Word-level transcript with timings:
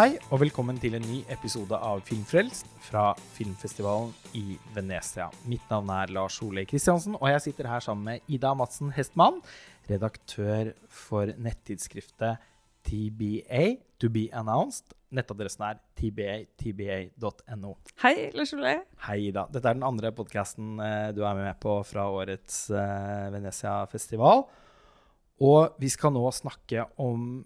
Hei 0.00 0.14
og 0.32 0.38
velkommen 0.40 0.78
til 0.80 0.94
en 0.96 1.02
ny 1.04 1.18
episode 1.28 1.76
av 1.76 1.98
Filmfrelst 2.08 2.64
fra 2.86 3.10
filmfestivalen 3.34 4.14
i 4.38 4.54
Venezia. 4.72 5.26
Mitt 5.44 5.66
navn 5.68 5.90
er 5.92 6.12
Lars 6.16 6.38
Ole 6.40 6.62
Kristiansen, 6.64 7.18
og 7.18 7.26
jeg 7.28 7.42
sitter 7.44 7.66
her 7.68 7.82
sammen 7.84 8.06
med 8.06 8.30
Ida 8.32 8.54
Madsen 8.56 8.94
Hestmann, 8.96 9.42
redaktør 9.90 10.70
for 10.88 11.28
nettidsskriftet 11.36 12.40
TBA, 12.88 13.66
To 14.00 14.08
Be 14.14 14.22
Announced. 14.32 14.94
Nettadressen 15.12 15.66
er 15.68 15.82
tba.tba.no. 16.00 17.74
Hei, 18.00 18.14
Lars 18.32 18.54
Ole. 18.56 18.72
Hei, 19.04 19.18
Ida. 19.26 19.42
Dette 19.52 19.68
er 19.68 19.76
den 19.76 19.84
andre 19.84 20.14
podkasten 20.16 20.80
du 21.12 21.20
er 21.28 21.36
med 21.42 21.58
på 21.60 21.74
fra 21.84 22.06
årets 22.08 22.62
uh, 22.72 23.28
Venezia-festival. 23.36 24.46
Og 25.44 25.76
vi 25.76 25.92
skal 25.92 26.16
nå 26.16 26.24
snakke 26.32 26.88
om 26.96 27.44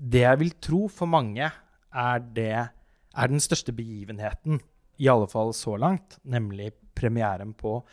det 0.00 0.24
jeg 0.24 0.40
vil 0.40 0.56
tro 0.56 0.80
for 0.88 1.12
mange 1.18 1.50
er, 1.94 2.18
det, 2.36 2.68
er 3.14 3.28
den 3.28 3.40
største 3.40 3.72
begivenheten, 3.76 4.60
i 5.02 5.08
alle 5.08 5.26
fall 5.30 5.54
så 5.56 5.76
langt, 5.80 6.18
nemlig 6.22 6.72
premieren 6.94 7.54
på 7.54 7.86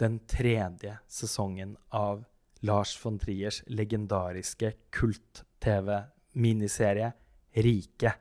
den 0.00 0.20
tredje 0.30 0.98
sesongen 1.10 1.76
av 1.94 2.24
Lars 2.64 2.94
von 3.04 3.18
Triers 3.20 3.62
legendariske 3.66 4.72
kult-TV-miniserie 4.94 7.12
Rike, 7.54 8.12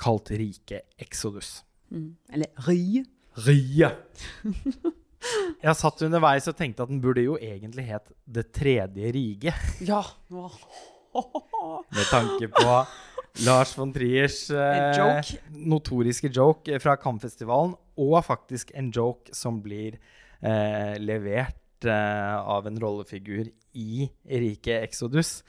kalt 0.00 0.30
Rike 0.30 0.80
Exodus. 0.98 1.64
Mm. 1.90 2.16
Eller 2.32 2.46
Rie. 2.66 3.04
Rie. 3.46 3.90
Jeg 5.62 5.76
satt 5.78 6.02
underveis 6.02 6.48
og 6.50 6.56
tenkte 6.58 6.82
at 6.82 6.90
den 6.90 7.00
burde 7.02 7.22
jo 7.22 7.36
egentlig 7.38 7.84
het 7.86 8.10
Det 8.24 8.52
tredje 8.54 9.12
rige. 9.14 9.52
Ja. 9.86 10.02
Med 11.92 12.06
tanke 12.10 12.48
på 12.48 12.86
Lars 13.40 13.72
von 13.78 13.92
Triers 13.94 14.50
eh, 14.50 14.92
joke. 14.98 15.38
notoriske 15.56 16.28
joke 16.28 16.78
fra 16.82 16.96
Cannes-festivalen, 17.00 17.74
og 17.96 18.16
faktisk 18.26 18.72
en 18.76 18.90
joke 18.92 19.32
som 19.36 19.62
blir 19.64 19.96
eh, 20.44 20.94
levert 21.00 21.86
eh, 21.88 22.36
av 22.36 22.68
en 22.68 22.78
rollefigur 22.80 23.48
i 23.72 24.06
Rike 24.28 24.82
Exodus, 24.84 25.40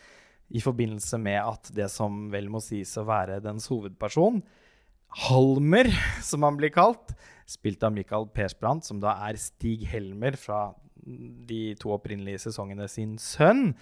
i 0.53 0.62
forbindelse 0.64 1.20
med 1.20 1.40
at 1.42 1.72
det 1.75 1.90
som 1.92 2.30
vel 2.31 2.48
må 2.52 2.62
sies 2.64 2.95
å 3.00 3.06
være 3.08 3.42
dens 3.44 3.67
hovedperson, 3.72 4.40
Halmer, 5.14 5.89
som 6.25 6.45
han 6.45 6.58
blir 6.58 6.73
kalt, 6.73 7.14
spilt 7.50 7.83
av 7.86 7.94
Michael 7.94 8.30
Persbrandt, 8.33 8.88
som 8.88 9.02
da 9.03 9.14
er 9.28 9.38
Stig 9.42 9.86
Helmer 9.92 10.38
fra 10.39 10.72
de 11.03 11.73
to 11.80 11.92
opprinnelige 11.94 12.39
sesongene 12.45 12.86
sin 12.92 13.17
sønn, 13.19 13.73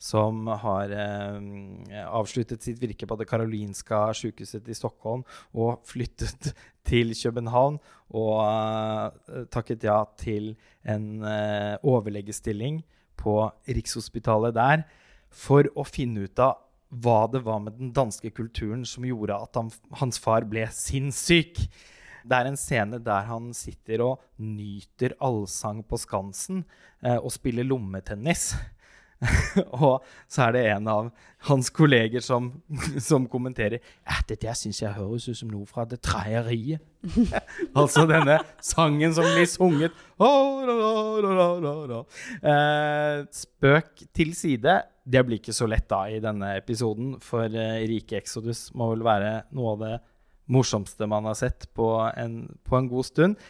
som 0.00 0.46
har 0.62 0.92
eh, 0.94 2.06
avsluttet 2.08 2.64
sitt 2.64 2.80
virke 2.80 3.08
på 3.08 3.18
det 3.20 3.28
karolinska 3.28 4.06
sykehuset 4.16 4.68
i 4.70 4.76
Stockholm 4.76 5.26
og 5.52 5.84
flyttet 5.88 6.54
til 6.88 7.12
København 7.12 7.76
og 8.16 8.38
eh, 8.46 9.44
takket 9.52 9.84
ja 9.84 10.00
til 10.20 10.54
en 10.88 11.20
eh, 11.20 11.76
overlegestilling 11.84 12.80
på 13.20 13.36
Rikshospitalet 13.68 14.56
der 14.56 14.86
for 15.30 15.68
å 15.76 15.84
finne 15.84 16.24
ut 16.24 16.40
av 16.42 16.56
hva 16.90 17.24
det 17.30 17.44
var 17.46 17.60
med 17.62 17.78
den 17.78 17.92
danske 17.94 18.32
kulturen 18.34 18.82
som 18.88 19.06
gjorde 19.06 19.36
at 19.36 19.56
han, 19.58 19.70
hans 20.00 20.18
far 20.22 20.46
ble 20.50 20.66
sinnssyk. 20.74 21.62
Det 22.26 22.36
er 22.36 22.50
en 22.50 22.58
scene 22.58 22.98
der 23.02 23.28
han 23.28 23.50
sitter 23.56 24.02
og 24.04 24.24
nyter 24.42 25.14
allsang 25.22 25.84
på 25.86 25.98
Skansen 26.00 26.64
eh, 27.04 27.16
og 27.16 27.30
spiller 27.32 27.66
lommetennis. 27.66 28.52
og 29.84 30.00
så 30.30 30.46
er 30.46 30.54
det 30.54 30.62
en 30.72 30.86
av 30.88 31.10
hans 31.48 31.68
kolleger 31.72 32.22
som, 32.24 32.50
som 33.00 33.26
kommenterer 33.28 33.80
at 34.08 34.28
det 34.28 34.40
der 34.44 34.56
syns 34.56 34.80
jeg 34.82 34.96
høres 34.96 35.28
ut 35.28 35.38
som 35.38 35.50
noe 35.52 35.68
fra 35.68 35.86
Det 35.88 36.00
tredje 36.04 36.42
riket. 36.46 36.86
altså 37.80 38.06
denne 38.08 38.38
sangen 38.64 39.14
som 39.16 39.28
blir 39.28 39.48
sunget. 39.48 39.96
Eh, 42.40 43.24
spøk 43.42 44.06
til 44.16 44.34
side. 44.36 44.76
Det 45.10 45.24
blir 45.26 45.40
ikke 45.40 45.56
så 45.56 45.68
lett 45.68 45.88
da 45.90 46.04
i 46.12 46.20
denne 46.22 46.54
episoden, 46.58 47.16
for 47.24 47.48
eh, 47.48 47.80
Rike 47.88 48.20
Exodus 48.20 48.68
må 48.76 48.92
vel 48.94 49.04
være 49.04 49.32
noe 49.56 49.74
av 49.74 49.84
det 49.84 49.96
morsomste 50.50 51.08
man 51.08 51.28
har 51.28 51.36
sett 51.38 51.68
på 51.76 51.92
en, 52.10 52.42
på 52.66 52.76
en 52.78 52.88
god 52.90 53.08
stund. 53.08 53.40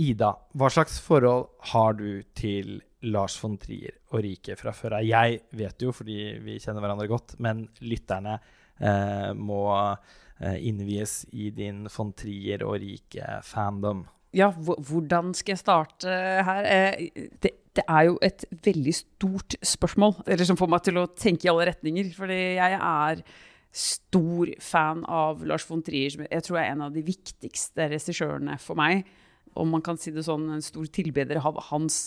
Ida, 0.00 0.32
hva 0.56 0.70
slags 0.72 0.98
forhold 1.04 1.50
har 1.72 1.98
du 1.98 2.22
til 2.38 2.80
Lars 3.10 3.36
von 3.42 3.56
Trier 3.60 3.98
og 4.12 4.22
Rike 4.24 4.56
fra 4.58 4.74
før 4.76 4.98
av? 4.98 5.06
Jeg 5.06 5.42
vet 5.58 5.84
jo, 5.84 5.92
fordi 5.94 6.18
vi 6.44 6.58
kjenner 6.62 6.84
hverandre 6.84 7.10
godt, 7.10 7.36
men 7.42 7.64
lytterne 7.82 8.36
eh, 8.78 9.30
må 9.36 9.62
eh, 9.78 10.58
innvies 10.68 11.22
i 11.32 11.50
din 11.54 11.86
von 11.92 12.12
Trier 12.18 12.64
og 12.66 12.78
Rike-fandom. 12.82 14.04
Ja, 14.32 14.48
hvordan 14.56 15.34
skal 15.36 15.52
jeg 15.52 15.60
starte 15.60 16.12
her? 16.46 16.64
Eh, 16.64 17.28
det, 17.42 17.52
det, 17.76 17.84
er 17.84 18.06
jo 18.08 18.18
et 18.24 18.46
veldig 18.64 18.94
stort 18.96 19.56
spørsmål, 19.60 20.22
eller 20.26 20.48
som 20.48 20.56
får 20.60 20.70
meg 20.72 20.84
til 20.86 21.00
å 21.02 21.08
tenke 21.12 21.48
i 21.48 21.52
alle 21.52 21.68
retninger. 21.68 22.12
Fordi 22.16 22.38
jeg 22.56 22.78
er 22.78 23.24
stor 23.72 24.52
fan 24.60 25.02
av 25.08 25.44
Lars 25.48 25.66
von 25.68 25.82
Trier. 25.84 26.14
Som 26.14 26.24
Jeg 26.28 26.46
tror 26.46 26.62
er 26.62 26.70
en 26.70 26.86
av 26.88 26.96
de 26.96 27.04
viktigste 27.04 27.90
regissørene 27.92 28.56
for 28.62 28.78
meg. 28.80 29.04
Om 29.52 29.74
man 29.74 29.84
kan 29.84 30.00
si 30.00 30.14
det 30.14 30.24
sånn, 30.24 30.48
en 30.52 30.64
stor 30.64 30.88
tilbeder 30.88 31.40
av 31.44 31.60
hans 31.68 32.06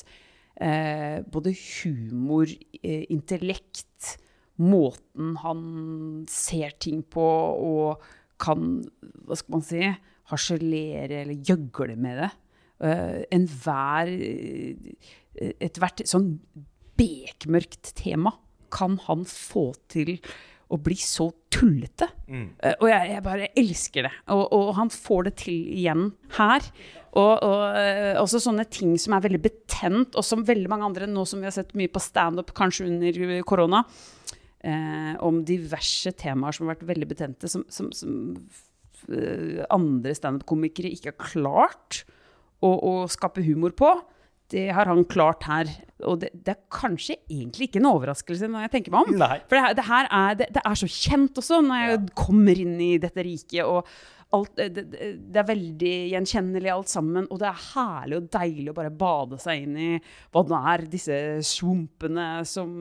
eh, 0.61 1.21
både 1.31 1.53
humor, 1.55 2.49
eh, 2.81 3.05
intellekt, 3.13 4.17
måten 4.55 5.35
han 5.41 6.25
ser 6.31 6.77
ting 6.79 7.01
på 7.11 7.23
og 7.23 8.03
kan, 8.39 8.85
hva 9.27 9.35
skal 9.35 9.57
man 9.57 9.65
si, 9.67 9.81
harselere 10.31 11.23
eller 11.25 11.43
gjøgle 11.45 11.97
med 11.99 12.21
det. 12.23 12.31
Eh, 12.85 13.19
Enhver 13.35 14.11
Ethvert 15.35 15.99
sånn 16.07 16.37
bekmørkt 16.95 17.91
tema 17.99 18.31
kan 18.71 18.95
han 19.05 19.25
få 19.27 19.69
til 19.91 20.15
å 20.71 20.79
bli 20.81 20.97
så 20.99 21.29
tullete. 21.53 22.07
Mm. 22.27 22.47
Uh, 22.59 22.73
og 22.73 22.87
jeg, 22.89 23.09
jeg, 23.13 23.23
bare 23.25 23.49
elsker 23.57 24.07
det. 24.07 24.13
Og, 24.33 24.43
og, 24.49 24.69
han 24.79 24.91
får 24.93 25.27
det 25.29 25.33
til 25.43 25.71
igjen 25.77 26.07
her. 26.39 26.67
Og, 27.15 27.33
og 27.47 27.61
uh, 27.77 28.15
også 28.21 28.41
sånne 28.43 28.65
ting 28.71 28.95
som 29.01 29.15
er 29.15 29.25
veldig 29.27 29.41
betent, 29.45 30.17
og 30.17 30.25
som 30.25 30.45
veldig 30.47 30.71
mange 30.71 30.89
andre, 30.89 31.09
nå 31.09 31.25
som 31.29 31.43
vi 31.43 31.49
har 31.49 31.55
sett 31.55 31.75
mye 31.77 31.91
på 31.91 32.03
standup, 32.03 32.51
kanskje 32.57 32.89
under 32.89 33.21
korona, 33.47 33.85
uh, 34.65 35.13
om 35.25 35.43
diverse 35.47 36.15
temaer 36.19 36.55
som 36.55 36.65
har 36.65 36.75
vært 36.75 36.89
veldig 36.89 37.11
betente, 37.13 37.51
som, 37.51 37.67
som, 37.71 37.91
som 37.95 38.33
andre 39.69 40.15
standup-komikere 40.17 40.89
ikke 40.95 41.11
har 41.11 41.27
klart 41.29 41.99
å, 42.63 42.71
å 42.73 42.93
skape 43.11 43.43
humor 43.45 43.75
på 43.77 43.91
det 44.53 44.65
har 44.77 44.89
han 44.91 45.05
klart 45.09 45.45
her. 45.49 45.69
Og 46.05 46.19
det, 46.21 46.31
det, 46.33 46.53
er 46.55 46.73
kanskje 46.73 47.17
egentlig 47.23 47.69
ikke 47.69 47.79
en 47.81 47.89
overraskelse 47.89 48.49
når 48.51 48.67
jeg 48.67 48.73
tenker 48.75 48.93
meg 48.93 49.07
om. 49.07 49.15
Nei. 49.21 49.37
For 49.49 49.57
det, 49.57 49.77
det 49.79 49.87
her 49.87 50.09
er, 50.09 50.35
det, 50.41 50.61
er 50.61 50.81
så 50.81 50.89
kjent 50.91 51.39
også, 51.41 51.61
når 51.65 51.81
jeg 51.81 51.95
ja. 51.95 52.03
kommer 52.25 52.61
inn 52.65 52.75
i 52.83 52.91
dette 53.01 53.25
riket. 53.25 53.63
og 53.65 53.87
alt, 54.35 54.57
det, 54.57 55.37
er 55.37 55.47
veldig 55.47 55.93
gjenkjennelig 56.11 56.71
alt 56.73 56.91
sammen. 56.91 57.27
Og 57.29 57.39
det 57.41 57.49
er 57.49 57.63
herlig 57.71 58.19
og 58.19 58.29
deilig 58.35 58.71
å 58.71 58.77
bare 58.77 58.93
bade 59.05 59.39
seg 59.41 59.65
inn 59.65 59.77
i 59.79 59.91
hva 60.33 60.43
det 60.49 60.61
er, 60.73 60.85
disse 60.97 61.21
svumpene 61.55 62.27
som, 62.49 62.73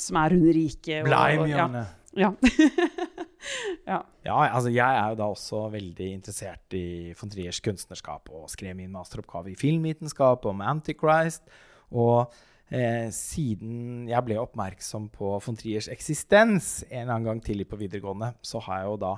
som 0.00 0.22
er 0.22 0.38
under 0.38 0.56
riket. 0.56 1.04
Bleimjørnet. 1.06 2.00
Ja. 2.16 2.32
ja. 2.32 3.04
ja. 3.90 4.00
altså 4.26 4.72
jeg 4.72 4.84
er 4.84 5.12
jo 5.12 5.18
da 5.20 5.28
også 5.32 5.66
veldig 5.74 6.08
interessert 6.14 6.76
i 6.76 7.12
von 7.18 7.32
Triers 7.32 7.60
kunstnerskap 7.64 8.30
og 8.34 8.48
skrev 8.52 8.76
min 8.78 8.92
masteroppgave 8.94 9.52
i 9.52 9.58
filmvitenskap 9.58 10.46
om 10.50 10.64
Antichrist. 10.64 11.46
Og 11.94 12.32
eh, 12.70 13.08
siden 13.14 14.08
jeg 14.10 14.26
ble 14.26 14.40
oppmerksom 14.42 15.10
på 15.14 15.36
von 15.44 15.58
Triers 15.60 15.90
eksistens 15.92 16.82
en 16.90 17.04
eller 17.04 17.16
annen 17.16 17.30
gang 17.32 17.44
tidlig 17.44 17.68
på 17.70 17.80
videregående, 17.80 18.34
så 18.42 18.62
har 18.66 18.82
jeg 18.82 18.92
jo 18.92 19.00
da 19.04 19.14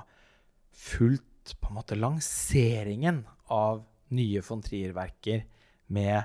fulgt 0.77 1.55
på 1.61 1.71
en 1.71 1.77
måte 1.79 1.97
lanseringen 1.97 3.23
av 3.53 3.85
nye 4.15 4.41
von 4.45 4.63
Trier-verker 4.63 5.45
med 5.95 6.17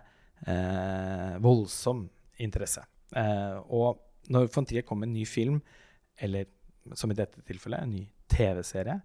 eh, 0.46 1.36
voldsom 1.42 2.04
interesse. 2.42 2.82
Eh, 3.16 3.58
og 3.70 4.02
når 4.32 4.50
von 4.54 4.66
Trier 4.66 4.86
kom 4.86 5.02
med 5.02 5.10
en 5.10 5.16
ny 5.20 5.24
film, 5.28 5.60
eller 6.22 6.46
som 6.98 7.12
i 7.12 7.16
dette 7.18 7.42
tilfellet, 7.46 7.82
en 7.82 7.94
ny 7.96 8.06
TV-serie, 8.32 9.00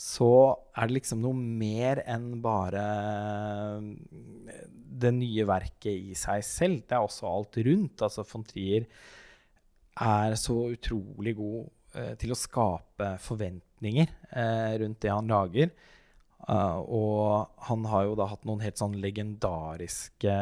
så 0.00 0.30
er 0.72 0.88
det 0.88 0.96
liksom 0.96 1.20
noe 1.20 1.36
mer 1.36 2.00
enn 2.08 2.38
bare 2.40 2.84
eh, 2.88 4.60
det 5.02 5.12
nye 5.16 5.46
verket 5.48 5.92
i 5.92 6.16
seg 6.16 6.44
selv. 6.46 6.84
Det 6.86 6.96
er 6.96 7.04
også 7.04 7.28
alt 7.28 7.60
rundt. 7.66 8.04
Altså 8.06 8.24
von 8.30 8.46
Trier 8.48 8.86
er 10.00 10.36
så 10.40 10.56
utrolig 10.72 11.34
god 11.36 11.68
eh, 11.98 12.14
til 12.20 12.32
å 12.32 12.38
skape 12.38 13.14
forventninger 13.20 14.08
eh, 14.30 14.74
rundt 14.80 15.02
det 15.04 15.12
han 15.12 15.30
lager. 15.30 15.74
Uh, 16.48 16.80
og 16.88 17.64
han 17.66 17.84
har 17.90 18.06
jo 18.08 18.14
da 18.16 18.26
hatt 18.30 18.46
noen 18.48 18.62
helt 18.64 18.80
sånn 18.80 18.96
legendariske 19.02 20.36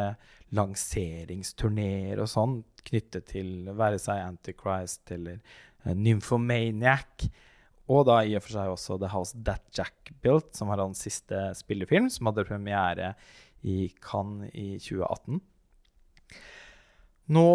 lanseringsturneer 0.55 2.23
og 2.23 2.31
sånn 2.31 2.55
knyttet 2.87 3.27
til 3.35 3.67
være 3.77 3.99
seg 4.01 4.23
Antichrist 4.23 5.11
eller 5.13 5.43
Nymphomaniac. 5.87 7.29
Og 7.89 8.05
da 8.09 8.21
i 8.21 8.35
og 8.37 8.45
for 8.45 8.55
seg 8.55 8.73
også 8.73 8.99
The 9.01 9.11
House 9.15 9.37
That 9.45 9.65
Jack 9.73 10.13
Built, 10.21 10.53
som 10.57 10.69
var 10.69 10.83
hans 10.83 11.01
siste 11.07 11.49
spillefilm, 11.57 12.11
som 12.13 12.29
hadde 12.29 12.45
premiere 12.49 13.13
i 13.65 13.89
Cannes 14.05 14.53
i 14.53 14.75
2018. 14.77 15.41
Nå 17.33 17.49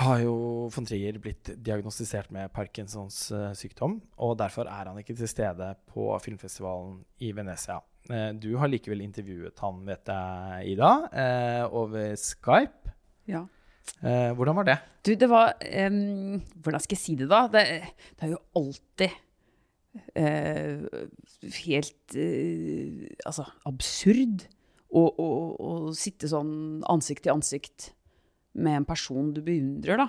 har 0.00 0.20
jo 0.22 0.34
von 0.70 0.86
Trier 0.86 1.16
blitt 1.22 1.52
diagnostisert 1.66 2.30
med 2.34 2.52
Parkinsons 2.54 3.24
uh, 3.34 3.50
sykdom, 3.58 3.98
og 4.22 4.36
derfor 4.38 4.70
er 4.70 4.90
han 4.90 4.98
ikke 5.00 5.16
til 5.18 5.30
stede 5.30 5.72
på 5.90 6.10
filmfestivalen 6.22 7.00
i 7.26 7.32
Venezia. 7.34 7.80
Uh, 8.10 8.30
du 8.38 8.52
har 8.58 8.70
likevel 8.70 9.02
intervjuet 9.06 9.58
han, 9.62 9.80
vet 9.86 10.12
jeg, 10.14 10.76
Ida, 10.76 10.92
over 11.70 12.14
Skype. 12.18 12.94
Ja. 13.30 13.46
Hvordan 14.00 14.56
var 14.56 14.64
det? 14.68 14.76
Du, 15.04 15.10
det 15.18 15.26
var 15.28 15.50
um, 15.60 16.38
Hvordan 16.62 16.80
skal 16.80 16.96
jeg 16.96 17.02
si 17.02 17.14
det, 17.20 17.26
da? 17.28 17.42
Det, 17.52 17.64
det 18.16 18.24
er 18.26 18.32
jo 18.32 18.44
alltid 18.56 19.18
helt 21.66 22.14
altså 23.26 23.42
absurd 23.66 24.44
å, 24.94 25.02
å, 25.02 25.26
å 25.58 25.72
sitte 25.98 26.30
sånn 26.30 26.84
ansikt 26.90 27.24
til 27.26 27.34
ansikt 27.34 27.88
med 28.58 28.80
en 28.80 28.86
person 28.86 29.32
du 29.34 29.42
beundrer, 29.46 30.00
da. 30.00 30.08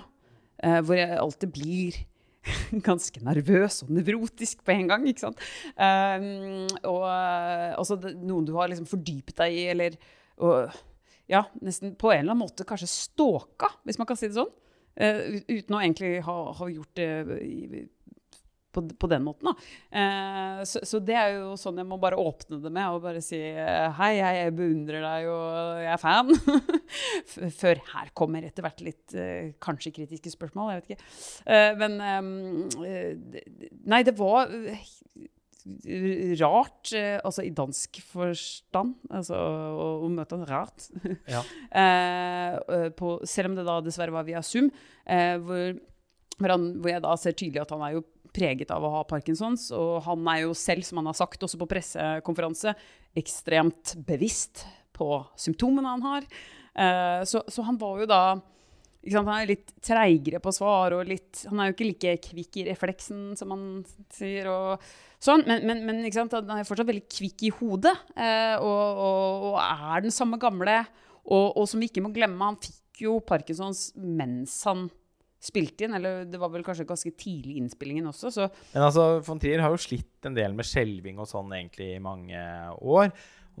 Uh, 0.62 0.78
hvor 0.86 0.98
jeg 0.98 1.18
alltid 1.18 1.54
blir 1.54 1.98
ganske 2.88 3.22
nervøs 3.24 3.82
og 3.84 3.92
nevrotisk 3.94 4.62
på 4.66 4.74
en 4.74 4.90
gang. 4.90 5.06
ikke 5.08 5.26
sant? 5.26 5.42
Um, 5.76 6.66
og 6.90 7.06
altså 7.06 7.98
noen 8.12 8.46
du 8.46 8.54
har 8.58 8.70
liksom 8.70 8.88
fordypet 8.90 9.38
deg 9.42 9.58
i, 9.58 9.66
eller 9.74 9.98
og, 10.42 10.74
ja, 11.30 11.44
nesten 11.62 11.96
på 11.98 12.12
en 12.12 12.24
eller 12.24 12.34
annen 12.34 12.44
måte 12.44 12.66
kanskje 12.68 12.90
stalka, 12.90 13.72
hvis 13.86 14.00
man 14.00 14.08
kan 14.08 14.18
si 14.18 14.30
det 14.30 14.38
sånn. 14.40 14.52
Uh, 14.92 15.40
uten 15.48 15.76
å 15.76 15.80
egentlig 15.80 16.18
ha, 16.26 16.38
ha 16.58 16.66
gjort 16.68 16.98
det 16.98 17.38
i, 17.46 17.84
på, 18.72 18.82
på, 18.84 19.08
den 19.08 19.24
måten. 19.24 19.48
Da. 19.48 19.54
Uh, 19.88 20.58
så, 20.68 20.82
så, 20.88 21.00
det 21.00 21.16
er 21.16 21.38
jo 21.38 21.54
sånn 21.60 21.80
jeg 21.80 21.88
må 21.88 21.96
bare 22.00 22.18
åpne 22.20 22.58
det 22.60 22.72
med 22.72 22.92
og 22.92 23.06
bare 23.06 23.22
si 23.24 23.40
hei, 23.40 24.10
jeg 24.18 24.52
beundrer 24.58 25.04
deg 25.06 25.30
og 25.32 25.80
jeg 25.80 25.94
er 25.94 26.02
fan. 26.02 26.34
Før 27.62 27.80
her 27.94 28.12
kommer 28.16 28.44
etter 28.44 28.66
hvert 28.66 28.84
litt 28.84 29.16
uh, 29.16 29.52
kanskje 29.64 29.94
kritiske 29.96 30.34
spørsmål, 30.34 30.74
jeg 30.74 30.82
vet 30.82 30.92
ikke. 30.92 31.08
Eh, 31.52 31.72
men 31.80 31.98
eh, 32.00 33.40
Nei, 33.88 34.02
det 34.06 34.14
var 34.18 34.52
eh, 34.52 34.92
rart, 36.40 36.92
eh, 36.96 37.18
altså 37.22 37.44
i 37.46 37.52
dansk 37.54 38.00
forstand, 38.12 38.96
altså 39.10 39.38
å, 39.38 39.88
å 40.06 40.10
møte 40.12 40.38
han 40.38 40.48
rart. 40.48 40.88
Ja. 41.30 41.42
på, 42.98 43.14
selv 43.28 43.52
om 43.52 43.58
det 43.58 43.66
da 43.68 43.80
dessverre 43.84 44.14
var 44.14 44.26
via 44.28 44.42
Zoom, 44.46 44.70
hvor, 45.02 45.76
hvor, 46.38 46.54
han, 46.54 46.66
hvor 46.82 46.92
jeg 46.92 47.04
da 47.04 47.14
ser 47.20 47.36
tydelig 47.38 47.64
at 47.64 47.74
han 47.76 47.86
er 47.86 47.96
jo 47.96 48.06
preget 48.32 48.72
av 48.72 48.84
å 48.84 48.92
ha 48.96 49.02
parkinsons. 49.08 49.68
Og 49.76 50.00
han 50.06 50.28
er 50.32 50.44
jo 50.46 50.56
selv, 50.56 50.86
som 50.86 51.00
han 51.00 51.10
har 51.10 51.18
sagt 51.18 51.44
også 51.44 51.60
på 51.60 51.68
pressekonferanse, 51.70 52.74
ekstremt 53.18 53.96
bevisst 54.08 54.64
på 54.96 55.20
symptomene 55.40 55.94
han 55.94 56.06
har. 56.06 56.26
Eh, 56.72 57.20
så, 57.28 57.44
så, 57.48 57.64
han 57.66 57.78
var 57.80 58.00
jo 58.00 58.08
da 58.08 58.22
Han 59.10 59.30
er 59.34 59.48
litt 59.50 59.72
treigere 59.82 60.38
på 60.42 60.52
svar, 60.54 60.94
og 60.94 61.08
litt, 61.08 61.42
han 61.50 61.58
er 61.58 61.70
jo 61.70 61.74
ikke 61.74 61.88
like 61.88 62.12
kvikk 62.28 62.60
i 62.60 62.66
refleksen, 62.68 63.32
som 63.38 63.50
han 63.54 63.64
sier. 64.14 64.46
og 64.46 64.84
sånn, 65.22 65.42
Men, 65.48 65.66
men, 65.66 65.82
men 65.88 66.04
han 66.06 66.58
er 66.58 66.68
fortsatt 66.68 66.90
veldig 66.90 67.08
kvikk 67.10 67.46
i 67.48 67.52
hodet, 67.58 67.96
eh, 68.14 68.54
og, 68.62 69.02
og, 69.08 69.48
og, 69.50 69.58
er 69.62 70.06
den 70.06 70.14
samme 70.14 70.38
gamle. 70.42 70.84
Og, 71.22 71.56
og, 71.56 71.66
som 71.70 71.82
vi 71.82 71.90
ikke 71.90 72.02
må 72.04 72.12
glemme, 72.14 72.46
han 72.46 72.60
fikk 72.62 73.04
jo 73.06 73.18
parkinsons 73.26 73.90
mens 73.98 74.54
han 74.68 74.88
spilte 75.42 75.86
inn. 75.86 75.98
Eller 75.98 76.24
det 76.30 76.38
var 76.38 76.52
vel 76.54 76.64
kanskje 76.66 76.86
ganske 76.86 77.14
tidlig 77.18 77.56
i 77.56 77.62
innspillingen 77.62 78.10
også. 78.10 78.30
Så. 78.34 78.48
Men 78.74 78.86
altså, 78.86 79.06
von 79.26 79.42
Trier 79.42 79.62
har 79.62 79.74
jo 79.74 79.82
slitt 79.82 80.30
en 80.30 80.38
del 80.38 80.54
med 80.54 80.68
skjelving 80.68 81.18
og 81.22 81.30
sånn 81.30 81.54
egentlig 81.58 81.96
i 81.96 82.02
mange 82.02 82.42
år. 82.78 83.10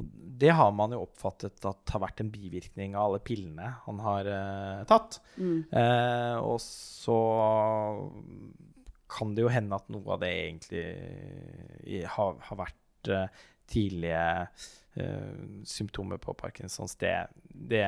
Og 0.00 0.08
det 0.42 0.50
har 0.56 0.72
man 0.74 0.94
jo 0.94 1.04
oppfattet 1.04 1.62
at 1.68 1.94
har 1.94 2.02
vært 2.02 2.22
en 2.24 2.32
bivirkning 2.32 2.96
av 2.96 3.10
alle 3.10 3.22
pillene 3.24 3.68
han 3.84 4.02
har 4.02 4.28
uh, 4.28 4.82
tatt. 4.88 5.20
Mm. 5.36 5.64
Uh, 5.70 6.36
og 6.42 6.58
så 6.64 7.18
kan 9.12 9.34
det 9.36 9.44
jo 9.44 9.52
hende 9.52 9.76
at 9.76 9.90
noe 9.92 10.14
av 10.14 10.22
det 10.22 10.30
egentlig 10.32 10.84
har, 12.14 12.38
har 12.48 12.62
vært 12.64 13.12
uh, 13.12 13.42
tidlige 13.70 14.22
symptomer 15.64 16.18
på 16.20 16.34
Parkinsons. 16.36 16.98
Det, 17.00 17.14
det, 17.48 17.80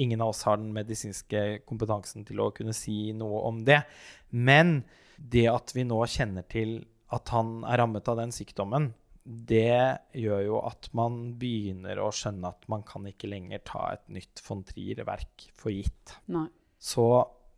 ingen 0.00 0.22
av 0.24 0.30
oss 0.30 0.46
har 0.48 0.56
den 0.56 0.70
medisinske 0.72 1.42
kompetansen 1.68 2.24
til 2.24 2.40
å 2.40 2.46
kunne 2.56 2.72
si 2.72 3.10
noe 3.12 3.42
om 3.50 3.58
det. 3.68 3.82
Men 4.32 4.78
det 5.20 5.44
at 5.52 5.74
vi 5.76 5.84
nå 5.84 5.98
kjenner 6.08 6.46
til 6.48 6.78
at 7.12 7.28
han 7.34 7.58
er 7.68 7.82
rammet 7.82 8.08
av 8.08 8.16
den 8.22 8.32
sykdommen, 8.32 8.94
det 9.24 10.12
gjør 10.18 10.42
jo 10.46 10.60
at 10.66 10.88
man 10.98 11.18
begynner 11.38 12.00
å 12.02 12.10
skjønne 12.14 12.50
at 12.50 12.68
man 12.72 12.82
kan 12.86 13.06
ikke 13.06 13.30
lenger 13.30 13.62
ta 13.68 13.84
et 13.94 14.04
nytt 14.12 14.42
von 14.46 14.64
Trier-verk 14.66 15.48
for 15.54 15.74
gitt. 15.74 16.16
Nei. 16.34 16.48
Så 16.82 17.06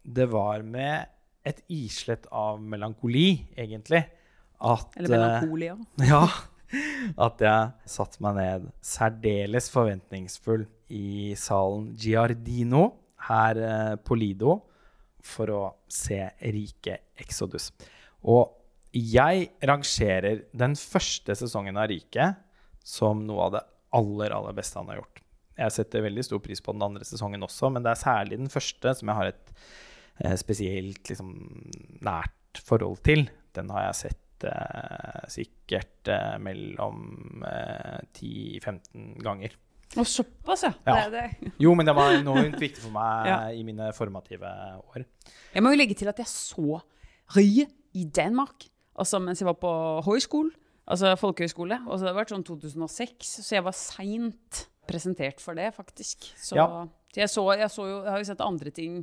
det 0.04 0.28
var 0.32 0.64
med 0.68 1.08
et 1.44 1.60
islett 1.72 2.26
av 2.32 2.60
melankoli, 2.60 3.46
egentlig, 3.56 4.02
at 4.64 4.98
Eller 5.00 5.16
melankolia. 5.16 5.78
ja. 6.00 6.04
Uh, 6.04 6.08
ja 6.12 6.26
at 7.20 7.42
jeg 7.44 7.90
satte 7.90 8.22
meg 8.24 8.38
ned 8.38 8.68
særdeles 8.84 9.70
forventningsfull 9.72 10.66
i 10.94 11.34
salen 11.38 11.92
Giardino 11.98 12.86
her 13.28 13.60
eh, 13.60 13.94
på 14.00 14.18
Lido 14.18 14.58
for 15.24 15.52
å 15.54 15.62
se 15.88 16.20
Rike 16.42 16.98
Exodus. 17.20 17.70
Og 18.28 18.52
jeg 18.94 19.48
rangerer 19.66 20.44
den 20.54 20.76
første 20.78 21.34
sesongen 21.38 21.78
av 21.80 21.88
Rike 21.90 22.30
som 22.84 23.24
noe 23.26 23.48
av 23.48 23.54
det 23.56 23.62
aller, 23.96 24.34
aller 24.36 24.56
beste 24.56 24.78
han 24.78 24.90
har 24.92 25.00
gjort. 25.00 25.22
Jeg 25.54 25.74
setter 25.76 26.04
veldig 26.04 26.24
stor 26.26 26.42
pris 26.42 26.62
på 26.62 26.74
den 26.74 26.82
andre 26.82 27.06
sesongen 27.06 27.46
også, 27.46 27.70
men 27.74 27.84
det 27.84 27.92
er 27.92 28.02
særlig 28.02 28.38
den 28.40 28.52
første 28.52 28.94
som 28.98 29.10
jeg 29.10 29.18
har 29.18 29.30
et 29.30 29.52
eh, 30.22 30.36
spesielt 30.38 31.10
liksom, 31.10 31.32
nært 32.06 32.62
forhold 32.66 33.02
til. 33.06 33.26
Den 33.54 33.70
har 33.74 33.88
jeg 33.88 34.00
sett 34.00 34.46
eh, 34.50 35.20
sikkert 35.30 36.10
eh, 36.10 36.34
mellom 36.42 37.44
10-15 38.14 38.74
eh, 38.74 39.06
ganger. 39.22 39.54
Og 39.94 40.06
såpass, 40.10 40.64
ja. 40.66 40.72
ja. 40.88 41.06
Det 41.06 41.22
det. 41.22 41.54
jo, 41.62 41.74
men 41.78 41.86
det 41.86 41.94
var 41.94 42.16
enormt 42.16 42.58
viktig 42.66 42.82
for 42.82 42.94
meg 42.94 43.30
ja. 43.30 43.38
i 43.54 43.62
mine 43.66 43.92
formative 43.94 44.50
år. 44.82 45.06
Jeg 45.54 45.62
må 45.62 45.70
jo 45.74 45.78
legge 45.78 45.98
til 45.98 46.10
at 46.10 46.18
jeg 46.22 46.30
så 46.30 46.82
Rye 47.34 47.64
i 47.96 48.02
Danmark 48.12 48.66
altså 49.00 49.20
mens 49.22 49.42
jeg 49.42 49.48
var 49.48 49.58
på 49.60 49.72
høyskole, 50.06 50.54
altså 50.84 51.14
folkehøyskole. 51.20 51.80
Og 51.88 51.98
så 51.98 52.06
det 52.06 52.12
har 52.12 52.20
vært 52.20 52.34
sånn 52.34 52.46
2006, 52.46 53.34
så 53.42 53.58
jeg 53.58 53.66
var 53.66 53.76
seint 53.78 54.64
presentert 54.88 55.42
for 55.42 55.56
det, 55.58 55.70
faktisk. 55.76 56.28
Så, 56.36 56.58
ja. 56.58 56.68
jeg, 57.16 57.30
så, 57.32 57.46
jeg, 57.56 57.70
så 57.72 57.88
jo, 57.88 57.98
jeg 58.02 58.12
har 58.12 58.22
jo 58.22 58.30
sett 58.30 58.44
andre 58.44 58.74
ting 58.74 59.02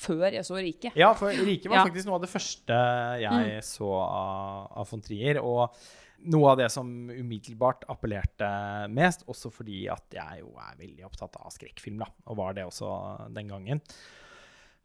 før 0.00 0.28
jeg 0.32 0.46
så 0.46 0.58
Rike. 0.60 0.92
Ja, 0.98 1.12
for 1.18 1.32
Rike 1.34 1.70
var 1.70 1.82
ja. 1.82 1.88
faktisk 1.88 2.08
noe 2.08 2.18
av 2.18 2.24
det 2.24 2.32
første 2.32 2.76
jeg 3.20 3.48
mm. 3.50 3.66
så 3.66 3.90
av, 4.00 4.70
av 4.80 4.92
von 4.92 5.02
Trier. 5.04 5.40
Og 5.44 5.82
noe 6.30 6.52
av 6.52 6.60
det 6.60 6.68
som 6.72 6.88
umiddelbart 7.10 7.86
appellerte 7.92 8.48
mest, 8.92 9.24
også 9.30 9.52
fordi 9.54 9.84
at 9.92 10.16
jeg 10.16 10.42
jo 10.42 10.54
er 10.60 10.78
veldig 10.80 11.06
opptatt 11.08 11.38
av 11.40 11.52
skrekkfilm, 11.54 12.00
da, 12.02 12.08
og 12.28 12.40
var 12.40 12.56
det 12.56 12.66
også 12.68 12.90
den 13.36 13.52
gangen. 13.52 13.82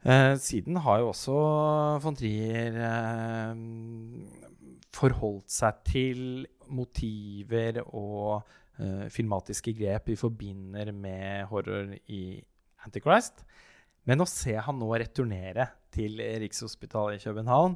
Eh, 0.06 0.36
siden 0.38 0.78
har 0.86 1.00
jo 1.02 1.10
også 1.10 1.36
von 2.04 2.18
Trier 2.18 2.76
eh, 2.78 3.62
forholdt 4.94 5.50
seg 5.50 5.80
til 5.88 6.20
motiver 6.70 7.82
og 7.88 8.44
eh, 8.78 9.08
filmatiske 9.10 9.74
grep 9.80 10.12
vi 10.12 10.20
forbinder 10.20 10.92
med 10.94 11.50
horror 11.50 11.96
i 12.06 12.38
Antichrist. 12.86 13.42
Men 14.06 14.22
å 14.22 14.30
se 14.30 14.54
han 14.62 14.78
nå 14.78 14.92
returnere 14.94 15.72
til 15.96 16.22
Rikshospitalet 16.22 17.18
i 17.18 17.26
København 17.26 17.74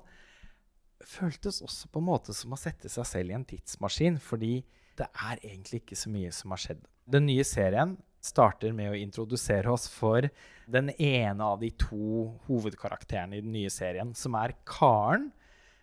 føltes 1.01 1.63
også 1.65 1.89
på 1.89 2.01
en 2.01 2.09
måte 2.12 2.36
som 2.36 2.53
å 2.53 2.59
sette 2.59 2.91
seg 2.91 3.07
selv 3.07 3.31
i 3.31 3.38
en 3.39 3.48
tidsmaskin, 3.48 4.19
fordi 4.21 4.59
det 5.00 5.07
er 5.07 5.39
egentlig 5.39 5.81
ikke 5.81 5.98
så 5.98 6.12
mye 6.13 6.29
som 6.36 6.53
har 6.53 6.62
skjedd. 6.62 6.86
Den 7.09 7.25
nye 7.25 7.45
serien 7.48 7.95
starter 8.21 8.73
med 8.75 8.91
å 8.91 8.99
introdusere 8.99 9.71
oss 9.71 9.88
for 9.91 10.27
den 10.69 10.91
ene 11.01 11.43
av 11.43 11.59
de 11.61 11.71
to 11.79 12.29
hovedkarakterene 12.47 13.39
i 13.39 13.43
den 13.43 13.53
nye 13.55 13.71
serien, 13.73 14.13
som 14.15 14.35
er 14.38 14.55
Karen 14.67 15.29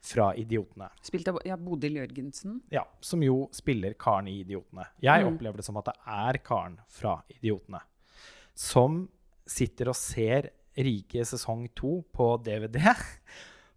fra 0.07 0.31
'Idiotene'. 0.35 0.91
Spilt 1.03 1.29
av 1.29 1.41
ja, 1.45 1.57
Bodil 1.57 1.99
Jørgensen? 1.99 2.61
Ja, 2.71 2.85
som 3.01 3.23
jo 3.25 3.49
spiller 3.53 3.97
Karen 3.99 4.29
i 4.29 4.39
'Idiotene'. 4.45 4.87
Jeg 5.03 5.25
mm. 5.25 5.33
opplever 5.33 5.57
det 5.57 5.67
som 5.67 5.81
at 5.81 5.91
det 5.91 5.97
er 6.07 6.39
Karen 6.39 6.79
fra 6.89 7.19
'Idiotene'. 7.31 7.83
Som 8.55 9.09
sitter 9.47 9.91
og 9.91 9.99
ser 9.99 10.51
Rike 10.77 11.25
sesong 11.25 11.71
to 11.75 12.03
på 12.13 12.37
DVD. 12.45 12.77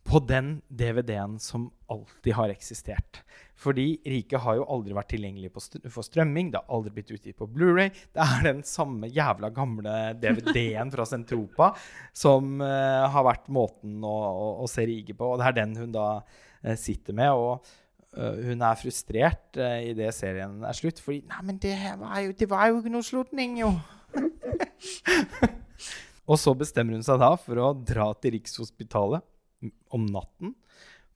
På 0.08 0.22
den 0.24 0.62
DVD-en 0.68 1.38
som 1.40 1.68
alltid 1.92 2.34
har 2.34 2.54
eksistert. 2.54 3.20
Fordi 3.60 3.98
Rike 4.08 4.40
har 4.40 4.56
jo 4.56 4.68
aldri 4.72 4.94
vært 4.96 5.10
tilgjengelig 5.12 5.50
for 5.92 6.06
strømming. 6.06 6.54
Det 6.54 6.62
har 6.62 6.78
aldri 6.78 6.94
blitt 6.96 7.12
utgitt 7.12 7.38
på 7.40 7.48
Blu-ray. 7.52 7.92
Det 8.16 8.24
er 8.24 8.46
den 8.48 8.62
samme 8.68 9.10
jævla 9.12 9.50
gamle 9.52 9.96
DVD-en 10.22 10.94
fra 10.94 11.06
Sentropa 11.10 11.74
som 12.16 12.64
uh, 12.64 13.10
har 13.12 13.28
vært 13.28 13.50
måten 13.52 14.00
å, 14.08 14.16
å, 14.30 14.48
å, 14.64 14.70
se 14.72 14.88
Rike 14.88 15.18
på. 15.18 15.34
Og 15.34 15.42
det 15.42 15.50
er 15.50 15.58
den 15.60 15.76
hun 15.82 15.92
da 15.92 16.08
uh, 16.22 16.76
sitter 16.80 17.18
med. 17.20 17.36
Og 17.36 17.68
uh, 18.16 18.40
hun 18.48 18.64
er 18.64 18.80
frustrert 18.80 19.60
uh, 19.60 19.82
idet 19.84 20.16
serien 20.16 20.64
er 20.64 20.80
slutt, 20.80 21.04
fordi 21.04 21.26
Nei, 21.28 21.44
men 21.52 21.60
det 21.60 21.76
var 22.00 22.24
jo, 22.24 22.32
det 22.40 22.50
var 22.54 22.72
jo 22.72 22.80
ikke 22.80 22.96
noe 22.96 23.10
slutning, 23.10 23.60
jo. 23.60 23.74
og 26.30 26.40
så 26.40 26.56
bestemmer 26.58 26.96
hun 26.96 27.04
seg 27.06 27.20
da 27.20 27.34
for 27.38 27.60
å 27.60 27.74
dra 27.76 28.08
til 28.24 28.38
Rikshospitalet 28.38 29.26
om 29.94 30.06
natten 30.10 30.54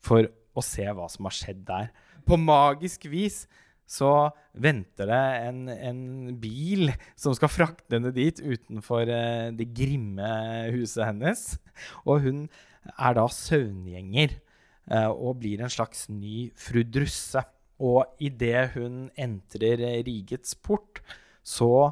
for 0.03 0.27
å 0.53 0.63
se 0.63 0.85
hva 0.85 1.07
som 1.12 1.27
har 1.29 1.35
skjedd 1.35 1.63
der. 1.67 1.91
På 2.27 2.38
magisk 2.39 3.07
vis 3.12 3.43
så 3.89 4.31
venter 4.53 5.09
det 5.09 5.23
en, 5.47 5.65
en 5.69 6.03
bil 6.41 6.93
som 7.19 7.35
skal 7.35 7.51
frakte 7.51 7.97
henne 7.97 8.13
dit 8.15 8.39
utenfor 8.39 9.09
uh, 9.09 9.51
det 9.55 9.69
grimme 9.75 10.29
huset 10.73 11.05
hennes. 11.09 11.43
Og 12.07 12.23
hun 12.25 12.45
er 12.93 13.17
da 13.17 13.27
søvngjenger 13.31 14.38
uh, 14.91 15.12
og 15.12 15.41
blir 15.43 15.63
en 15.63 15.73
slags 15.73 16.07
ny 16.12 16.50
fru 16.57 16.83
Drusse. 16.88 17.43
Og 17.83 18.07
idet 18.23 18.77
hun 18.77 19.09
entrer 19.19 19.81
rigets 20.07 20.55
port, 20.55 21.01
så 21.43 21.91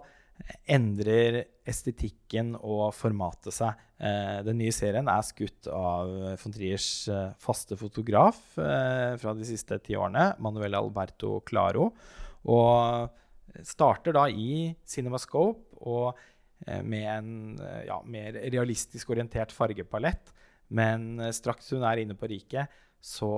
endrer 0.65 1.43
estetikken 1.67 2.55
og 2.57 2.89
formatet 2.97 3.55
seg. 3.55 3.79
Eh, 4.01 4.41
den 4.47 4.59
nye 4.61 4.73
serien 4.73 5.09
er 5.11 5.23
skutt 5.25 5.69
av 5.71 6.11
von 6.41 6.55
Triers 6.55 6.89
eh, 7.11 7.31
faste 7.41 7.77
fotograf 7.79 8.39
eh, 8.57 9.13
fra 9.21 9.35
de 9.37 9.47
siste 9.47 9.77
ti 9.85 9.97
årene, 9.99 10.31
Manuel 10.41 10.79
Alberto 10.79 11.39
Claro. 11.47 11.91
Og 12.49 13.11
starter 13.67 14.15
da 14.15 14.27
i 14.29 14.71
Cinemascope 14.87 15.81
og 15.81 16.13
eh, 16.67 16.81
med 16.83 17.07
en 17.11 17.33
eh, 17.59 17.83
ja, 17.89 17.99
mer 18.05 18.37
realistisk 18.51 19.11
orientert 19.13 19.53
fargepalett. 19.55 20.33
Men 20.71 21.19
eh, 21.19 21.33
straks 21.35 21.71
hun 21.75 21.85
er 21.87 22.03
inne 22.03 22.17
på 22.17 22.29
riket, 22.31 22.71
så, 23.01 23.31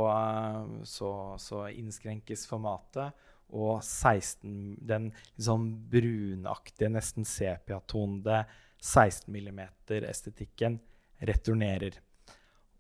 så, 0.84 1.10
så 1.40 1.62
innskrenkes 1.72 2.42
formatet 2.50 3.16
og 3.54 3.84
16, 3.84 4.78
den 4.82 5.12
liksom 5.36 5.68
brunaktige, 5.92 6.90
nesten 6.94 7.28
sepiatonede 7.28 8.44
16 8.82 9.34
mm-estetikken 9.34 10.80
returnerer. 11.24 12.00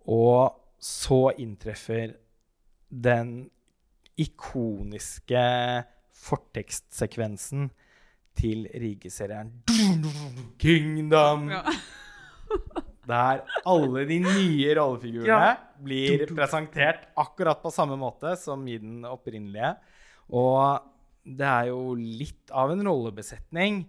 Og 0.09 0.55
så 0.83 1.31
inntreffer 1.39 2.15
den 2.89 3.49
ikoniske 4.19 5.43
fortekstsekvensen 6.23 7.69
til 8.37 8.67
Rige-serien 8.73 9.51
Kingdom! 10.61 11.49
Ja. 11.53 11.63
der 13.07 13.41
alle 13.67 14.05
de 14.07 14.19
nye 14.23 14.75
rollefigurene 14.77 15.27
ja. 15.27 15.55
blir 15.83 16.23
presentert 16.31 17.09
akkurat 17.19 17.59
på 17.63 17.71
samme 17.73 17.97
måte 17.99 18.35
som 18.39 18.63
i 18.67 18.77
den 18.79 19.03
opprinnelige. 19.07 19.73
Og 20.31 20.93
det 21.23 21.47
er 21.47 21.69
jo 21.71 21.93
litt 21.97 22.51
av 22.51 22.71
en 22.73 22.83
rollebesetning. 22.85 23.83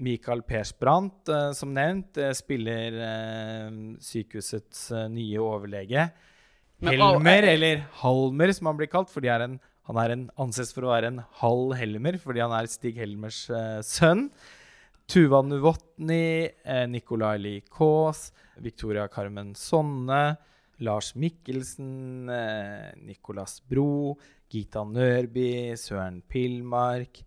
Michael 0.00 0.42
Persbrandt, 0.48 1.28
uh, 1.28 1.50
som 1.56 1.74
nevnt, 1.76 2.16
uh, 2.18 2.32
spiller 2.36 2.96
uh, 2.96 3.80
sykehusets 4.02 4.88
nye 5.12 5.40
overlege. 5.42 6.08
Helmer, 6.80 7.44
eller 7.44 7.82
Halmer, 8.00 8.54
som 8.56 8.70
han 8.70 8.78
blir 8.78 8.88
kalt, 8.88 9.10
fordi 9.12 9.28
en, 9.28 9.58
han 9.84 9.98
er 10.00 10.14
en, 10.14 10.22
anses 10.40 10.72
for 10.72 10.86
å 10.86 10.94
være 10.94 11.10
en 11.12 11.20
halv 11.42 11.74
Helmer, 11.76 12.16
fordi 12.22 12.40
han 12.40 12.54
er 12.56 12.70
Stig 12.72 12.96
Helmers 13.00 13.42
sønn. 13.84 14.30
Tuva 15.10 15.42
Nuvotny, 15.44 16.48
Nicolai 16.88 17.34
Lie 17.42 17.66
Kaas, 17.68 18.30
Victoria 18.62 19.08
Carmen 19.12 19.50
Sonne, 19.58 20.38
Lars 20.86 21.10
Mikkelsen, 21.18 22.30
Nicolas 23.04 23.58
Bro, 23.68 24.14
Gita 24.50 24.82
Nørby, 24.84 25.76
Søren 25.78 26.20
Pilmark, 26.26 27.22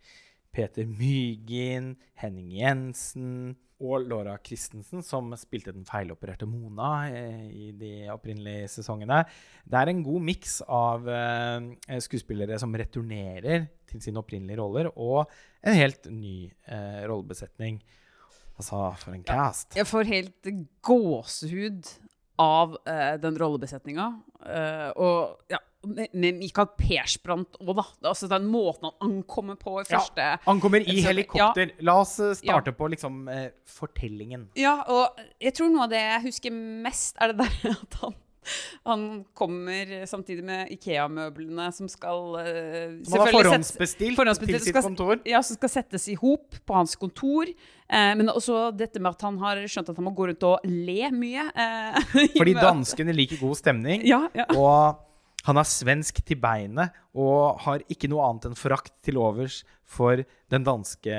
Peter 0.53 0.85
Mygin, 0.85 1.93
Henning 2.19 2.51
Jensen 2.59 3.55
og 3.83 4.05
Laura 4.07 4.35
Christensen, 4.43 5.01
som 5.03 5.31
spilte 5.39 5.73
den 5.75 5.85
feilopererte 5.87 6.47
Mona 6.47 6.91
eh, 7.09 7.47
i 7.49 7.71
de 7.75 7.91
opprinnelige 8.13 8.69
sesongene. 8.77 9.23
Det 9.65 9.79
er 9.79 9.91
en 9.91 10.03
god 10.05 10.27
miks 10.29 10.59
av 10.67 11.09
eh, 11.09 11.97
skuespillere 12.03 12.59
som 12.61 12.75
returnerer 12.79 13.67
til 13.89 14.03
sine 14.03 14.21
opprinnelige 14.21 14.61
roller, 14.61 14.91
og 14.93 15.25
en 15.65 15.77
helt 15.77 16.07
ny 16.11 16.37
eh, 16.47 17.03
rollebesetning. 17.09 17.81
Altså, 18.53 18.85
for 19.01 19.15
en 19.15 19.25
cast. 19.25 19.73
Jeg 19.75 19.89
får 19.89 20.09
helt 20.11 20.49
gåsehud 20.85 21.87
av 22.37 22.75
uh, 22.85 23.15
den 23.17 23.37
rollebesetninga. 23.41 24.05
Og 25.01 25.49
ja, 25.49 25.57
med, 25.87 26.39
Michael 26.39 26.69
Persbrandt 26.77 27.59
òg, 27.61 27.73
da. 27.77 27.85
Altså 28.11 28.29
Den 28.31 28.47
måten 28.51 28.89
han 28.89 29.09
ankommer 29.09 29.57
på 29.59 29.79
i 29.81 29.85
første 29.87 30.23
ja, 30.33 30.39
Han 30.47 30.61
kommer 30.63 30.83
i 30.83 30.99
helikopter. 31.03 31.73
Ja. 31.75 31.87
La 31.91 31.99
oss 32.01 32.17
eh, 32.23 32.35
starte 32.39 32.73
ja. 32.73 32.77
på 32.77 32.89
liksom 32.93 33.23
eh, 33.31 33.47
fortellingen. 33.67 34.49
Ja, 34.59 34.79
og 34.87 35.23
jeg 35.41 35.55
tror 35.57 35.73
noe 35.73 35.87
av 35.87 35.93
det 35.93 36.03
jeg 36.03 36.27
husker 36.29 36.59
mest, 36.87 37.17
er 37.21 37.33
det 37.33 37.45
der 37.45 37.73
at 37.77 38.03
han 38.03 38.19
han 38.83 39.23
kommer 39.33 40.05
samtidig 40.05 40.43
med 40.43 40.71
Ikea-møblene 40.75 41.69
som 41.75 41.89
skal 41.91 42.35
uh, 42.35 42.97
Som 43.07 43.21
var 43.21 43.31
forhåndsbestilt, 43.31 44.17
forhåndsbestilt 44.17 44.57
til 44.59 44.65
sitt 44.65 44.75
skal, 44.75 44.87
kontor? 44.89 45.21
Ja, 45.27 45.39
som 45.45 45.59
skal 45.59 45.71
settes 45.71 46.09
i 46.11 46.17
hop 46.19 46.59
på 46.65 46.75
hans 46.75 46.97
kontor. 46.99 47.49
Uh, 47.87 48.11
men 48.19 48.31
også 48.33 48.67
dette 48.75 48.99
med 48.99 49.13
at 49.15 49.25
han 49.27 49.39
har 49.43 49.63
skjønt 49.67 49.93
at 49.93 49.99
han 49.99 50.07
må 50.07 50.15
gå 50.17 50.27
rundt 50.31 50.47
og 50.49 50.67
le 50.67 51.11
mye. 51.15 51.47
Uh, 51.63 51.99
Fordi 52.35 52.53
danskene 52.57 53.13
liker 53.15 53.39
god 53.39 53.57
stemning. 53.59 54.03
Ja, 54.07 54.25
ja. 54.35 54.45
Og 54.57 54.99
han 55.43 55.59
er 55.59 55.67
svensk 55.67 56.21
til 56.23 56.39
beinet 56.39 56.95
og 57.19 57.59
har 57.65 57.83
ikke 57.91 58.07
noe 58.11 58.23
annet 58.29 58.47
enn 58.49 58.57
forakt 58.57 58.93
til 59.03 59.19
overs 59.19 59.61
for 59.83 60.23
den 60.53 60.63
danske 60.65 61.17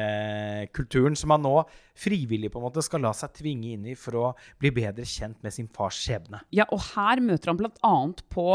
kulturen, 0.74 1.16
som 1.18 1.34
han 1.34 1.44
nå 1.44 1.58
frivillig 1.98 2.50
på 2.50 2.60
en 2.60 2.66
måte 2.66 2.82
skal 2.84 3.04
la 3.04 3.12
seg 3.16 3.34
tvinge 3.36 3.74
inn 3.74 3.84
i 3.92 3.96
for 3.98 4.18
å 4.18 4.30
bli 4.62 4.72
bedre 4.74 5.06
kjent 5.06 5.42
med 5.44 5.54
sin 5.54 5.68
fars 5.72 6.00
skjebne. 6.00 6.40
Ja, 6.56 6.66
og 6.72 6.82
her 6.94 7.22
møter 7.24 7.52
han 7.52 7.60
bl.a. 7.60 7.94
på 8.32 8.48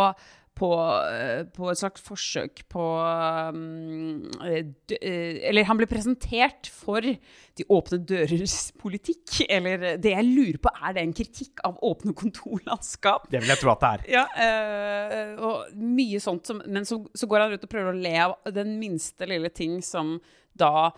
på, 0.59 0.69
eh, 1.07 1.41
på, 1.55 1.69
et 1.71 1.79
slags 1.79 2.03
forsøk 2.03 2.63
på 2.71 2.85
um, 3.55 4.25
Eller 4.99 5.67
han 5.67 5.79
ble 5.79 5.87
presentert 5.89 6.69
for 6.73 7.05
de 7.05 7.67
åpne 7.71 8.01
dørers 8.07 8.57
politikk. 8.79 9.41
Eller 9.47 9.97
det 10.01 10.13
jeg 10.13 10.27
lurer 10.27 10.59
på, 10.63 10.73
er 10.83 10.97
det 10.97 11.05
en 11.05 11.15
kritikk 11.15 11.63
av 11.67 11.79
åpne 11.85 12.15
kontorlandskap? 12.17 13.29
Det 13.31 13.43
vil 13.43 13.53
jeg 13.53 13.63
tro 13.63 13.73
at 13.73 13.85
det 13.85 13.91
er. 13.91 14.07
Ja, 14.17 14.25
uh, 14.35 15.45
og 15.49 15.79
mye 15.79 16.19
sånt. 16.23 16.49
Som, 16.49 16.63
men 16.67 16.87
så, 16.87 17.01
så, 17.15 17.29
går 17.29 17.45
han 17.45 17.55
ut 17.55 17.65
og 17.67 17.71
prøver 17.71 17.93
å 17.93 18.03
le 18.03 18.15
av 18.27 18.37
den 18.55 18.75
minste 18.81 19.27
lille 19.29 19.51
ting 19.53 19.79
som 19.85 20.17
da 20.59 20.89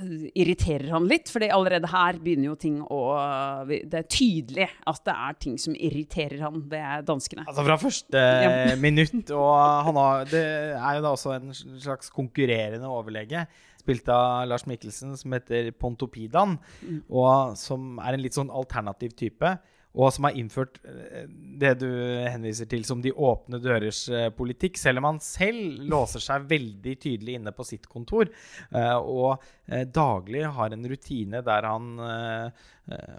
irriterer 0.00 0.88
han 0.94 1.04
litt, 1.08 1.28
fordi 1.28 1.50
allerede 1.52 1.88
her 1.92 2.16
begynner 2.22 2.48
jo 2.48 2.54
ting 2.60 2.78
å 2.80 3.00
Det 3.68 3.98
er 3.98 4.06
tydelig 4.08 4.68
at 4.88 5.02
det 5.04 5.16
er 5.26 5.36
ting 5.44 5.58
som 5.60 5.74
irriterer 5.76 6.40
han 6.46 6.62
ved 6.70 7.04
danskene. 7.08 7.44
Altså 7.44 7.64
fra 7.66 7.76
første 7.80 8.22
ja. 8.22 8.54
minutt, 8.86 9.34
og 9.36 9.90
har, 9.90 10.24
det 10.30 10.44
er 10.78 10.96
jo 10.96 11.04
da 11.04 11.12
også 11.12 11.36
en 11.36 11.52
slags 11.52 12.08
konkurrerende 12.14 12.88
overlege. 12.88 13.44
Spilt 13.82 14.08
av 14.14 14.46
Lars 14.48 14.64
Mikkelsen, 14.70 15.12
som 15.18 15.34
heter 15.34 15.72
Pontopidan, 15.76 16.56
mm. 16.80 17.04
og 17.10 17.58
som 17.58 17.98
er 18.00 18.16
en 18.16 18.24
litt 18.24 18.38
sånn 18.38 18.52
alternativ 18.54 19.16
type 19.18 19.56
og 19.92 20.08
som 20.14 20.24
har 20.24 20.36
innført 20.40 20.78
eh, 20.88 21.26
det 21.60 21.74
du 21.82 21.88
henviser 22.24 22.68
til 22.70 22.84
som 22.88 23.02
de 23.04 23.12
åpne 23.12 23.60
dørers 23.62 24.06
eh, 24.08 24.28
politikk, 24.34 24.78
selv 24.80 25.02
om 25.02 25.10
han 25.10 25.20
selv 25.24 25.82
låser 25.90 26.24
seg 26.24 26.46
veldig 26.50 26.94
tydelig 27.02 27.36
inne 27.38 27.52
på 27.56 27.66
sitt 27.68 27.88
kontor 27.90 28.28
eh, 28.28 28.96
og 28.96 29.42
daglig 29.94 30.46
har 30.56 30.72
en 30.74 30.86
rutine 30.90 31.40
der 31.46 31.64
han 31.64 31.92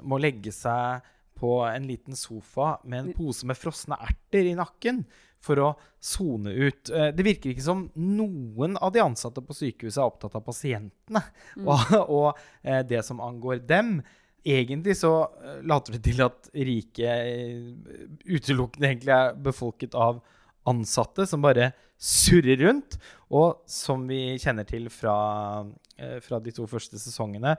må 0.06 0.18
legge 0.20 0.52
seg 0.54 1.06
på 1.40 1.54
en 1.66 1.86
liten 1.88 2.18
sofa 2.20 2.76
med 2.84 3.00
en 3.00 3.16
pose 3.16 3.48
med 3.48 3.58
frosne 3.58 3.96
erter 4.04 4.50
i 4.52 4.58
nakken 4.60 5.02
for 5.44 5.62
å 5.64 5.70
sone 6.04 6.52
ut. 6.52 6.92
Det 6.92 7.26
virker 7.26 7.54
ikke 7.54 7.66
som 7.66 7.86
noen 7.96 8.76
av 8.76 8.92
de 8.94 9.02
ansatte 9.02 9.42
på 9.44 9.56
sykehuset 9.56 10.02
er 10.04 10.12
opptatt 10.12 10.36
av 10.38 10.44
pasientene 10.46 11.24
mm. 11.58 11.66
og, 11.72 11.96
og 12.04 12.86
det 12.92 13.02
som 13.08 13.24
angår 13.24 13.64
dem. 13.66 13.98
Egentlig 14.44 14.98
så 15.00 15.12
eh, 15.40 15.62
later 15.64 15.96
det 15.96 16.04
til 16.10 16.20
at 16.26 16.50
riket 16.52 17.08
eh, 17.08 17.70
utelukkende 18.28 18.90
egentlig 18.90 19.14
er 19.16 19.38
befolket 19.40 19.96
av 19.96 20.20
ansatte 20.68 21.24
som 21.28 21.44
bare 21.44 21.72
surrer 21.96 22.60
rundt. 22.66 22.98
Og 23.32 23.64
som 23.70 24.04
vi 24.10 24.36
kjenner 24.44 24.68
til 24.68 24.90
fra, 24.92 25.16
eh, 25.96 26.20
fra 26.24 26.42
de 26.44 26.52
to 26.56 26.68
første 26.68 27.00
sesongene, 27.00 27.56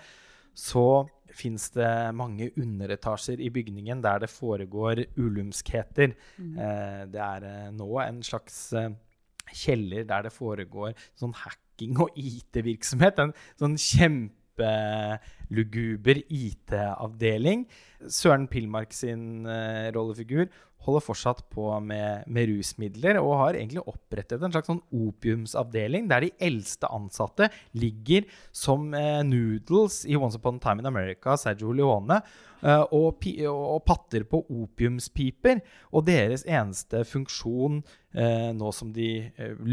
så 0.54 1.06
fins 1.34 1.70
det 1.74 1.88
mange 2.14 2.50
underetasjer 2.60 3.40
i 3.42 3.50
bygningen 3.50 4.04
der 4.04 4.20
det 4.22 4.30
foregår 4.30 5.00
ulumskheter. 5.18 6.12
Mm. 6.38 6.52
Det 7.10 7.18
er 7.24 7.72
nå 7.74 7.88
en 7.98 8.20
slags 8.22 8.70
kjeller 9.50 10.06
der 10.06 10.28
det 10.28 10.30
foregår 10.30 10.94
sånn 11.18 11.34
hacking 11.40 11.98
og 12.04 12.14
IT-virksomhet. 12.14 13.18
En 13.18 13.34
sånn 13.58 13.74
kjempe 13.74 14.43
luguber 15.50 16.20
IT-avdeling. 16.28 17.66
Søren 18.08 18.48
Pilmark 18.48 18.92
sin 18.92 19.46
uh, 19.46 19.90
rollefigur 19.94 20.46
holder 20.84 21.04
fortsatt 21.04 21.42
på 21.52 21.66
med, 21.84 22.24
med, 22.30 22.48
rusmidler 22.50 23.18
og 23.20 23.36
har 23.40 23.58
egentlig 23.58 23.82
opprettet 23.88 24.42
en 24.42 24.52
slags 24.54 24.70
sånn 24.70 24.82
opiumsavdeling 24.94 26.08
der 26.10 26.26
de 26.26 26.32
eldste 26.42 26.90
ansatte 26.92 27.48
ligger 27.78 28.26
som 28.54 28.90
eh, 28.96 29.22
noodles 29.26 30.02
i 30.08 30.18
Once 30.18 30.40
Upon 30.40 30.60
a 30.60 30.64
Time 30.64 30.84
in 30.84 30.90
America, 30.90 31.36
Sergio 31.40 31.72
Leone, 31.74 32.20
eh, 32.62 32.84
og, 32.94 33.24
og, 33.50 33.80
patter 33.88 34.26
på 34.28 34.44
opiumspiper. 34.44 35.64
Og 35.92 36.06
deres 36.08 36.46
eneste 36.46 37.04
funksjon 37.08 37.82
nå 38.14 38.68
som 38.70 38.92
de 38.94 39.08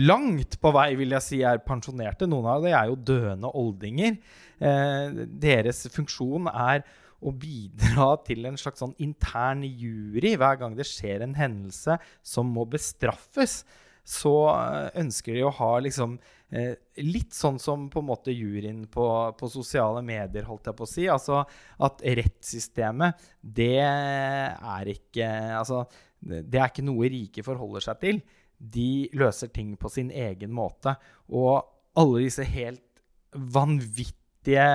langt 0.10 0.56
på 0.58 0.70
vei 0.74 0.96
vil 0.98 1.12
jeg 1.14 1.22
si 1.22 1.38
er 1.46 1.60
pensjonerte, 1.62 2.26
noen 2.26 2.48
av 2.50 2.64
dem 2.64 2.74
er 2.74 2.88
jo 2.90 2.96
døende 3.06 3.52
oldinger, 3.54 4.16
deres 4.58 5.84
funksjon 5.94 6.50
er 6.50 6.82
å 7.22 7.34
bidra 7.38 8.16
til 8.26 8.48
en 8.50 8.58
slags 8.60 8.82
sånn 8.82 8.96
intern 9.02 9.64
jury 9.66 10.34
hver 10.40 10.60
gang 10.62 10.76
det 10.78 10.88
skjer 10.90 11.24
en 11.26 11.38
hendelse 11.38 11.98
som 12.26 12.50
må 12.52 12.66
bestraffes. 12.70 13.62
Så 14.08 14.34
eh, 14.50 14.88
ønsker 15.04 15.38
de 15.38 15.44
å 15.46 15.54
ha 15.54 15.72
liksom 15.86 16.16
eh, 16.50 16.74
litt 17.06 17.36
sånn 17.38 17.60
som 17.62 17.86
på 17.94 18.02
en 18.02 18.08
måte 18.10 18.34
juryen 18.34 18.88
på, 18.90 19.06
på, 19.38 19.50
sosiale 19.54 20.02
medier, 20.06 20.48
holdt 20.50 20.72
jeg 20.72 20.78
på 20.80 20.88
å 20.88 20.90
si. 20.90 21.06
Altså 21.12 21.44
at 21.86 22.02
rettssystemet, 22.02 23.22
det 23.42 23.78
er 23.86 24.94
ikke 24.96 25.30
Altså, 25.60 25.84
det 26.22 26.58
er 26.58 26.70
ikke 26.70 26.86
noe 26.86 27.10
rike 27.14 27.46
forholder 27.46 27.86
seg 27.86 28.02
til. 28.02 28.24
De 28.58 29.10
løser 29.18 29.50
ting 29.54 29.76
på 29.78 29.90
sin 29.90 30.10
egen 30.14 30.54
måte. 30.54 30.96
Og 31.34 31.62
alle 31.98 32.26
disse 32.26 32.46
helt 32.46 32.84
vanvittige 33.32 34.66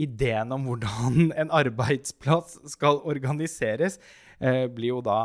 ideen 0.00 0.52
om 0.54 0.68
hvordan 0.68 1.30
en 1.40 1.54
arbeidsplass 1.54 2.58
skal 2.74 3.02
organiseres, 3.04 3.98
eh, 4.40 4.66
blir 4.70 4.96
jo 4.96 5.00
da 5.04 5.24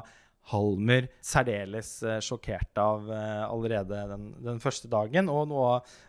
Halmer 0.50 1.06
særdeles 1.22 1.92
eh, 2.02 2.18
sjokkert 2.26 2.80
av 2.82 3.10
eh, 3.14 3.44
allerede 3.46 4.00
den, 4.10 4.30
den, 4.42 4.62
første 4.64 4.90
dagen. 4.90 5.30
Og 5.30 5.50
noe 5.52 5.68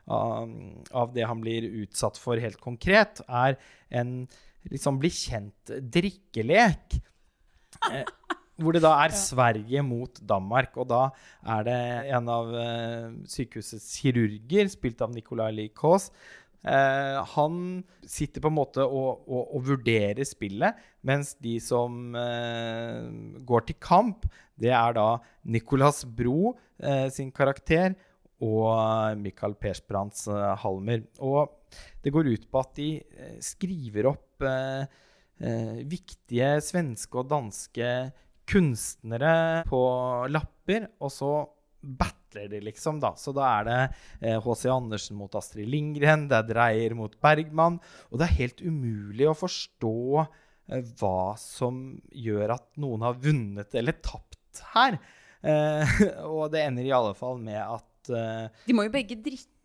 av, 0.08 0.54
av, 0.96 1.10
det 1.12 1.26
han 1.28 1.42
blir 1.42 1.66
utsatt 1.82 2.16
for 2.20 2.40
helt 2.40 2.60
konkret, 2.62 3.20
er 3.28 3.58
en 3.92 4.22
liksom 4.70 5.00
bli 5.00 5.10
kjent-drikkelek. 5.12 7.00
Eh, 7.90 8.08
hvor 8.60 8.76
det 8.76 8.82
da 8.84 8.94
er 9.04 9.16
Sverige 9.28 9.84
mot 9.84 10.20
Danmark. 10.20 10.76
Og 10.80 10.88
da 10.90 11.02
er 11.56 11.66
det 11.68 11.78
en 12.16 12.28
av 12.32 12.52
uh, 12.52 13.12
sykehusets 13.30 13.88
kirurger, 14.02 14.68
spilt 14.72 15.00
av 15.04 15.14
Nicolai 15.14 15.50
Lie 15.56 15.74
Kaas, 15.76 16.10
Eh, 16.60 17.18
han 17.34 17.54
sitter 18.04 18.42
på 18.44 18.50
en 18.50 18.56
måte 18.58 18.84
og, 18.84 19.24
og, 19.24 19.54
og, 19.56 19.62
vurderer 19.70 20.20
spillet, 20.28 20.76
mens 21.06 21.32
de 21.40 21.54
som 21.62 22.12
uh, 22.12 23.08
går 23.48 23.64
til 23.68 23.78
kamp, 23.80 24.26
det 24.60 24.74
er 24.76 24.96
da 24.98 25.06
Nicolas 25.48 26.02
Bro 26.04 26.52
uh, 26.52 27.06
sin 27.12 27.30
karakter 27.32 27.96
og 28.44 29.16
Michael 29.20 29.56
Persbrandts 29.60 30.26
Halmer. 30.62 31.04
Og 31.20 31.72
det 32.04 32.12
går 32.12 32.28
ut 32.32 32.46
på 32.48 32.60
at 32.60 32.70
de 32.78 32.88
skriver 33.44 34.08
opp 34.08 34.44
viktige 35.90 36.48
svenske 36.64 37.20
og 37.20 37.28
danske 37.28 37.90
kunstnere 38.48 39.60
på 39.68 39.82
lapper, 40.32 40.88
og 41.04 41.12
så 41.12 41.34
battler 42.30 42.48
de, 42.48 42.60
liksom. 42.60 43.00
da. 43.00 43.14
Så 43.16 43.32
da 43.32 43.46
er 43.60 43.64
det 43.66 44.38
H.C. 44.42 44.68
Eh, 44.68 44.74
Andersen 44.74 45.16
mot 45.16 45.34
Astrid 45.34 45.68
Lindgren, 45.68 46.28
det 46.28 46.36
er 46.36 46.48
Dreyer 46.48 46.94
mot 46.94 47.14
Bergman. 47.20 47.80
Og 48.10 48.18
det 48.18 48.28
er 48.28 48.38
helt 48.40 48.60
umulig 48.60 49.28
å 49.28 49.34
forstå 49.34 50.24
eh, 50.70 50.82
hva 51.00 51.36
som 51.38 52.00
gjør 52.12 52.56
at 52.56 52.68
noen 52.80 53.02
har 53.02 53.18
vunnet 53.20 53.74
eller 53.74 53.98
tapt 54.02 54.62
her. 54.74 54.98
Eh, 55.42 55.96
og 56.28 56.50
det 56.52 56.64
ender 56.66 56.86
i 56.86 56.94
alle 56.94 57.14
fall 57.14 57.40
med 57.40 57.60
at 57.60 58.12
eh, 58.14 58.66
De 58.66 58.76
må 58.76 58.86
jo 58.86 58.94
begge 58.94 59.18
drikke 59.18 59.58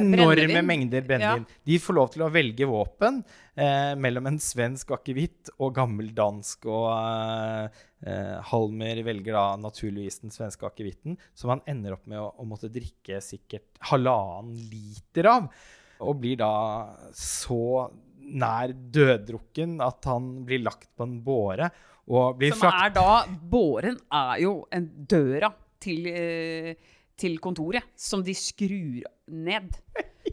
Enorme 0.00 0.62
mengder 0.66 1.04
brennevin. 1.06 1.44
Ja. 1.48 1.60
De 1.70 1.80
får 1.82 1.98
lov 1.98 2.14
til 2.14 2.24
å 2.26 2.30
velge 2.32 2.68
våpen 2.70 3.20
eh, 3.54 3.92
mellom 4.00 4.32
en 4.32 4.40
svensk 4.42 4.94
akevitt 4.96 5.52
og 5.58 5.74
gammel 5.76 6.12
dansk. 6.16 6.68
Og 6.70 6.88
eh, 6.94 7.84
Eh, 8.04 8.40
Halmer 8.50 8.98
velger 9.06 9.34
da 9.34 9.44
naturligvis 9.58 10.20
den 10.20 10.32
svenske 10.34 10.66
akevitten, 10.68 11.16
som 11.34 11.54
han 11.54 11.62
ender 11.66 11.96
opp 11.96 12.04
med 12.10 12.20
å, 12.20 12.28
å, 12.36 12.44
måtte 12.46 12.68
drikke 12.72 13.22
sikkert 13.24 13.80
halvannen 13.88 14.58
liter 14.70 15.30
av. 15.30 15.48
Og 16.04 16.18
blir 16.20 16.36
da 16.38 16.50
så 17.16 17.88
nær 18.26 18.74
døddrukken 18.74 19.78
at 19.82 20.06
han 20.10 20.44
blir 20.46 20.60
lagt 20.66 20.90
på 20.94 21.06
en 21.06 21.16
båre. 21.24 21.70
som 22.54 22.68
er 22.70 22.92
da 22.94 23.24
Båren 23.26 23.96
er 24.12 24.42
jo 24.44 24.52
en 24.70 24.90
døra 25.08 25.50
til, 25.82 26.06
eh, 26.12 26.92
til 27.20 27.38
kontoret, 27.42 27.86
som 27.96 28.22
de 28.24 28.34
skrur 28.36 29.02
ned. 29.26 29.74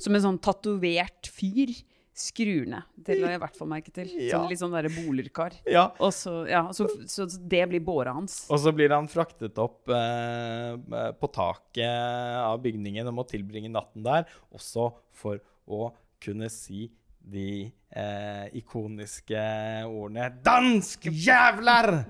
Som 0.01 0.17
en 0.17 0.23
sånn 0.23 0.39
tatovert 0.43 1.29
fyr 1.31 1.71
skrur 2.13 2.67
ned. 2.69 2.85
Det 2.93 3.17
la 3.17 3.31
jeg 3.31 3.39
i 3.39 3.41
hvert 3.41 3.57
fall 3.57 3.69
merke 3.71 3.93
til. 3.93 4.09
Ja. 4.13 4.37
Sånn, 4.37 4.49
litt 4.51 4.61
sånn 4.61 4.75
derre 4.75 4.91
bolerkar. 4.93 5.55
Ja. 5.69 5.87
Og 6.03 6.13
så, 6.15 6.43
ja, 6.49 6.67
så, 6.75 6.87
så, 7.09 7.25
det 7.39 7.63
blir 7.71 7.81
båra 7.83 8.13
hans. 8.15 8.43
Og 8.53 8.61
så 8.61 8.73
blir 8.75 8.93
han 8.93 9.09
fraktet 9.11 9.57
opp 9.61 9.89
eh, 9.89 11.09
på 11.17 11.31
taket 11.33 12.43
av 12.43 12.61
bygningen 12.63 13.09
og 13.09 13.17
må 13.21 13.27
tilbringe 13.29 13.71
natten 13.73 14.05
der, 14.05 14.29
også 14.53 14.91
for 15.17 15.41
å 15.65 15.89
kunne 16.23 16.49
si 16.53 16.87
de 17.23 17.71
eh, 17.95 18.45
ikoniske 18.59 19.43
ordene 19.87 20.29
'Dansk 20.43 21.07
jævler!' 21.07 22.03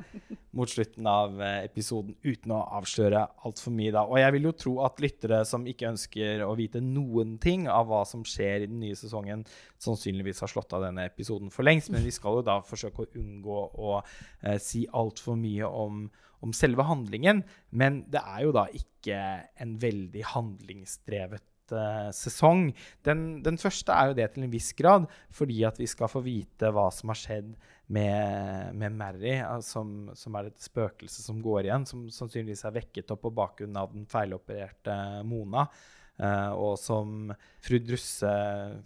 mot 0.54 0.70
slutten 0.70 1.08
av 1.10 1.40
eh, 1.42 1.64
episoden, 1.66 2.14
uten 2.22 2.54
å 2.54 2.62
avsløre 2.78 3.24
altfor 3.48 3.74
mye. 3.74 3.94
da. 3.94 4.04
Og 4.06 4.20
jeg 4.22 4.36
vil 4.36 4.48
jo 4.48 4.56
tro 4.64 4.74
at 4.86 5.02
lyttere 5.02 5.42
som 5.50 5.66
ikke 5.70 5.90
ønsker 5.90 6.44
å 6.46 6.52
vite 6.58 6.82
noen 6.84 7.38
ting 7.42 7.66
av 7.72 7.90
hva 7.90 8.04
som 8.06 8.26
skjer 8.28 8.66
i 8.66 8.70
den 8.70 8.82
nye 8.84 8.98
sesongen, 8.98 9.46
sannsynligvis 9.82 10.44
har 10.46 10.52
slått 10.54 10.76
av 10.78 10.86
denne 10.86 11.08
episoden 11.10 11.50
for 11.54 11.66
lengst. 11.66 11.90
Men 11.94 12.06
vi 12.06 12.14
skal 12.14 12.40
jo 12.40 12.46
da 12.46 12.60
forsøke 12.66 13.06
å 13.06 13.24
unngå 13.24 13.64
å 13.74 13.96
eh, 14.02 14.60
si 14.62 14.86
altfor 14.94 15.40
mye 15.42 15.70
om, 15.70 16.06
om 16.46 16.54
selve 16.54 16.86
handlingen. 16.86 17.42
Men 17.74 18.04
det 18.14 18.22
er 18.22 18.46
jo 18.46 18.54
da 18.56 18.68
ikke 18.78 19.18
en 19.64 19.74
veldig 19.82 20.28
handlingsdrevet 20.36 21.50
sesong. 22.16 22.68
Den, 23.06 23.42
den, 23.46 23.60
første 23.62 23.96
er 23.96 24.12
jo 24.12 24.18
det 24.18 24.30
til 24.34 24.46
en 24.46 24.54
viss 24.54 24.72
grad, 24.78 25.08
fordi 25.34 25.64
at 25.68 25.80
vi 25.82 25.88
skal 25.90 26.12
få 26.12 26.24
vite 26.26 26.72
hva 26.74 26.90
som 26.94 27.14
har 27.14 27.20
skjedd 27.20 27.54
med, 27.94 28.74
med 28.80 28.96
Mary, 28.96 29.36
som, 29.66 30.12
som, 30.18 30.38
er 30.40 30.50
et 30.50 30.64
spøkelse 30.64 31.26
som 31.26 31.42
går 31.44 31.68
igjen, 31.68 31.88
som 31.90 32.06
sannsynligvis 32.12 32.66
er 32.68 32.78
vekket 32.80 33.12
opp 33.14 33.26
på 33.26 33.34
bakgrunn 33.36 33.80
av 33.80 33.92
den 33.94 34.08
feilopererte 34.10 34.96
Mona, 35.28 35.68
uh, 36.22 36.52
og 36.56 36.78
som 36.82 37.34
fru 37.64 37.82
Drusse 37.84 38.34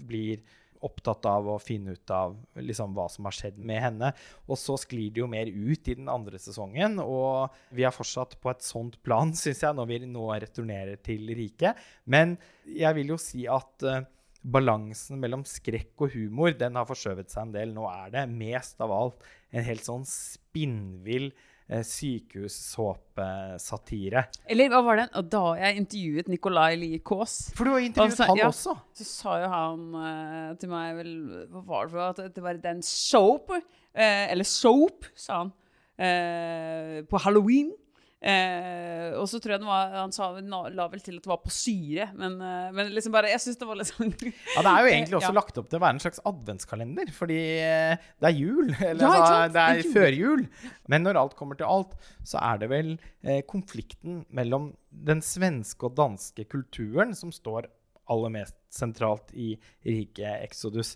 blir 0.10 0.44
opptatt 0.86 1.26
av 1.30 1.48
å 1.50 1.58
finne 1.62 1.96
ut 1.98 2.12
av 2.14 2.36
liksom, 2.60 2.94
hva 2.98 3.08
som 3.12 3.28
har 3.28 3.36
skjedd 3.36 3.58
med 3.60 3.82
henne. 3.82 4.12
Og 4.48 4.60
så 4.60 4.78
sklir 4.82 5.14
det 5.14 5.24
jo 5.24 5.30
mer 5.32 5.50
ut 5.50 5.90
i 5.90 5.98
den 5.98 6.12
andre 6.12 6.40
sesongen, 6.42 7.00
og 7.04 7.56
vi 7.76 7.88
er 7.88 7.96
fortsatt 7.96 8.38
på 8.42 8.52
et 8.54 8.66
sånt 8.66 9.00
plan, 9.06 9.34
syns 9.42 9.64
jeg, 9.66 9.78
når 9.78 9.90
vi 9.92 10.02
nå 10.06 10.28
returnerer 10.34 11.02
til 11.04 11.28
riket. 11.38 11.80
Men 12.06 12.38
jeg 12.68 13.00
vil 13.00 13.16
jo 13.16 13.20
si 13.22 13.48
at 13.52 13.88
uh, 13.88 14.02
balansen 14.48 15.20
mellom 15.22 15.44
skrekk 15.48 16.06
og 16.06 16.16
humor 16.16 16.56
den 16.56 16.78
har 16.80 16.88
forskjøvet 16.88 17.34
seg 17.34 17.48
en 17.48 17.56
del. 17.56 17.76
Nå 17.76 17.88
er 17.92 18.14
det 18.14 18.28
mest 18.32 18.82
av 18.84 18.94
alt 18.96 19.28
en 19.52 19.66
helt 19.66 19.86
sånn 19.88 20.06
spinnvill 20.08 21.32
eh, 21.70 21.84
sykehussåpesatire. 21.86 24.24
Eller 24.50 24.70
hva 24.72 24.82
var 24.86 24.96
det? 25.02 25.08
Og 25.20 25.26
da 25.32 25.44
jeg 25.60 25.78
intervjuet 25.82 26.28
Nicolai 26.32 26.76
Lie 26.80 27.00
Kaas 27.06 27.34
For 27.58 27.64
du 27.68 27.72
har 27.76 27.82
intervjuet 27.86 28.20
så, 28.20 28.26
han 28.32 28.42
ja, 28.42 28.48
også? 28.52 28.74
Så 28.98 29.04
sa 29.08 29.32
jo 29.44 29.48
han 29.54 29.82
uh, 29.96 30.50
til 30.60 30.70
meg 30.72 30.88
vel 31.00 31.12
Hva 31.52 31.62
var 31.68 31.82
det 31.86 31.92
for 31.96 32.02
at 32.08 32.18
det 32.36 32.44
var 32.46 32.54
den 32.64 32.80
soap? 32.86 33.46
Uh, 33.52 33.62
eller 33.98 34.46
soap, 34.48 35.00
sa 35.18 35.34
han. 35.44 35.52
Uh, 35.98 36.98
på 37.10 37.16
halloween. 37.24 37.70
Eh, 38.18 39.14
og 39.14 39.28
så 39.30 39.38
tror 39.38 39.54
jeg 39.54 39.62
var, 39.62 39.92
han 39.94 40.14
sa, 40.14 40.32
la 40.42 40.88
vel 40.90 41.04
til 41.06 41.20
at 41.20 41.26
det 41.28 41.30
var 41.30 41.38
på 41.44 41.52
syre, 41.54 42.08
men, 42.18 42.40
eh, 42.42 42.72
men 42.74 42.90
liksom 42.96 43.14
bare, 43.14 43.30
jeg 43.30 43.44
syns 43.44 43.60
det 43.62 43.68
var 43.70 43.78
litt 43.78 43.92
sånn 43.92 44.10
Ja, 44.56 44.64
det 44.66 44.72
er 44.72 44.80
jo 44.80 44.90
egentlig 44.90 45.20
også 45.20 45.30
ja. 45.30 45.36
lagt 45.38 45.60
opp 45.62 45.68
til 45.70 45.78
å 45.78 45.84
være 45.84 45.96
en 45.98 46.02
slags 46.02 46.24
adventskalender, 46.32 47.12
fordi 47.14 47.40
eh, 47.62 48.08
det 48.18 48.32
er 48.32 48.36
jul. 48.40 48.74
Eller 48.90 49.06
ja, 49.06 49.14
altså, 49.14 49.54
det 49.54 49.68
er 49.68 49.94
førjul. 49.94 50.48
Men 50.90 51.06
når 51.06 51.22
alt 51.22 51.38
kommer 51.38 51.60
til 51.60 51.70
alt, 51.70 51.94
så 52.26 52.42
er 52.42 52.64
det 52.64 52.72
vel 52.74 52.96
eh, 52.98 53.44
konflikten 53.46 54.24
mellom 54.34 54.72
den 54.90 55.22
svenske 55.22 55.86
og 55.86 55.98
danske 56.00 56.48
kulturen 56.50 57.14
som 57.18 57.30
står 57.34 57.70
aller 58.10 58.34
mest 58.34 58.58
sentralt 58.74 59.30
i 59.36 59.54
riket 59.86 60.42
Exodus 60.48 60.96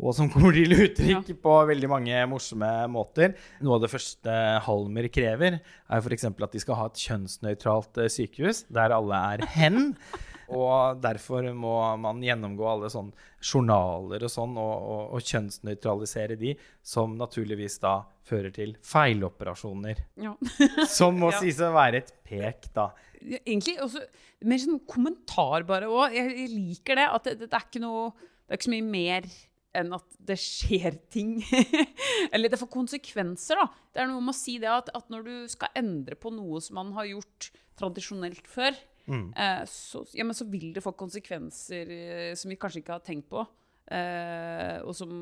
og 0.00 0.14
som 0.16 0.30
kommer 0.32 0.54
til 0.56 0.72
uttrykk 0.72 1.28
ja. 1.28 1.36
på 1.44 1.54
veldig 1.68 1.90
mange 1.92 2.22
morsomme 2.30 2.70
måter. 2.92 3.34
Noe 3.60 3.76
av 3.76 3.84
det 3.84 3.92
første 3.92 4.36
Halmer 4.64 5.10
krever, 5.12 5.60
er 5.60 6.00
f.eks. 6.00 6.26
at 6.30 6.56
de 6.56 6.62
skal 6.62 6.78
ha 6.80 6.88
et 6.88 7.02
kjønnsnøytralt 7.04 8.00
eh, 8.00 8.10
sykehus 8.12 8.64
der 8.72 8.96
alle 8.96 9.20
er 9.34 9.46
hen. 9.58 9.92
Og 10.50 10.98
derfor 10.98 11.46
må 11.54 11.76
man 12.02 12.18
gjennomgå 12.24 12.64
alle 12.66 12.88
sånne 12.90 13.28
journaler 13.38 14.24
og 14.26 14.32
sånn, 14.32 14.56
og, 14.58 14.72
og, 14.90 15.02
og 15.14 15.28
kjønnsnøytralisere 15.28 16.34
de, 16.40 16.56
som 16.82 17.14
naturligvis 17.14 17.78
da 17.84 18.00
fører 18.26 18.50
til 18.56 18.72
feiloperasjoner. 18.86 20.00
Ja. 20.18 20.34
Som 20.90 21.20
må 21.22 21.30
Ja. 21.30 21.38
sies 21.38 21.60
å 21.62 21.70
være 21.74 22.02
et 22.02 22.10
pek, 22.26 22.66
da. 22.74 22.88
Egentlig 23.22 23.76
også 23.84 24.02
mer 24.50 24.58
sånn 24.62 24.82
kommentar 24.90 25.62
bare 25.68 25.86
òg. 25.86 26.16
Jeg, 26.18 26.34
jeg 26.34 26.50
liker 26.56 26.98
det. 26.98 27.06
At 27.14 27.30
det, 27.30 27.36
det, 27.44 27.52
er 27.54 27.66
ikke 27.68 27.82
noe 27.84 28.10
Det 28.16 28.56
er 28.56 28.58
ikke 28.58 28.68
så 28.70 28.74
mye 28.74 28.90
mer 28.90 29.30
enn 29.76 29.94
at 29.94 30.16
det 30.26 30.36
skjer 30.40 30.96
ting. 31.12 31.38
Eller 32.34 32.50
det 32.50 32.58
får 32.60 32.70
konsekvenser, 32.72 33.60
da. 33.60 33.68
Det 33.94 34.02
er 34.02 34.10
noe 34.10 34.22
med 34.24 34.34
å 34.34 34.38
si 34.40 34.56
det 34.62 34.70
at, 34.70 34.90
at 34.96 35.12
når 35.12 35.26
du 35.26 35.34
skal 35.52 35.72
endre 35.78 36.18
på 36.18 36.32
noe 36.34 36.62
som 36.64 36.78
man 36.80 36.92
har 36.96 37.08
gjort 37.10 37.50
tradisjonelt 37.80 38.50
før, 38.50 38.76
eh, 39.10 39.62
så, 39.70 40.04
ja, 40.16 40.26
men 40.26 40.36
så 40.36 40.46
vil 40.50 40.70
det 40.76 40.84
få 40.84 40.92
konsekvenser 40.98 41.94
eh, 41.94 42.32
som 42.38 42.52
vi 42.52 42.58
kanskje 42.60 42.82
ikke 42.82 42.98
har 42.98 43.06
tenkt 43.06 43.30
på. 43.30 43.46
Eh, 43.90 44.76
og 44.86 44.94
som, 44.94 45.12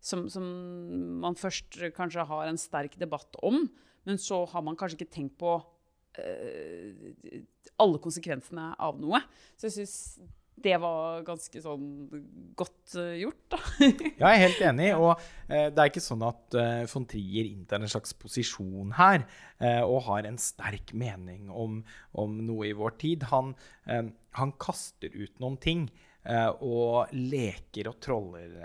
som, 0.00 0.26
som 0.32 0.46
man 1.22 1.38
først 1.38 1.80
kanskje 1.96 2.26
har 2.30 2.48
en 2.48 2.60
sterk 2.60 2.96
debatt 2.98 3.38
om, 3.46 3.66
men 4.08 4.22
så 4.22 4.44
har 4.48 4.64
man 4.64 4.78
kanskje 4.78 5.02
ikke 5.02 5.14
tenkt 5.18 5.36
på 5.40 5.58
eh, 6.18 7.42
alle 7.78 8.00
konsekvensene 8.02 8.72
av 8.80 8.98
noe. 9.02 9.20
Så 9.58 9.68
jeg 9.68 9.80
syns 9.80 9.96
det 10.62 10.76
var 10.82 11.22
ganske 11.26 11.60
sånn 11.62 11.86
godt 12.58 12.96
eh, 12.98 13.18
gjort, 13.22 13.42
da. 13.52 13.60
Ja, 14.18 14.30
jeg 14.30 14.38
er 14.38 14.42
helt 14.44 14.62
enig. 14.70 14.88
Og 15.02 15.12
eh, 15.46 15.68
det 15.72 15.82
er 15.82 15.90
ikke 15.90 16.04
sånn 16.04 16.24
at 16.26 16.58
eh, 16.58 16.82
von 16.90 17.06
Trier 17.10 17.48
inntar 17.48 17.82
en 17.82 17.92
slags 17.92 18.14
posisjon 18.18 18.94
her 18.98 19.24
eh, 19.58 19.82
og 19.82 20.04
har 20.08 20.28
en 20.28 20.40
sterk 20.42 20.94
mening 20.98 21.48
om, 21.52 21.80
om 22.18 22.36
noe 22.48 22.70
i 22.70 22.76
vår 22.76 22.98
tid. 23.00 23.28
Han, 23.32 23.54
eh, 23.86 24.10
han 24.40 24.54
kaster 24.60 25.14
ut 25.14 25.34
noen 25.42 25.58
ting 25.62 25.88
eh, 26.24 26.50
og 26.58 27.14
leker 27.14 27.92
og 27.92 28.00
troller 28.04 28.58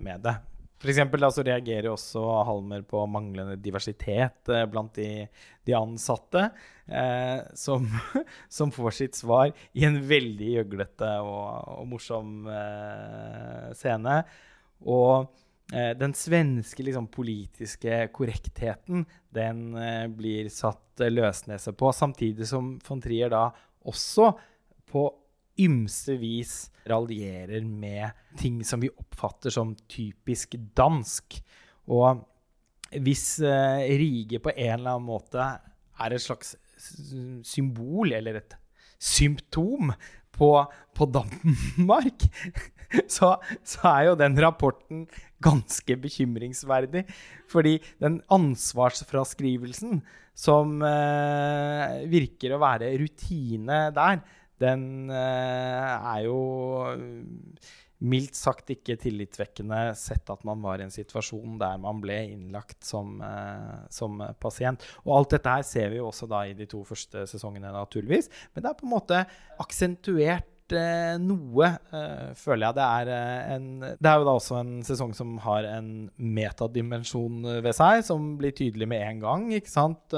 med 0.00 0.26
det. 0.26 0.36
For 0.80 0.88
eksempel, 0.88 1.20
da, 1.20 1.28
reagerer 1.44 1.90
også 1.92 2.22
Halmer 2.48 2.80
på 2.88 3.02
manglende 3.10 3.58
diversitet 3.60 4.48
eh, 4.48 4.64
blant 4.70 4.94
de, 4.96 5.26
de 5.68 5.74
ansatte, 5.76 6.46
eh, 6.88 7.42
som, 7.58 7.84
som 8.56 8.72
får 8.72 8.96
sitt 8.96 9.18
svar 9.20 9.52
i 9.76 9.84
en 9.84 10.00
veldig 10.08 10.54
gjøglete 10.54 11.12
og, 11.20 11.68
og 11.82 11.90
morsom 11.90 12.48
eh, 12.48 13.68
scene. 13.76 14.22
Og 14.88 15.28
eh, 15.74 15.92
den 16.00 16.16
svenske 16.16 16.88
liksom, 16.88 17.10
politiske 17.12 18.06
korrektheten, 18.16 19.04
den 19.36 19.66
eh, 19.76 20.06
blir 20.08 20.48
satt 20.48 21.04
løsnese 21.12 21.76
på, 21.76 21.92
samtidig 21.92 22.48
som 22.48 22.78
von 22.88 23.04
Trier 23.04 23.32
da 23.32 23.50
også 23.84 24.32
på 24.90 25.10
ymse 25.64 26.16
vis 26.20 26.54
raljerer 26.88 27.64
med 27.64 28.10
ting 28.40 28.60
som 28.66 28.82
vi 28.82 28.90
oppfatter 28.90 29.52
som 29.54 29.74
typisk 29.90 30.56
dansk. 30.76 31.40
Og 31.90 32.24
hvis 32.98 33.38
eh, 33.44 33.84
Rige 34.00 34.40
på 34.42 34.52
en 34.54 34.80
eller 34.80 34.96
annen 34.96 35.06
måte 35.06 35.44
er 36.00 36.16
et 36.16 36.24
slags 36.24 36.56
symbol 37.44 38.12
eller 38.16 38.40
et 38.40 38.56
symptom 39.00 39.92
på, 40.36 40.50
på 40.96 41.08
Danmark, 41.12 42.24
så, 43.16 43.34
så 43.66 43.82
er 43.92 44.08
jo 44.08 44.16
den 44.18 44.38
rapporten 44.40 45.04
ganske 45.44 45.96
bekymringsverdig. 46.00 47.04
Fordi 47.50 47.78
den 48.02 48.20
ansvarsfraskrivelsen 48.32 50.00
som 50.40 50.80
eh, 50.86 52.00
virker 52.10 52.56
å 52.56 52.62
være 52.62 52.92
rutine 53.00 53.88
der, 53.96 54.22
den 54.60 55.10
eh, 55.12 56.10
er 56.14 56.24
jo 56.26 56.40
mildt 58.00 58.36
sagt 58.38 58.70
ikke 58.72 58.96
tillitvekkende 59.00 59.80
sett 59.98 60.30
at 60.32 60.44
man 60.48 60.62
var 60.64 60.80
i 60.80 60.86
en 60.86 60.94
situasjon 60.94 61.58
der 61.60 61.80
man 61.82 62.00
ble 62.00 62.16
innlagt 62.32 62.78
som, 62.86 63.18
eh, 63.24 63.82
som 63.92 64.22
pasient. 64.40 64.84
Og 65.04 65.18
alt 65.18 65.34
dette 65.36 65.56
her 65.56 65.66
ser 65.66 65.90
vi 65.92 66.00
jo 66.00 66.08
også 66.08 66.28
da 66.30 66.46
i 66.48 66.56
de 66.56 66.68
to 66.70 66.80
første 66.88 67.26
sesongene, 67.28 67.72
naturligvis. 67.74 68.30
Men 68.54 68.64
det 68.64 68.70
er 68.70 68.78
på 68.80 68.88
en 68.88 68.94
måte 68.94 69.20
aksentuert 69.60 70.48
eh, 70.76 71.16
noe, 71.20 71.68
eh, 71.92 72.30
føler 72.38 72.70
jeg. 72.70 72.78
Det 72.78 72.86
er, 72.86 73.12
eh, 73.16 73.52
en, 73.56 73.68
det 73.84 74.12
er 74.12 74.22
jo 74.22 74.28
da 74.30 74.36
også 74.38 74.60
en 74.62 74.72
sesong 74.86 75.12
som 75.16 75.36
har 75.44 75.68
en 75.68 75.92
metadimensjon 76.16 77.42
ved 77.60 77.76
seg, 77.76 78.06
som 78.06 78.32
blir 78.40 78.56
tydelig 78.56 78.88
med 78.88 79.04
en 79.04 79.22
gang, 79.26 79.46
ikke 79.60 79.72
sant? 79.72 80.16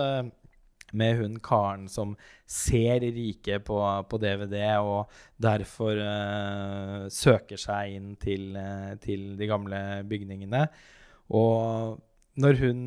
Med 0.92 1.16
hun 1.22 1.38
Karen 1.44 1.86
som 1.88 2.14
ser 2.48 3.00
rike 3.00 3.58
på, 3.64 3.78
på 4.08 4.20
DVD 4.20 4.58
og 4.84 5.12
derfor 5.40 5.96
uh, 5.96 7.10
søker 7.12 7.60
seg 7.60 7.96
inn 7.96 8.14
til, 8.20 8.50
uh, 8.56 8.92
til 9.02 9.32
de 9.38 9.48
gamle 9.48 9.82
bygningene. 10.08 10.66
Og 11.32 11.96
når 12.42 12.60
hun 12.60 12.82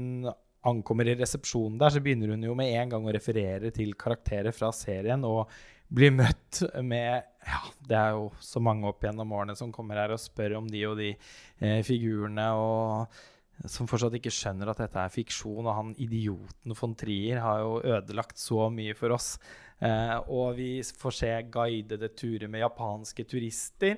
ankommer 0.65 1.10
i 1.10 1.15
resepsjonen 1.18 1.78
der, 1.82 1.94
så 1.94 2.02
begynner 2.02 2.34
hun 2.34 2.46
jo 2.46 2.56
med 2.58 2.74
en 2.74 2.96
gang 2.96 3.06
å 3.06 3.13
referere 3.13 3.72
til 3.74 3.94
karakterer 4.00 4.56
fra 4.56 4.72
serien 4.74 5.26
og 5.28 5.50
blir 5.94 6.13
møtt 6.15 6.63
med 6.82 7.26
Ja, 7.46 7.62
det 7.86 7.98
er 8.00 8.15
jo 8.18 8.32
så 8.41 8.62
mange 8.63 8.89
opp 8.89 9.04
gjennom 9.06 9.34
årene 9.38 9.54
som 9.58 9.74
kommer 9.74 10.00
her 10.02 10.15
og 10.15 10.22
spør 10.22 10.58
om 10.58 10.70
de 10.72 10.82
og 10.89 10.98
de 10.98 11.12
eh, 11.13 11.82
figurene. 11.86 12.48
og 12.58 13.20
som 13.63 13.88
fortsatt 13.88 14.18
ikke 14.18 14.34
skjønner 14.34 14.70
at 14.72 14.82
dette 14.84 15.00
er 15.00 15.13
fiksjon. 15.13 15.63
Og 15.63 15.72
han 15.78 15.94
idioten 16.02 16.76
von 16.78 16.96
Trier 16.98 17.39
har 17.44 17.62
jo 17.63 17.78
ødelagt 17.84 18.41
så 18.41 18.68
mye 18.74 18.96
for 18.98 19.15
oss. 19.15 19.36
Eh, 19.84 20.18
og 20.32 20.56
vi 20.60 20.70
får 20.84 21.15
se 21.18 21.32
guidede 21.52 22.10
turer 22.15 22.52
med 22.52 22.63
japanske 22.63 23.26
turister. 23.28 23.98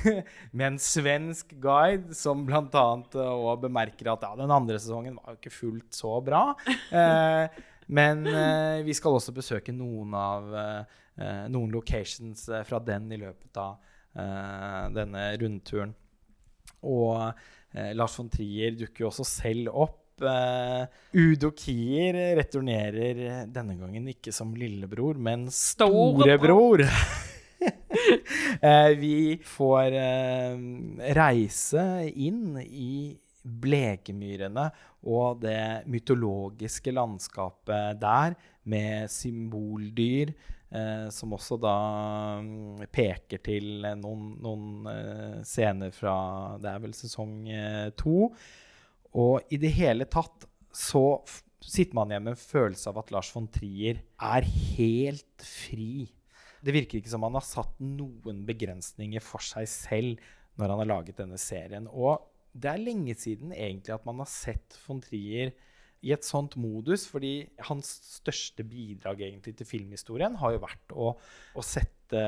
med 0.56 0.66
en 0.66 0.80
svensk 0.80 1.54
guide 1.60 2.16
som 2.16 2.44
bl.a. 2.48 2.84
òg 3.28 3.62
bemerker 3.66 4.12
at 4.14 4.24
ja, 4.24 4.34
den 4.40 4.52
andre 4.52 4.80
sesongen 4.80 5.20
var 5.20 5.34
jo 5.34 5.40
ikke 5.42 5.56
fullt 5.58 5.96
så 5.96 6.16
bra. 6.24 6.46
Eh, 6.68 7.62
men 7.94 8.24
eh, 8.30 8.84
vi 8.86 8.96
skal 8.96 9.16
også 9.18 9.34
besøke 9.36 9.74
noen 9.76 10.14
av 10.16 10.54
eh, 10.56 11.02
noen 11.52 11.72
locations 11.72 12.48
eh, 12.48 12.64
fra 12.64 12.80
den 12.80 13.10
i 13.12 13.20
løpet 13.20 13.60
av 13.60 13.76
eh, 14.16 14.86
denne 14.96 15.26
rundturen. 15.40 15.92
Og 16.84 17.20
eh, 17.20 17.52
Lars 17.94 18.14
von 18.18 18.30
Trier 18.30 18.76
dukker 18.78 19.04
jo 19.04 19.10
også 19.10 19.26
selv 19.26 19.72
opp. 19.74 20.00
Eh, 20.22 20.84
Udo 21.18 21.50
Kier 21.58 22.14
returnerer 22.38 23.22
eh, 23.26 23.42
denne 23.50 23.74
gangen 23.80 24.06
ikke 24.12 24.32
som 24.34 24.54
lillebror, 24.54 25.18
men 25.18 25.48
storebror. 25.50 26.84
eh, 28.70 28.92
vi 29.00 29.16
får 29.42 29.98
eh, 29.98 30.64
reise 31.18 31.84
inn 32.14 32.60
i 32.62 33.14
Blekemyrene 33.44 34.70
og 35.04 35.42
det 35.42 35.84
mytologiske 35.90 36.94
landskapet 36.94 38.00
der, 38.00 38.38
med 38.64 39.10
symboldyr, 39.12 40.30
eh, 40.74 41.06
som 41.14 41.32
også 41.36 41.58
da 41.62 41.76
mm, 42.42 42.84
peker 42.94 43.42
til 43.44 43.86
eh, 43.86 43.96
noen, 44.00 44.34
noen 44.42 44.90
eh, 44.90 45.38
scener 45.46 45.94
fra 45.94 46.16
Det 46.62 46.70
er 46.70 46.84
vel 46.84 46.96
sesong 46.98 47.34
eh, 47.50 47.88
to. 47.98 48.28
Og 49.14 49.54
i 49.54 49.60
det 49.62 49.72
hele 49.76 50.08
tatt 50.10 50.48
så 50.74 51.22
sitter 51.64 51.96
man 51.96 52.10
igjen 52.10 52.26
med 52.26 52.34
en 52.34 52.42
følelse 52.42 52.90
av 52.90 53.00
at 53.00 53.12
Lars 53.14 53.30
von 53.32 53.46
Trier 53.52 54.02
er 54.20 54.46
helt 54.76 55.46
fri. 55.46 56.08
Det 56.64 56.74
virker 56.74 56.98
ikke 56.98 57.12
som 57.12 57.24
han 57.26 57.36
har 57.38 57.44
satt 57.46 57.76
noen 57.80 58.42
begrensninger 58.48 59.22
for 59.24 59.44
seg 59.44 59.68
selv 59.70 60.24
når 60.58 60.70
han 60.70 60.82
har 60.82 60.90
laget 60.90 61.20
denne 61.20 61.38
serien. 61.40 61.86
Og 61.90 62.24
det 62.54 62.70
er 62.70 62.82
lenge 62.82 63.16
siden 63.18 63.52
egentlig 63.52 63.94
at 63.96 64.04
man 64.06 64.20
har 64.22 64.30
sett 64.30 64.76
von 64.84 65.00
Trier 65.02 65.54
i 66.04 66.12
et 66.12 66.26
sånt 66.26 66.58
modus, 66.60 67.06
fordi 67.08 67.46
hans 67.70 67.88
største 68.18 68.64
bidrag 68.68 69.24
egentlig 69.24 69.56
til 69.58 69.68
filmhistorien 69.68 70.36
har 70.40 70.54
jo 70.54 70.62
vært 70.64 70.92
å, 70.92 71.14
å 71.56 71.64
sette 71.64 72.24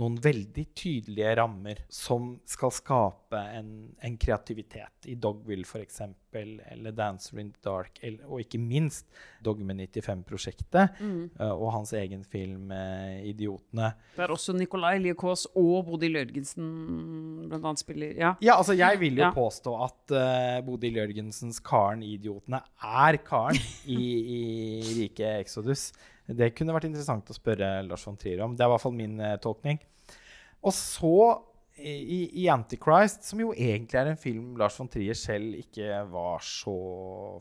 noen 0.00 0.14
veldig 0.24 0.64
tydelige 0.78 1.34
rammer 1.36 1.82
som 1.92 2.30
skal 2.48 2.72
skape 2.72 3.36
en, 3.58 3.68
en 4.00 4.14
kreativitet. 4.16 5.04
I 5.12 5.14
Dogwill 5.20 5.66
f.eks., 5.68 6.00
eller 6.32 6.94
'Dancer 6.96 7.38
in 7.42 7.50
the 7.52 7.60
Dark', 7.60 7.98
eller, 8.00 8.24
og 8.24 8.40
ikke 8.40 8.56
minst 8.56 9.04
Dogme 9.44 9.74
95-prosjektet 9.76 10.94
eh, 11.02 11.50
og 11.52 11.66
hans 11.74 11.92
egen 11.92 12.22
film 12.24 12.70
eh, 12.72 13.20
'Idiotene'. 13.28 13.90
Der 14.16 14.32
også 14.32 14.54
Nicolai 14.56 14.96
Liekaas 14.98 15.44
og 15.54 15.84
Bodil 15.90 16.16
Jørgensen 16.16 17.52
annet 17.52 17.82
spiller. 17.82 18.14
Ja. 18.16 18.32
Ja, 18.40 18.56
altså 18.56 18.72
jeg 18.72 19.00
vil 19.00 19.18
jo 19.20 19.26
Ja. 19.26 19.30
påstå 19.36 19.74
at 19.84 20.16
uh, 20.16 20.64
Bodil 20.66 20.96
Jørgensens 20.96 21.60
Karen 21.60 22.02
i 22.02 22.16
'Idiotene' 22.16 22.62
er 22.82 23.16
Karen 23.20 23.60
i, 23.84 24.00
i 24.38 24.40
Rike 25.02 25.38
Exodus. 25.40 25.92
Det 26.26 26.52
kunne 26.56 26.74
vært 26.76 26.88
interessant 26.88 27.30
å 27.30 27.36
spørre 27.36 27.80
Lars 27.86 28.04
von 28.06 28.18
Trier 28.20 28.44
om. 28.44 28.54
Det 28.56 28.64
er 28.64 28.70
i 28.70 28.74
hvert 28.74 28.84
fall 28.84 28.94
min 28.96 29.18
eh, 29.20 29.38
tolkning. 29.42 29.80
Og 30.62 30.74
så 30.76 31.16
i, 31.82 32.42
i, 32.42 32.46
Antichrist, 32.52 33.24
som 33.26 33.40
jo 33.40 33.50
egentlig 33.56 33.98
er 33.98 34.10
en 34.10 34.20
film 34.20 34.56
Lars 34.60 34.76
von 34.78 34.90
Trier 34.92 35.16
selv 35.18 35.56
ikke 35.56 36.02
var 36.12 36.42
så 36.44 36.74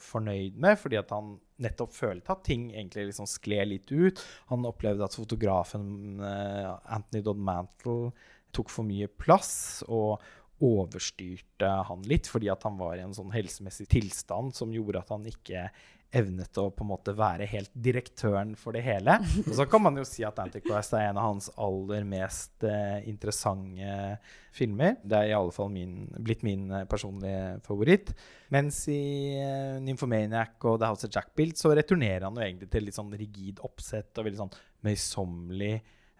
fornøyd 0.02 0.58
med, 0.62 0.80
fordi 0.80 0.98
at 1.02 1.12
han 1.14 1.36
nettopp 1.62 1.94
følte 1.94 2.34
at 2.34 2.44
ting 2.48 2.70
egentlig 2.72 3.10
liksom 3.10 3.30
skled 3.30 3.74
litt 3.74 3.92
ut. 3.92 4.22
Han 4.50 4.66
opplevde 4.70 5.06
at 5.06 5.18
fotografen 5.20 6.24
uh, 6.24 6.78
Anthony 6.96 7.22
Dodd 7.26 7.44
Mantle 7.44 8.14
tok 8.56 8.72
for 8.72 8.88
mye 8.88 9.12
plass 9.12 9.84
og 9.88 10.24
overstyrte 10.62 11.70
han 11.90 12.04
litt, 12.08 12.30
fordi 12.30 12.50
at 12.54 12.64
han 12.68 12.78
var 12.80 12.98
i 12.98 13.06
en 13.06 13.16
sånn 13.18 13.34
helsemessig 13.34 13.90
tilstand 13.92 14.56
som 14.58 14.74
gjorde 14.74 15.02
at 15.02 15.12
han 15.14 15.26
ikke 15.28 15.68
evnet 16.12 16.58
å 16.60 16.66
på 16.76 16.84
en 16.84 16.90
måte 16.90 17.14
være 17.16 17.48
helt 17.48 17.72
direktøren 17.72 18.52
for 18.60 18.76
det 18.76 18.84
hele. 18.84 19.16
Og 19.46 19.54
så 19.56 19.66
kan 19.70 19.84
man 19.86 19.96
jo 20.00 20.04
si 20.08 20.26
at 20.28 20.40
Antichrist 20.44 20.96
er 20.98 21.08
en 21.08 21.20
av 21.20 21.30
hans 21.30 21.48
aller 21.56 22.04
mest 22.08 22.66
eh, 22.68 23.00
interessante 23.08 24.18
filmer. 24.56 24.98
Det 25.04 25.18
er 25.18 25.32
i 25.32 25.36
alle 25.38 25.56
fall 25.56 25.72
min, 25.72 26.04
blitt 26.20 26.44
min 26.48 26.68
eh, 26.76 26.86
personlige 26.92 27.62
favoritt. 27.68 28.12
Mens 28.52 28.84
i 28.92 29.00
eh, 29.40 29.80
Nymphomaniac 29.84 30.68
og 30.68 30.82
The 30.82 30.92
House 30.92 31.08
of 31.08 31.16
Jack 31.16 31.32
Built 31.38 31.62
så 31.62 31.72
returnerer 31.78 32.28
han 32.28 32.36
jo 32.36 32.44
egentlig 32.44 32.72
til 32.74 32.88
litt 32.88 33.00
sånn 33.00 33.14
rigid 33.16 33.64
oppsett 33.64 34.12
og 34.20 34.28
veldig 34.28 34.42
sånn 34.44 34.56
møysommelig, 34.88 35.74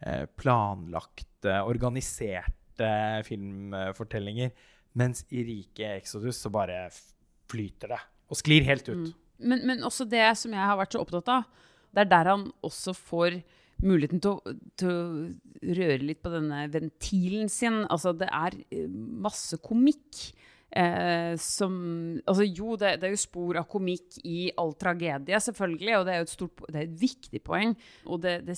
eh, 0.08 0.24
planlagte, 0.40 1.60
organiserte 1.68 2.94
filmfortellinger. 3.28 4.56
Mens 5.00 5.26
i 5.36 5.44
Rike 5.48 5.98
Exodus 6.00 6.40
så 6.44 6.52
bare 6.52 6.86
flyter 7.52 7.92
det 7.92 8.00
og 8.32 8.40
sklir 8.40 8.64
helt 8.64 8.88
ut. 8.88 9.10
Mm. 9.10 9.21
Men, 9.42 9.66
men, 9.68 9.84
også 9.88 10.08
det 10.10 10.24
som 10.40 10.54
jeg 10.56 10.70
har 10.72 10.80
vært 10.80 10.96
så 10.96 11.02
opptatt 11.04 11.32
av, 11.32 11.50
det 11.92 12.06
er 12.06 12.12
der 12.12 12.32
han 12.32 12.46
også 12.64 12.94
får 12.96 13.42
muligheten 13.82 14.22
til 14.22 14.38
å, 14.38 14.54
til 14.78 14.92
å 14.92 15.74
røre 15.80 16.04
litt 16.04 16.22
på 16.22 16.32
denne 16.34 16.64
ventilen 16.72 17.50
sin. 17.52 17.82
Altså, 17.90 18.14
det 18.18 18.30
er 18.30 18.58
eh, 18.70 18.88
masse 18.92 19.60
komikk. 19.64 20.30
Eh, 20.72 21.34
som 21.36 21.74
Altså, 22.24 22.46
jo, 22.48 22.78
det, 22.80 22.94
det, 23.02 23.10
er 23.10 23.16
jo 23.18 23.20
spor 23.20 23.58
av 23.60 23.68
komikk 23.68 24.22
i 24.24 24.54
all 24.62 24.72
tragedie, 24.80 25.42
selvfølgelig, 25.44 25.98
og 25.98 26.06
det 26.08 26.14
er 26.14 26.22
jo 26.22 26.28
et, 26.30 26.36
stort, 26.38 26.64
det 26.70 26.78
er 26.78 26.88
et 26.88 27.02
viktig 27.02 27.44
poeng. 27.44 27.76
Og 28.08 28.22
det, 28.24 28.38
det 28.48 28.56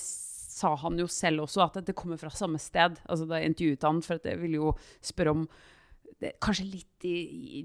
sa 0.54 0.74
han 0.84 1.00
jo 1.00 1.08
selv 1.10 1.48
også, 1.48 1.64
at 1.64 1.80
det 1.86 1.96
kommer 1.98 2.20
fra 2.20 2.30
samme 2.30 2.60
sted. 2.62 3.00
Altså, 3.08 3.26
da 3.30 3.42
intervjuet 3.42 3.86
han, 3.88 4.02
for 4.04 4.22
jeg 4.22 4.42
ville 4.42 4.60
jo 4.60 4.74
spørre 5.02 5.34
om 5.34 5.46
det, 6.24 6.32
kanskje 6.42 6.64
litt 6.66 7.04
i, 7.04 7.14
i, 7.60 7.62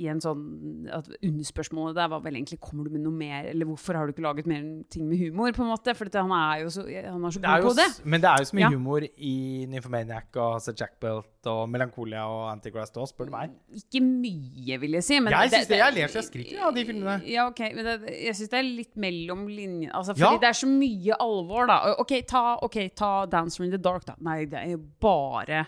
i, 0.00 0.06
en 0.10 0.18
sånn 0.22 0.88
at 0.90 1.06
Underspørsmålet 1.20 1.94
der 1.94 2.08
var 2.10 2.22
vel 2.24 2.34
egentlig 2.34 2.58
Kommer 2.62 2.88
du 2.88 2.94
med 2.94 3.04
noe 3.04 3.14
mer, 3.14 3.46
eller 3.52 3.68
hvorfor 3.68 3.94
har 3.94 4.08
du 4.08 4.14
ikke 4.14 4.24
laget 4.24 4.48
mer 4.50 4.64
ting 4.90 5.06
med 5.06 5.20
humor? 5.20 5.52
på 5.54 5.62
en 5.62 5.70
måte, 5.70 5.94
For 5.94 6.10
han 6.10 6.32
er 6.34 6.64
jo 6.64 6.72
så, 6.74 6.84
han 6.88 7.22
er 7.28 7.36
så 7.36 7.42
god 7.44 7.68
på 7.68 7.74
det. 7.78 7.86
Men 8.02 8.24
det 8.24 8.30
er 8.30 8.42
jo 8.42 8.48
så 8.50 8.58
mye 8.58 8.64
ja. 8.66 8.72
humor 8.74 9.06
i 9.06 9.34
Nymphomaniac 9.70 10.40
og 10.40 10.56
altså 10.58 10.74
Jack 10.74 10.98
Belt 11.02 11.50
og 11.50 11.68
Melancholia 11.70 12.24
og 12.30 12.48
Antichrist 12.50 12.98
òg, 12.98 13.06
spør 13.10 13.28
du 13.28 13.34
meg. 13.36 13.54
Ikke 13.78 14.02
mye, 14.04 14.80
vil 14.82 14.98
jeg 14.98 15.06
si. 15.06 15.20
Men 15.22 15.36
jeg 15.36 15.54
syns 15.54 15.70
det, 15.70 15.80
jeg 15.82 15.96
ler 15.98 16.10
så 16.10 16.20
jeg 16.20 16.28
skriker 16.30 16.66
av 16.66 16.74
de 16.74 16.86
filmene. 16.88 17.16
Ja, 17.30 17.46
ok, 17.52 17.62
men 17.76 17.90
det, 17.90 17.96
jeg 18.16 18.38
syns 18.40 18.52
det 18.54 18.60
er 18.60 18.68
litt 18.80 18.98
mellom 19.06 19.46
linjene. 19.50 19.92
Altså, 19.92 20.16
fordi 20.16 20.40
ja. 20.40 20.42
det 20.42 20.50
er 20.50 20.60
så 20.64 20.70
mye 20.70 21.20
alvor, 21.28 21.70
da. 21.70 21.78
Ok, 22.02 22.16
ta, 22.28 22.44
okay, 22.66 22.90
ta 22.96 23.14
'Dancer 23.30 23.68
in 23.68 23.74
the 23.74 23.80
Dark', 23.80 24.08
da. 24.08 24.18
Nei, 24.24 24.44
det 24.50 24.60
er 24.64 24.74
jo 24.74 24.82
bare 25.04 25.66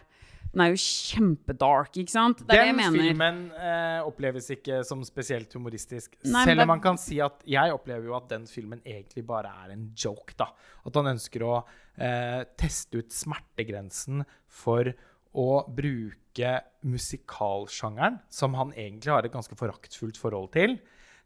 den 0.52 0.62
er 0.64 0.70
jo 0.72 0.78
kjempedark, 0.80 1.96
ikke 2.00 2.12
sant? 2.12 2.42
Det 2.46 2.56
er 2.56 2.70
Den 2.70 2.78
det 2.80 2.86
filmen 2.94 3.40
eh, 3.58 3.98
oppleves 4.06 4.48
ikke 4.54 4.80
som 4.88 5.02
spesielt 5.04 5.52
humoristisk. 5.56 6.14
Nei, 6.24 6.44
Selv 6.48 6.64
om 6.64 6.70
man 6.72 6.82
kan 6.84 7.00
si 7.00 7.18
at 7.24 7.42
jeg 7.48 7.74
opplever 7.74 8.08
jo 8.08 8.16
at 8.16 8.30
den 8.30 8.46
filmen 8.48 8.80
egentlig 8.84 9.26
bare 9.28 9.52
er 9.64 9.74
en 9.74 9.90
joke. 9.92 10.36
da. 10.38 10.48
At 10.86 10.96
han 10.96 11.12
ønsker 11.12 11.44
å 11.44 11.58
eh, 11.60 12.42
teste 12.56 13.02
ut 13.02 13.12
smertegrensen 13.12 14.24
for 14.48 14.92
å 15.36 15.48
bruke 15.68 16.52
musikalsjangeren, 16.86 18.20
som 18.32 18.56
han 18.56 18.72
egentlig 18.76 19.12
har 19.12 19.26
et 19.26 19.34
ganske 19.34 19.56
foraktfullt 19.58 20.16
forhold 20.20 20.54
til, 20.56 20.78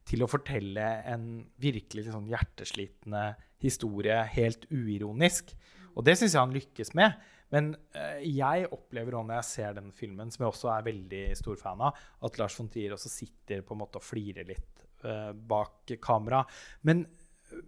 til 0.08 0.24
å 0.24 0.30
fortelle 0.30 0.86
en 1.06 1.44
virkelig 1.62 2.08
liksom, 2.08 2.26
hjerteslitende 2.30 3.28
historie 3.62 4.16
helt 4.34 4.66
uironisk. 4.72 5.52
Og 5.94 6.06
det 6.06 6.16
syns 6.18 6.34
jeg 6.34 6.40
han 6.42 6.54
lykkes 6.54 6.94
med. 6.98 7.18
Men 7.54 7.72
uh, 7.96 8.20
jeg 8.24 8.68
opplever 8.70 9.16
også 9.18 9.30
når 9.30 9.40
jeg 9.40 9.48
ser 9.50 9.78
den 9.78 9.90
filmen, 9.96 10.30
som 10.32 10.44
jeg 10.44 10.52
også 10.52 10.72
er 10.74 10.86
veldig 10.90 11.22
stor 11.38 11.58
fan 11.60 11.86
av, 11.86 11.98
at 12.26 12.38
Lars 12.40 12.58
von 12.58 12.70
Trier 12.72 12.94
også 12.96 13.12
sitter 13.12 13.64
på 13.66 13.76
en 13.76 13.82
måte 13.82 14.00
og 14.00 14.06
flirer 14.06 14.48
litt 14.48 14.84
uh, 15.04 15.32
bak 15.34 15.96
kamera. 16.02 16.44
Men 16.86 17.04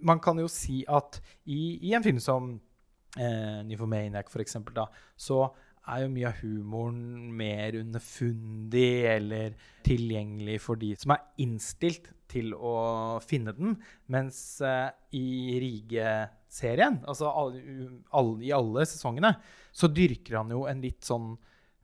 man 0.06 0.22
kan 0.22 0.38
jo 0.38 0.48
si 0.50 0.82
at 0.90 1.18
i, 1.44 1.78
i 1.88 1.94
en 1.96 2.04
film 2.04 2.22
som 2.22 2.54
uh, 3.18 3.60
eksempel, 4.44 4.76
da, 4.76 4.86
så 5.16 5.44
er 5.90 6.04
jo 6.04 6.12
mye 6.14 6.28
av 6.30 6.38
humoren 6.44 7.32
mer 7.34 7.74
underfundig 7.80 9.02
eller 9.10 9.56
tilgjengelig 9.86 10.60
for 10.62 10.78
de 10.78 10.92
som 10.98 11.16
er 11.16 11.24
innstilt 11.42 12.12
til 12.30 12.54
å 12.54 13.18
finne 13.24 13.54
den. 13.56 13.74
Mens 14.12 14.60
uh, 14.62 14.94
i 15.10 15.58
Rige-serien, 16.52 17.00
altså 17.08 17.30
alle, 17.30 17.88
alle, 18.12 18.44
i 18.44 18.52
alle 18.52 18.84
sesongene, 18.86 19.34
så 19.72 19.88
dyrker 19.88 20.36
han 20.42 20.50
jo 20.52 20.66
en 20.68 20.82
litt 20.82 21.02
sånn 21.04 21.32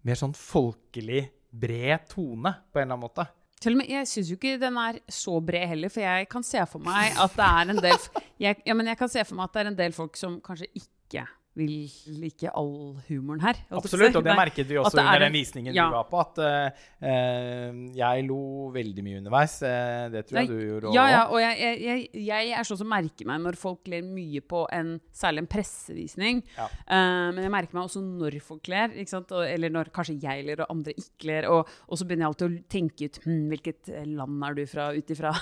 mer 0.04 0.18
sånn 0.18 0.34
folkelig, 0.36 1.26
bred 1.50 2.04
tone, 2.10 2.52
på 2.70 2.78
en 2.78 2.84
eller 2.84 2.94
annen 2.94 3.06
måte. 3.06 3.24
Til 3.58 3.74
og 3.74 3.80
med, 3.80 3.88
Jeg 3.90 4.06
syns 4.06 4.28
jo 4.30 4.36
ikke 4.36 4.58
den 4.60 4.76
er 4.78 5.00
så 5.10 5.40
bred 5.40 5.66
heller, 5.72 5.90
for 5.90 6.04
jeg 6.04 6.28
kan 6.30 6.44
se 6.46 6.60
for 6.70 6.84
meg 6.84 7.16
at 7.18 7.34
det 7.34 7.48
er 7.48 7.72
en 7.72 7.80
del 7.82 7.96
jeg, 8.38 8.60
ja, 8.64 8.74
men 8.74 8.86
jeg 8.86 8.98
kan 9.00 9.08
se 9.10 9.24
for 9.24 9.34
meg 9.34 9.48
at 9.48 9.56
det 9.56 9.62
er 9.62 9.70
en 9.72 9.78
del 9.80 9.96
folk 9.96 10.16
som 10.16 10.38
kanskje 10.44 10.68
ikke 10.78 11.24
vil 11.58 11.74
like 12.20 12.50
all 12.54 12.96
humoren 13.08 13.42
her. 13.42 13.58
Absolutt, 13.74 14.16
og 14.18 14.24
det 14.26 14.36
merket 14.38 14.68
vi 14.68 14.78
også 14.80 15.00
under 15.00 15.24
den 15.24 15.34
visningen 15.34 15.74
ja. 15.76 15.88
du 15.88 15.96
var 15.96 16.06
på. 16.10 16.22
At 16.22 16.40
uh, 16.42 17.80
jeg 17.98 18.26
lo 18.28 18.40
veldig 18.74 19.04
mye 19.06 19.20
underveis. 19.22 19.58
Uh, 19.64 20.06
det 20.14 20.24
tror 20.28 20.40
jeg 20.40 20.50
du 20.50 20.56
gjorde 20.56 20.90
òg. 20.90 20.96
Ja, 20.96 21.06
ja, 21.12 21.22
og 21.32 21.42
jeg, 21.42 21.80
jeg, 21.84 22.06
jeg, 22.28 22.52
er 22.58 22.68
sånn 22.68 22.80
som 22.82 22.90
merker 22.92 23.28
meg 23.28 23.42
når 23.44 23.58
folk 23.60 23.90
ler 23.90 24.06
mye 24.06 24.42
på 24.42 24.64
en, 24.74 24.94
særlig 25.14 25.44
en 25.44 25.50
pressevisning. 25.50 26.42
Ja. 26.58 26.68
Uh, 26.86 27.28
men 27.36 27.42
jeg 27.44 27.54
merker 27.54 27.78
meg 27.78 27.88
også 27.88 28.02
når 28.04 28.38
folk 28.44 28.70
ler, 28.70 28.94
eller 28.94 29.74
når 29.74 29.92
kanskje 29.94 30.18
jeg 30.22 30.46
ler 30.46 30.64
og 30.64 30.74
andre 30.76 30.94
ikke 30.96 31.30
ler. 31.32 31.50
Og, 31.52 31.74
og 31.88 32.00
så 32.00 32.06
begynner 32.06 32.28
jeg 32.28 32.34
alltid 32.34 32.48
å 32.48 32.66
tenke 32.78 33.08
ut 33.08 33.20
hm, 33.26 33.42
hvilket 33.52 33.92
land 34.08 34.48
er 34.48 34.58
du 34.58 34.64
fra, 34.70 34.90
ut 34.94 35.14
ifra 35.14 35.34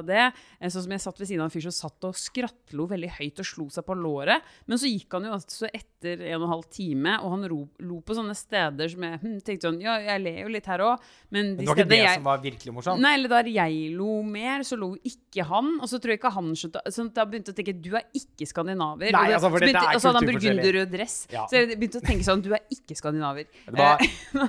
det. 0.10 0.26
Sånn 0.66 0.84
som 0.84 0.96
jeg 0.96 1.04
satt 1.06 1.20
ved 1.20 1.30
siden 1.30 1.44
av 1.44 1.50
en 1.50 1.54
fyr 1.54 1.68
som 1.68 1.76
satt 1.76 2.08
og 2.08 2.18
skrattlo 2.18 2.88
veldig 2.90 3.14
høyt 3.20 3.42
og 3.42 3.48
slo 3.48 3.68
seg 3.72 3.86
på 3.86 3.96
låret. 3.98 4.39
Men 4.70 4.80
så 4.80 4.90
gikk 4.90 5.16
han 5.16 5.26
jo 5.28 5.34
altså 5.36 5.68
etter 5.70 6.22
en 6.30 6.38
og 6.38 6.46
en 6.46 6.52
halv 6.54 6.68
time, 6.72 7.16
og 7.20 7.34
han 7.34 7.46
ro, 7.50 7.58
lo 7.84 8.00
på 8.04 8.16
sånne 8.16 8.34
steder 8.38 8.92
som 8.92 9.04
jeg 9.06 9.20
hm, 9.22 9.38
tenkte 9.46 9.68
sånn 9.68 9.80
Ja, 9.84 9.96
jeg 10.00 10.22
ler 10.24 10.38
jo 10.44 10.52
litt 10.54 10.68
her 10.70 10.84
òg, 10.84 11.08
men 11.34 11.54
de 11.58 11.64
Det 11.64 11.70
var 11.70 11.80
ikke 11.80 11.90
det 11.90 12.00
jeg, 12.00 12.20
som 12.20 12.28
var 12.28 12.44
virkelig 12.44 12.74
morsomt? 12.76 13.04
Nei, 13.04 13.12
eller 13.18 13.34
der 13.34 13.50
jeg 13.52 13.80
lo 13.96 14.20
mer, 14.26 14.64
så 14.66 14.78
lo 14.80 14.92
ikke 14.96 15.44
han. 15.46 15.72
Og 15.80 15.90
så 15.90 16.00
tror 16.00 16.14
jeg 16.14 16.20
ikke 16.20 16.32
han 16.34 16.52
skjønte 16.58 16.82
Så 16.94 17.06
da 17.14 17.26
begynte 17.28 17.52
jeg 17.52 17.56
å 17.56 17.60
tenke 17.60 17.76
Du 17.80 17.90
er 17.98 18.06
ikke 18.16 18.48
skandinaver. 18.48 19.12
Nei, 19.16 19.26
altså, 19.36 19.50
for 19.52 19.64
dette 19.64 19.82
er 19.82 19.98
Og 19.98 20.02
så 20.02 20.10
hadde 20.10 20.22
han 20.22 20.30
burgunderrød 20.30 20.94
dress. 20.94 21.16
Ja. 21.32 21.44
Så 21.50 21.60
jeg 21.60 21.76
begynte 21.76 22.00
å 22.02 22.06
tenke 22.06 22.26
sånn 22.26 22.44
Du 22.44 22.50
er 22.56 22.64
ikke 22.72 22.96
skandinaver. 22.98 23.50
Var, 23.80 24.06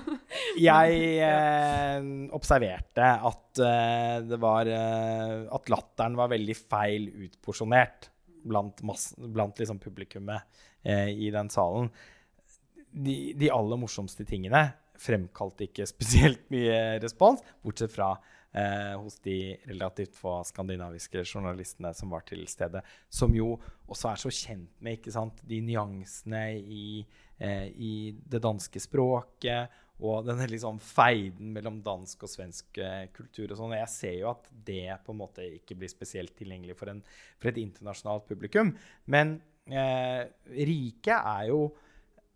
jeg 0.69 1.03
eh, 1.27 2.09
observerte 2.37 3.11
at 3.31 3.61
eh, 3.65 4.17
det 4.27 4.39
var 4.41 4.69
eh, 4.71 5.37
At 5.51 5.71
latteren 5.73 6.17
var 6.19 6.31
veldig 6.31 6.57
feil 6.61 7.09
utporsjonert 7.27 8.11
blant, 8.43 8.81
masse, 8.87 9.15
blant 9.17 9.59
liksom 9.59 9.79
publikummet 9.79 10.41
eh, 10.83 11.09
i 11.09 11.31
den 11.33 11.49
salen. 11.49 11.89
De, 12.91 13.33
de, 13.37 13.49
aller 13.53 13.79
morsomste 13.79 14.25
tingene 14.27 14.67
fremkalte 14.99 15.69
ikke 15.69 15.87
spesielt 15.93 16.43
mye 16.53 16.99
respons, 17.01 17.43
bortsett 17.63 17.93
fra 17.93 18.13
eh, 18.53 18.93
hos 18.99 19.19
de 19.25 19.57
relativt 19.69 20.17
få 20.19 20.39
skandinaviske 20.47 21.23
journalistene 21.23 21.93
som 21.97 22.13
var 22.13 22.25
til 22.27 22.43
stede. 22.49 22.83
Som 23.09 23.35
jo 23.37 23.55
også 23.87 24.11
er 24.11 24.23
så 24.25 24.33
kjent 24.33 24.73
med 24.83 25.07
de 25.47 25.61
nyansene 25.65 26.45
i, 26.59 27.05
eh, 27.39 27.67
i 27.71 27.93
det 28.11 28.43
danske 28.43 28.83
språket 28.83 29.81
og 30.01 30.25
denne 30.25 30.47
liksom 30.49 30.79
feiden 30.81 31.51
mellom 31.55 31.79
dansk 31.85 32.25
og 32.25 32.31
svensk 32.31 32.79
eh, 32.81 33.05
kultur 33.13 33.51
og 33.51 33.59
sånn. 33.59 33.77
Jeg 33.77 33.91
ser 33.93 34.15
jo 34.17 34.31
at 34.31 34.49
det 34.65 34.97
på 35.05 35.13
en 35.13 35.21
måte 35.21 35.45
ikke 35.59 35.77
blir 35.77 35.91
spesielt 35.91 36.33
tilgjengelig 36.39 36.77
for, 36.79 36.89
en, 36.93 37.03
for 37.37 37.51
et 37.51 37.61
internasjonalt 37.61 38.25
publikum. 38.29 38.73
Men 39.05 39.37
eh, 39.69 40.25
Rike 40.57 41.19
er 41.19 41.51
jo 41.51 41.63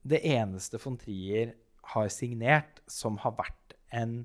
det 0.05 0.21
eneste 0.29 0.77
von 0.81 0.99
Trier 1.01 1.55
har 1.95 2.09
signert 2.13 2.83
som 2.89 3.17
har 3.23 3.33
vært 3.37 3.73
en 3.95 4.19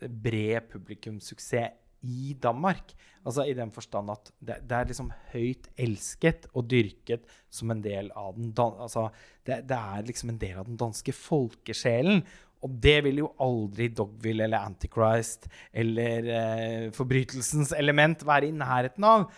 bred 0.00 0.70
publikumssuksess 0.72 1.76
i 2.00 2.34
Danmark. 2.40 2.94
Altså 3.28 3.44
I 3.44 3.54
den 3.56 3.72
forstand 3.72 4.10
at 4.12 4.30
det, 4.38 4.56
det, 4.64 4.76
er 4.76 4.88
liksom 4.88 5.10
høyt 5.34 5.68
elsket 5.76 6.46
og 6.54 6.70
dyrket 6.72 7.26
som 7.52 7.72
en 7.72 7.82
del 7.84 8.08
av 8.16 8.38
den 8.38 8.54
altså, 8.56 9.10
det, 9.44 9.62
det, 9.68 9.76
er 9.76 10.06
liksom 10.08 10.32
en 10.32 10.40
del 10.40 10.62
av 10.62 10.70
den 10.70 10.78
danske 10.80 11.12
folkesjelen. 11.12 12.22
Og 12.66 12.74
det 12.84 12.98
vil 13.06 13.22
jo 13.22 13.30
aldri 13.40 13.88
Dogville 13.96 14.44
eller 14.44 14.66
Antichrist 14.68 15.48
eller 15.72 16.26
eh, 16.34 16.90
forbrytelsens 16.96 17.72
element 17.76 18.24
være 18.26 18.50
i 18.50 18.56
nærheten 18.56 19.06
av. 19.08 19.30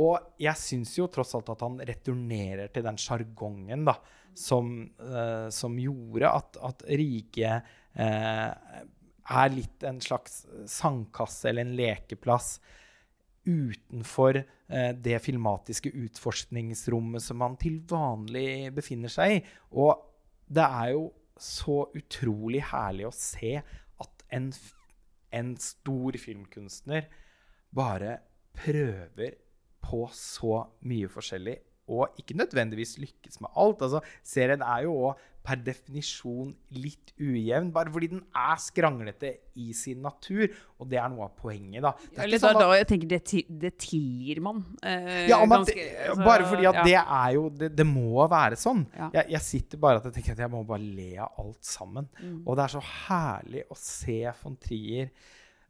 Og 0.00 0.38
jeg 0.40 0.56
syns 0.56 0.94
jo 0.96 1.08
tross 1.10 1.34
alt 1.36 1.50
at 1.52 1.64
han 1.66 1.80
returnerer 1.82 2.70
til 2.72 2.86
den 2.86 2.98
sjargongen 3.00 3.88
som, 4.38 4.72
eh, 5.02 5.48
som 5.52 5.78
gjorde 5.78 6.30
at, 6.30 6.60
at 6.70 6.84
riket 6.88 7.70
eh, 7.98 8.82
er 9.30 9.54
litt 9.54 9.86
en 9.86 10.00
slags 10.02 10.44
sandkasse 10.70 11.50
eller 11.50 11.66
en 11.66 11.76
lekeplass 11.78 12.58
utenfor 13.46 14.40
eh, 14.40 14.92
det 14.94 15.18
filmatiske 15.24 15.92
utforskningsrommet 16.06 17.24
som 17.24 17.40
man 17.42 17.56
til 17.60 17.80
vanlig 17.90 18.70
befinner 18.76 19.12
seg 19.12 19.38
i. 19.38 19.40
Og 19.74 20.06
det 20.50 20.66
er 20.66 20.92
jo 20.94 21.08
så 21.40 21.82
utrolig 21.96 22.62
herlig 22.70 23.08
å 23.08 23.14
se 23.16 23.56
at 23.60 24.24
en, 24.36 24.50
en 25.34 25.54
stor 25.60 26.18
filmkunstner 26.20 27.08
bare 27.76 28.18
prøver 28.56 29.38
på 29.80 30.04
så 30.14 30.64
mye 30.86 31.08
forskjellig 31.10 31.56
og 31.90 32.20
ikke 32.20 32.36
nødvendigvis 32.38 32.98
lykkes 33.02 33.40
med 33.42 33.50
alt. 33.58 33.82
Altså, 33.82 34.00
serien 34.22 34.62
er 34.62 34.84
jo 34.86 34.94
òg 35.08 35.24
per 35.42 35.56
definisjon 35.64 36.50
litt 36.76 37.14
ujevn, 37.16 37.70
bare 37.72 37.90
fordi 37.92 38.08
den 38.12 38.20
er 38.36 38.58
skranglete 38.60 39.30
i 39.56 39.70
sin 39.72 40.02
natur. 40.04 40.50
Og 40.78 40.88
det 40.90 40.98
er 41.00 41.08
noe 41.08 41.24
av 41.24 41.32
poenget, 41.40 41.80
da. 41.82 41.92
Det 42.12 42.26
er 42.26 42.38
sånn 42.42 42.56
at- 42.56 42.60
da 42.60 42.76
jeg 42.76 42.86
tenker 42.90 43.08
det, 43.08 43.44
det 43.58 43.72
tilgir 43.78 44.40
man. 44.44 44.60
eh, 44.82 45.26
ja, 45.28 45.38
ganske- 45.46 45.74
det, 45.74 46.08
altså, 46.10 46.24
bare 46.24 46.44
fordi 46.44 46.66
at 46.68 46.74
ja. 46.74 46.84
det 46.84 46.94
er 46.94 47.32
jo 47.34 47.48
Det, 47.50 47.74
det 47.76 47.86
må 47.86 48.28
være 48.28 48.56
sånn. 48.56 48.86
Ja. 48.96 49.10
Jeg, 49.14 49.30
jeg 49.30 49.40
sitter 49.40 49.78
bare 49.78 49.96
at 49.96 50.04
jeg 50.04 50.12
tenker 50.14 50.32
at 50.32 50.38
jeg 50.38 50.50
må 50.50 50.64
bare 50.66 50.78
le 50.82 51.16
av 51.18 51.32
alt 51.38 51.64
sammen. 51.64 52.08
Mm. 52.22 52.42
Og 52.46 52.56
det 52.56 52.64
er 52.64 52.78
så 52.78 52.82
herlig 53.08 53.64
å 53.70 53.76
se 53.76 54.32
von 54.42 54.56
Trier 54.56 55.10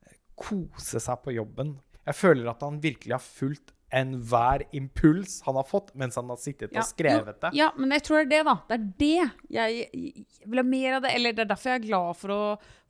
eh, 0.07 0.13
kose 0.37 0.99
seg 1.01 1.23
på 1.23 1.33
jobben. 1.35 1.77
Jeg 2.07 2.15
føler 2.15 2.51
at 2.51 2.61
han 2.63 2.81
virkelig 2.81 3.13
har 3.13 3.21
fulgt 3.23 3.73
enhver 3.91 4.63
impuls 4.77 5.41
han 5.47 5.57
har 5.59 5.67
fått 5.67 5.91
mens 5.99 6.19
han 6.19 6.29
har 6.31 6.39
sittet 6.39 6.75
Ja, 6.75 6.85
og 6.85 6.91
skrevet 6.91 7.41
det. 7.43 7.51
Ja, 7.59 7.71
men 7.77 7.95
jeg 7.97 8.05
tror 8.07 8.21
det 8.21 8.27
er 8.27 8.31
det, 8.31 8.43
da. 8.47 8.55
Det 8.69 8.77
er 8.77 8.87
det. 9.03 9.49
Jeg, 9.57 9.81
jeg 9.91 10.47
vil 10.47 10.63
ha 10.63 10.67
mer 10.67 10.99
av 10.99 11.05
det. 11.07 11.15
Eller 11.19 11.35
det 11.35 11.45
er 11.45 11.51
derfor 11.51 11.75
jeg 11.75 11.83
er 11.83 11.89
glad 11.89 12.21
for 12.21 12.35
å 12.35 12.41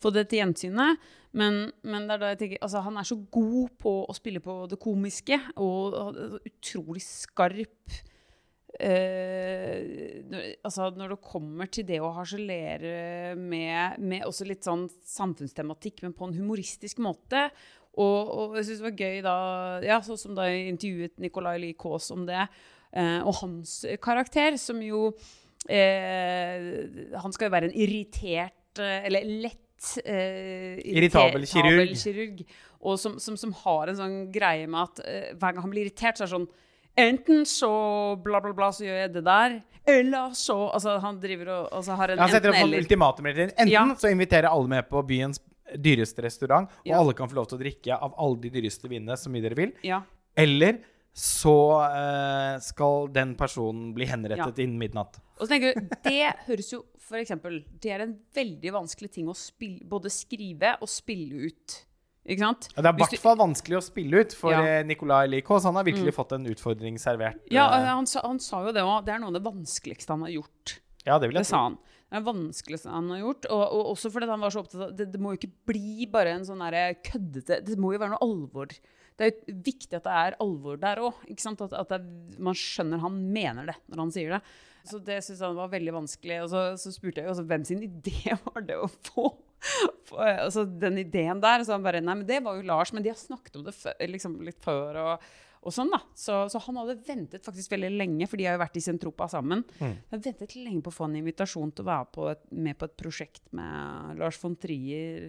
få 0.01 0.13
det 0.15 0.27
til 0.31 0.43
gjensynet. 0.43 1.09
Men, 1.37 1.63
men 1.87 2.07
det 2.09 2.17
er 2.17 2.23
da 2.23 2.31
jeg 2.33 2.41
tenker, 2.43 2.63
altså, 2.67 2.85
han 2.85 3.01
er 3.01 3.07
så 3.07 3.17
god 3.33 3.75
på 3.81 3.97
å 4.03 4.15
spille 4.17 4.43
på 4.43 4.55
det 4.71 4.81
komiske, 4.83 5.39
og, 5.63 5.95
og 5.95 6.49
utrolig 6.51 7.03
skarp. 7.07 8.01
Eh, 8.81 10.23
altså 10.65 10.87
når 10.95 11.15
det 11.15 11.25
kommer 11.27 11.69
til 11.69 11.85
det 11.89 11.99
å 12.01 12.13
harselere 12.17 13.35
med, 13.37 13.99
med 13.99 14.25
også 14.29 14.47
litt 14.49 14.67
sånn 14.67 14.87
samfunnstematikk, 14.89 16.05
men 16.07 16.15
på 16.17 16.29
en 16.29 16.37
humoristisk 16.39 17.03
måte. 17.03 17.49
Og, 17.99 18.29
og 18.39 18.57
jeg 18.57 18.69
syns 18.69 18.79
det 18.83 18.87
var 18.87 19.01
gøy 19.03 19.17
da 19.27 19.37
Ja, 19.83 19.97
sånn 20.07 20.19
som 20.21 20.35
da 20.39 20.45
jeg 20.47 20.69
intervjuet 20.71 21.17
Nicolay 21.19 21.59
Lie 21.59 21.75
Kaas 21.75 22.11
om 22.15 22.23
det, 22.29 22.45
eh, 22.95 23.19
og 23.27 23.35
hans 23.43 23.81
karakter, 24.03 24.55
som 24.63 24.79
jo 24.85 25.09
eh, 25.67 27.17
Han 27.23 27.35
skal 27.35 27.49
jo 27.49 27.55
være 27.57 27.71
en 27.71 27.77
irritert 27.77 28.79
eh, 28.81 29.05
Eller 29.09 29.27
lett 29.47 29.91
eh, 30.05 30.79
Irritabel 30.87 31.47
kirurg. 31.49 31.95
kirurg. 31.99 32.43
Og 32.81 32.99
som, 33.01 33.19
som, 33.21 33.37
som 33.37 33.53
har 33.65 33.91
en 33.93 33.99
sånn 33.99 34.17
greie 34.33 34.69
med 34.71 34.81
at 34.87 35.03
eh, 35.05 35.31
hver 35.35 35.53
gang 35.57 35.65
han 35.67 35.73
blir 35.73 35.89
irritert, 35.89 36.17
så 36.21 36.25
er 36.25 36.31
det 36.31 36.37
sånn 36.39 36.51
Enten 37.01 37.45
så 37.47 37.69
bla, 38.21 38.41
bla, 38.43 38.51
bla, 38.53 38.67
så 38.75 38.83
gjør 38.83 38.97
jeg 39.05 39.13
det 39.15 39.21
der, 39.25 39.53
eller 39.89 40.33
så 40.37 40.57
Altså, 40.75 40.97
han 41.01 41.21
driver 41.23 41.53
og 41.55 41.69
altså, 41.79 41.95
har 41.97 42.13
en 42.13 42.19
Han 42.25 42.33
setter 42.33 42.51
opp 42.51 42.59
sånn 42.59 42.75
ultimatum. 42.81 43.29
Enten 43.31 43.71
Ja. 43.71 43.85
så 43.97 44.11
inviterer 44.11 44.51
alle 44.51 44.69
med 44.69 44.89
på 44.91 45.01
byens 45.07 45.39
dyreste 45.77 46.23
restaurant, 46.25 46.71
og 46.87 46.95
alle 46.97 47.15
kan 47.19 47.29
få 47.31 47.39
lov 47.39 47.51
til 47.51 47.59
å 47.59 47.63
drikke 47.63 47.99
av 47.99 48.15
alle 48.19 48.41
de 48.41 48.51
dyreste 48.51 48.89
vinene 48.91 49.17
så 49.19 49.31
mye 49.33 49.45
dere 49.45 49.59
vil. 49.59 49.75
Ja. 49.87 50.03
Eller 50.39 50.81
så 51.13 51.55
uh, 51.83 52.57
skal 52.63 53.09
den 53.13 53.35
personen 53.39 53.91
bli 53.97 54.07
henrettet 54.07 54.61
innen 54.63 54.79
midnatt. 54.79 55.19
Og 55.41 55.47
så 55.47 55.51
tenker 55.55 55.75
du, 55.75 55.95
Det 56.07 56.33
høres 56.47 56.71
jo 56.73 56.85
for 57.11 57.19
eksempel, 57.19 57.65
Det 57.83 57.91
er 57.91 58.05
en 58.05 58.17
veldig 58.37 58.73
vanskelig 58.77 59.11
ting 59.17 59.31
å 59.31 59.35
spille, 59.35 59.83
både 59.91 60.13
skrive 60.15 60.77
og 60.79 60.91
spille 60.91 61.49
ut. 61.51 61.81
Ikke 62.31 62.45
sant? 62.45 62.69
Ja, 62.77 62.83
Det 62.85 62.91
er 62.91 62.95
i 62.95 63.03
hvert 63.03 63.23
fall 63.23 63.39
vanskelig 63.41 63.79
å 63.81 63.83
spille 63.83 64.21
ut 64.23 64.35
for 64.37 64.53
Ja. 64.53 64.61
eh, 64.63 64.85
Nicolai 64.87 65.27
Likås. 65.27 65.65
Han 65.65 65.75
har 65.75 65.85
virkelig 65.85 66.15
fått 66.15 66.33
en 66.33 66.47
utfordring 66.47 66.99
servert. 67.01 67.41
Ja, 67.51 67.67
eh, 67.75 67.87
han 67.87 68.07
han 68.07 68.39
sa 68.39 68.63
jo 68.67 68.73
det 68.73 68.83
òg. 68.83 69.05
Det 69.07 69.15
er 69.15 69.19
noe 69.19 69.29
av 69.29 69.35
det 69.35 69.43
vanskeligste 69.43 70.09
han 70.15 70.23
har 70.23 70.31
gjort. 70.31 70.79
ja, 71.05 71.19
det 71.19 71.29
vil 71.29 71.35
Det 71.35 71.47
jeg 71.47 71.51
sa 71.51 71.69
tro. 71.71 71.79
Det 72.11 72.23
vanskeligste 72.27 72.91
han 72.93 73.11
har 73.15 73.21
gjort. 73.23 73.51
Og, 73.55 73.61
og 73.63 73.91
også 73.93 74.11
fordi 74.13 74.31
han 74.31 74.43
var 74.43 74.55
så 74.55 74.65
opptatt 74.65 74.87
av 74.89 74.97
det, 74.99 75.11
det 75.13 75.21
må 75.23 75.35
jo 75.35 75.41
ikke 75.41 75.53
bli 75.71 76.09
bare 76.11 76.35
en 76.37 76.47
sånn 76.47 76.65
køddete 77.07 77.61
Det 77.67 77.79
må 77.81 77.95
jo 77.95 78.01
være 78.03 78.17
noe 78.17 78.27
alvor. 78.27 78.73
Det 79.21 79.27
er 79.27 79.35
jo 79.35 79.59
viktig 79.67 79.99
at 79.99 80.07
det 80.09 80.17
er 80.17 80.41
alvor 80.43 80.81
der 80.81 81.03
òg. 81.05 81.23
At, 81.29 81.77
at 81.77 81.93
det, 81.93 82.01
man 82.43 82.57
skjønner 82.57 83.03
han 83.05 83.21
mener 83.35 83.71
det 83.71 83.79
når 83.87 84.05
han 84.07 84.13
sier 84.15 84.35
det. 84.37 84.41
Så 84.89 84.99
det 85.05 85.19
syns 85.27 85.43
han 85.45 85.59
var 85.59 85.71
veldig 85.75 85.95
vanskelig. 85.99 86.41
Og 86.47 86.51
så, 86.53 86.65
så 86.81 86.93
spurte 86.95 87.21
jeg 87.21 87.29
jo 87.29 87.35
også 87.35 87.47
hvem 87.51 87.67
sin 87.69 87.85
idé 87.87 88.35
var 88.49 88.67
det 88.67 88.81
å 88.81 88.91
få 88.91 89.31
altså 90.17 90.65
den 90.65 90.99
ideen 91.03 91.43
der. 91.43 91.65
Så 91.65 91.77
han 91.77 91.85
bare 91.85 92.03
Nei, 92.03 92.17
men 92.23 92.27
det 92.29 92.41
var 92.45 92.59
jo 92.59 92.67
Lars. 92.67 92.95
Men 92.97 93.05
de 93.05 93.13
har 93.13 93.21
snakket 93.21 93.61
om 93.61 93.67
det 93.67 93.77
før, 93.77 93.95
liksom 94.09 94.41
litt 94.47 94.61
før. 94.65 95.01
og 95.05 95.31
og 95.61 95.75
sånn 95.77 95.91
da. 95.93 95.99
Så, 96.17 96.37
så 96.49 96.61
han 96.65 96.79
hadde 96.81 96.95
ventet 97.05 97.45
faktisk 97.45 97.75
veldig 97.75 97.91
lenge, 98.01 98.27
for 98.31 98.41
de 98.41 98.47
har 98.49 98.55
jo 98.57 98.63
vært 98.63 98.79
i 98.81 98.83
Sentropa 98.85 99.27
sammen. 99.29 99.61
Mm. 99.77 99.83
Han 99.85 100.15
hadde 100.15 100.31
ventet 100.31 100.55
lenge 100.57 100.81
på 100.87 100.93
å 100.93 100.97
få 100.97 101.09
en 101.11 101.19
invitasjon 101.21 101.73
til 101.77 101.85
å 101.85 101.89
være 101.91 102.07
på 102.17 102.29
et, 102.33 102.45
med 102.65 102.79
på 102.81 102.89
et 102.89 102.95
prosjekt 103.03 103.43
med 103.57 104.17
Lars 104.23 104.39
von 104.41 104.57
Trier. 104.57 105.27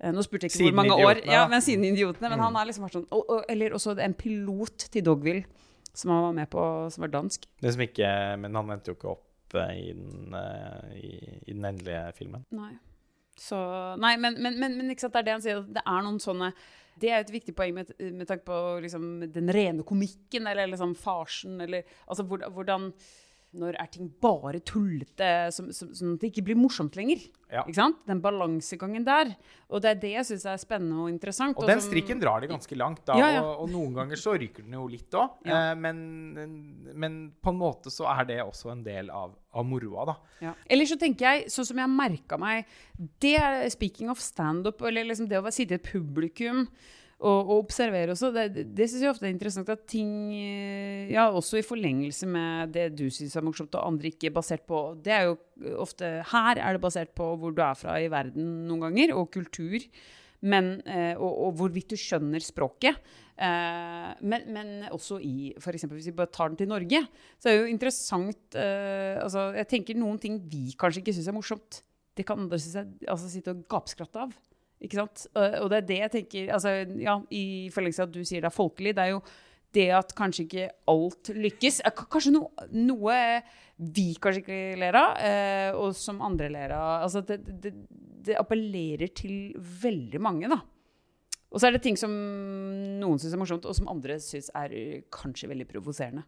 Eh, 0.00 0.12
Nå 0.16 0.24
spurte 0.24 0.48
jeg 0.48 0.54
ikke 0.54 0.62
Siden 0.62 0.72
hvor 0.72 0.80
mange 0.82 0.96
år, 1.04 1.20
ja, 1.28 1.44
men 1.52 1.60
siden 1.64 1.84
Idiotene. 1.90 2.30
Men 2.30 2.38
Mm. 2.40 2.44
han 2.46 2.58
har 2.60 2.70
liksom 2.70 2.86
vært 2.88 2.96
sånn 2.98 3.06
og, 3.10 3.22
og, 3.28 3.44
Eller 3.52 3.76
også 3.76 3.98
en 4.00 4.14
pilot 4.16 4.88
til 4.92 5.04
Dogville, 5.04 5.44
som 5.92 6.10
han 6.12 6.22
var 6.30 6.32
med 6.40 6.50
på, 6.52 6.64
som 6.92 7.04
var 7.04 7.12
dansk. 7.12 7.46
Det 7.60 7.72
som 7.76 7.84
ikke, 7.84 8.10
men 8.40 8.54
han 8.56 8.70
endte 8.76 8.92
jo 8.92 8.96
ikke 8.96 9.12
opp 9.12 9.54
eh, 9.60 9.76
i 9.76 9.92
den, 9.92 10.34
eh, 10.40 10.96
i, 11.00 11.12
i 11.46 11.52
den 11.52 11.64
endelige 11.64 12.12
filmen. 12.16 12.44
Nei. 12.50 12.72
Så, 13.36 13.56
nei, 14.00 14.16
men, 14.16 14.40
men, 14.40 14.58
men, 14.58 14.76
men 14.78 14.88
det 14.88 15.04
er 15.04 15.22
det 15.22 15.32
han 15.36 15.42
sier. 15.44 15.60
Det 15.68 15.82
er 15.84 16.04
noen 16.04 16.16
sånne 16.24 16.54
Det 16.96 17.10
er 17.12 17.20
et 17.20 17.32
viktig 17.32 17.52
poeng 17.56 17.74
med, 17.76 17.92
med 18.00 18.28
tanke 18.28 18.46
på 18.48 18.58
liksom, 18.84 19.26
den 19.32 19.52
rene 19.52 19.84
komikken, 19.86 20.48
eller 20.48 20.70
liksom 20.70 20.94
farsen, 20.96 21.60
eller 21.60 21.84
altså 22.06 22.24
hvordan 22.24 22.92
Når 23.56 23.76
er 23.80 23.86
ting 23.90 24.10
bare 24.20 24.60
tullete, 24.60 25.50
som- 25.52 25.72
som- 25.72 25.88
sånn 25.96 26.14
at 26.14 26.20
det 26.20 26.32
ikke 26.32 26.44
blir 26.44 26.56
morsomt 26.56 26.94
lenger? 26.96 27.22
Ja. 27.50 27.62
Ikke 27.62 27.74
sant? 27.78 27.96
Den 28.06 28.20
balansegangen 28.20 29.04
der. 29.04 29.34
Og 29.70 29.80
det 29.82 29.90
er 29.90 30.00
det 30.02 30.10
jeg 30.12 30.24
syns 30.26 30.44
er 30.46 30.56
spennende 30.58 30.98
og 31.04 31.08
interessant. 31.08 31.56
Og 31.56 31.66
den 31.66 31.80
som- 31.80 31.90
strikken 31.90 32.20
drar 32.20 32.40
de 32.40 32.48
ganske 32.48 32.76
langt, 32.76 33.04
da. 33.06 33.16
Ja, 33.16 33.28
ja. 33.30 33.42
Og, 33.42 33.62
og 33.64 33.70
noen 33.70 33.94
ganger 33.94 34.16
så 34.16 34.34
ryker 34.38 34.62
den 34.64 34.72
jo 34.72 34.86
litt 34.88 35.10
òg. 35.10 35.30
Eh, 35.46 35.74
men, 35.74 36.34
men 36.94 37.32
på 37.42 37.48
en 37.54 37.58
måte 37.58 37.86
så 37.90 38.06
er 38.18 38.24
det 38.26 38.40
også 38.42 38.72
en 38.72 38.82
del 38.82 39.10
av, 39.10 39.32
av 39.54 39.64
moroa, 39.64 40.04
da. 40.06 40.16
Ja. 40.40 40.54
Eller 40.68 40.84
så 40.84 40.98
tenker 40.98 41.20
jeg, 41.20 41.46
sånn 41.46 41.66
som 41.66 41.76
jeg 41.78 41.88
merka 41.88 42.38
meg 42.38 42.66
det 43.20 43.36
er, 43.38 43.68
Speaking 43.70 44.10
of 44.10 44.18
standup, 44.20 44.82
eller 44.82 45.04
liksom 45.04 45.28
det 45.28 45.38
å 45.40 45.52
sitte 45.52 45.72
i 45.72 45.74
et 45.80 45.82
publikum 45.84 46.66
og, 47.16 47.48
og 47.48 47.62
observere 47.62 48.12
også, 48.12 48.28
det, 48.34 48.66
det, 48.76 48.86
syns 48.90 49.00
jeg 49.06 49.08
ofte 49.08 49.24
er 49.24 49.32
interessant 49.32 49.70
at 49.72 49.86
ting 49.88 50.10
eh, 50.36 51.08
Ja, 51.08 51.30
også 51.32 51.56
i 51.56 51.64
forlengelse 51.64 52.28
med 52.28 52.74
det 52.74 52.90
du 52.98 53.06
syns 53.08 53.38
er 53.38 53.44
morsomt, 53.46 53.72
og 53.72 53.88
andre 53.88 54.10
ikke 54.10 54.28
er 54.28 54.34
basert 54.36 54.66
på 54.68 54.80
Det 55.00 55.14
er 55.16 55.30
jo 55.30 55.38
ofte 55.80 56.10
Her 56.28 56.60
er 56.60 56.76
det 56.76 56.82
basert 56.82 57.14
på 57.16 57.30
hvor 57.40 57.54
du 57.56 57.62
er 57.64 57.78
fra 57.78 57.94
i 58.02 58.10
verden 58.12 58.66
noen 58.68 58.84
ganger, 58.88 59.14
og 59.16 59.30
kultur. 59.32 59.86
Men, 60.44 60.74
eh, 60.84 61.14
og, 61.16 61.30
og 61.46 61.54
hvorvidt 61.56 61.94
du 61.94 61.96
skjønner 61.96 62.44
språket. 62.44 63.00
Eh, 63.40 64.10
men, 64.20 64.44
men 64.52 64.74
også 64.92 65.16
i 65.24 65.54
eksempel 65.56 65.96
Hvis 65.96 66.10
vi 66.10 66.16
bare 66.16 66.32
tar 66.32 66.52
den 66.52 66.60
til 66.60 66.68
Norge, 66.68 67.00
så 67.40 67.48
er 67.48 67.56
det 67.56 67.62
jo 67.62 67.72
interessant 67.72 68.56
altså, 68.56 69.50
Jeg 69.56 69.68
tenker 69.72 69.96
noen 69.96 70.20
ting 70.20 70.36
vi 70.52 70.76
kanskje 70.76 71.00
ikke 71.00 71.16
syns 71.16 71.32
er 71.32 71.38
morsomt. 71.38 71.80
Det 72.16 72.28
kan 72.28 72.44
andre 72.44 72.60
synes 72.60 72.76
er, 72.82 72.92
altså, 73.08 73.32
sitte 73.32 73.56
og 73.56 73.64
gapskratte 73.72 74.28
av. 74.28 74.36
Ikke 74.84 74.98
sant? 74.98 75.26
Og, 75.32 75.66
det 75.72 75.78
er 75.78 75.86
det 75.88 75.98
jeg 76.02 76.12
tenker 76.12 76.50
altså, 76.52 76.72
ja, 77.00 77.16
I 77.32 77.44
forlengelse 77.72 78.04
av 78.04 78.10
at 78.10 78.16
du 78.16 78.24
sier 78.28 78.44
det 78.44 78.50
er 78.50 78.56
folkelig, 78.56 78.92
det 78.96 79.06
er 79.06 79.14
jo 79.14 79.22
det 79.76 79.86
at 79.96 80.12
kanskje 80.16 80.44
ikke 80.46 80.66
alt 80.92 81.30
lykkes. 81.36 81.80
Eh, 81.84 82.04
Kanskje 82.12 82.32
no, 82.34 82.46
noe 82.76 83.16
vi 83.76 84.06
kanskje 84.22 84.40
ikke 84.40 84.60
ler 84.80 84.96
av, 84.96 85.18
eh, 85.20 85.70
og 85.76 85.96
som 85.96 86.22
andre 86.24 86.48
ler 86.52 86.72
av. 86.76 87.02
Altså, 87.08 87.20
det, 87.28 87.40
det, 87.44 87.72
det 88.24 88.38
appellerer 88.40 89.12
til 89.16 89.52
veldig 89.82 90.22
mange, 90.22 90.48
da. 90.52 90.62
Og 91.52 91.60
så 91.60 91.68
er 91.68 91.76
det 91.76 91.82
ting 91.84 91.98
som 92.00 92.12
noen 93.00 93.20
syns 93.20 93.36
er 93.36 93.40
morsomt, 93.40 93.68
og 93.68 93.76
som 93.76 93.90
andre 93.92 94.18
syns 94.22 94.48
er 94.56 94.72
kanskje 95.14 95.50
veldig 95.52 95.68
provoserende. 95.70 96.24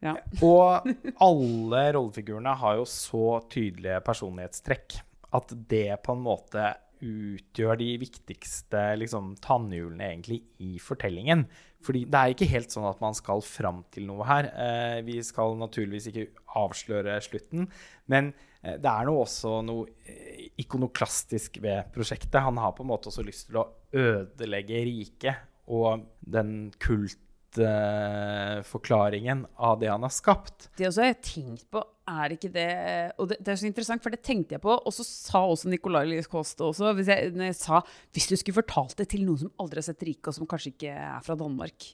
Ja. 0.00 0.14
Og 0.48 0.88
alle 1.20 1.80
rollefigurene 1.92 2.54
har 2.56 2.78
jo 2.78 2.86
så 2.88 3.38
tydelige 3.52 4.00
personlighetstrekk 4.04 4.96
at 5.36 5.52
det 5.70 6.00
på 6.04 6.16
en 6.16 6.22
måte 6.24 6.70
utgjør 7.00 7.78
de 7.80 7.98
viktigste 8.00 8.96
liksom, 9.00 9.34
tannhjulene 9.44 10.04
egentlig 10.12 10.40
i 10.62 10.78
fortellingen. 10.82 11.46
Fordi 11.84 12.04
det 12.10 12.18
er 12.18 12.28
ikke 12.34 12.48
helt 12.50 12.72
sånn 12.74 12.88
at 12.90 13.00
man 13.00 13.14
skal 13.16 13.40
fram 13.44 13.84
til 13.92 14.04
noe 14.08 14.24
her. 14.28 14.44
Eh, 14.52 14.98
vi 15.06 15.22
skal 15.24 15.56
naturligvis 15.60 16.06
ikke 16.10 16.26
avsløre 16.60 17.20
slutten, 17.24 17.60
men 18.12 18.24
eh, 18.60 18.76
det 18.76 18.90
er 18.90 19.04
noe 19.08 19.22
også 19.24 19.50
noe 19.64 19.82
eh, 20.04 20.50
ikonoklastisk 20.60 21.50
ved 21.64 21.78
prosjektet. 21.94 22.44
Han 22.44 22.58
har 22.60 22.72
på 22.76 22.82
en 22.84 22.92
måte 22.92 23.08
også 23.12 23.22
lyst 23.24 23.44
til 23.48 23.56
å 23.62 23.70
ødelegge 23.96 24.78
riket 24.86 25.36
og 25.70 26.02
den 26.20 26.72
kultforklaringen 26.82 29.46
av 29.56 29.80
det 29.80 29.90
han 29.92 30.02
har 30.04 30.14
skapt. 30.14 30.68
Det 30.76 30.86
også 30.90 31.00
har 31.04 31.08
jeg 31.14 31.26
tenkt 31.30 31.64
på 31.72 31.80
er 32.10 32.34
ikke 32.34 32.50
det 32.54 32.70
Og 33.20 33.30
det, 33.30 33.38
det, 33.40 33.52
er 33.52 33.60
så 33.60 33.68
interessant, 33.68 34.02
for 34.04 34.14
det 34.14 34.22
tenkte 34.26 34.56
jeg 34.56 34.64
på. 34.64 34.74
Og 34.74 34.94
så 34.94 35.06
sa 35.06 35.44
også 35.46 35.70
Nicolai 35.70 36.06
Lies 36.08 36.30
Koste 36.30 36.66
også, 36.66 36.92
hvis 36.98 37.10
jeg, 37.12 37.32
når 37.36 37.50
jeg 37.50 37.58
sa 37.60 37.80
hvis 38.14 38.28
du 38.30 38.36
skulle 38.36 38.60
fortalt 38.60 38.98
det 39.00 39.10
til 39.12 39.24
noen 39.26 39.44
som 39.44 39.54
aldri 39.62 39.82
har 39.82 39.88
sett 39.90 40.04
Rike, 40.06 40.30
og 40.30 40.36
som 40.36 40.50
kanskje 40.50 40.74
ikke 40.74 40.92
er 40.92 41.24
fra 41.24 41.38
Danmark, 41.38 41.92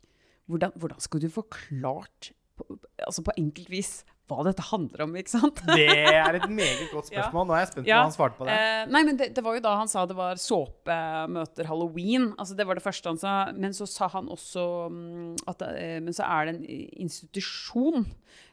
hvordan, 0.50 0.74
hvordan 0.78 1.02
skulle 1.02 1.26
du 1.26 1.34
forklart 1.34 2.32
på, 2.56 2.78
altså 3.04 3.24
på 3.26 3.34
enkelt 3.36 3.72
vis 3.72 3.96
hva 4.26 4.42
dette 4.42 4.64
handler 4.72 5.04
om, 5.04 5.12
ikke 5.20 5.30
sant? 5.36 5.60
det 5.68 5.86
er 5.86 6.34
et 6.34 6.48
meget 6.50 6.88
godt 6.90 7.08
spørsmål. 7.12 7.46
Nå 7.46 7.54
er 7.54 7.62
jeg 7.62 7.68
spent 7.70 7.84
på 7.84 7.90
ja. 7.92 8.00
hva 8.00 8.08
han 8.08 8.14
svarte 8.16 8.38
på 8.38 8.48
det. 8.48 8.56
Eh, 8.58 8.80
nei, 8.90 9.02
men 9.06 9.20
det, 9.20 9.28
det, 9.36 9.44
var 9.46 9.54
jo 9.54 9.62
da 9.62 9.74
han 9.78 9.90
sa 9.90 10.02
det 10.08 10.16
var 10.18 10.40
såpe 10.42 10.96
møter 11.30 11.68
halloween. 11.70 12.32
Altså 12.34 12.56
Det 12.58 12.66
var 12.66 12.78
det 12.78 12.82
første 12.82 13.12
han 13.12 13.20
sa. 13.22 13.36
Men 13.54 13.76
så 13.76 13.86
sa 13.86 14.10
han 14.16 14.30
også 14.32 14.66
mm, 14.90 15.30
at 15.52 15.62
eh, 15.68 15.98
Men 16.02 16.16
så 16.16 16.26
er 16.26 16.48
det 16.48 16.56
en 16.56 16.66
institusjon. 17.06 18.08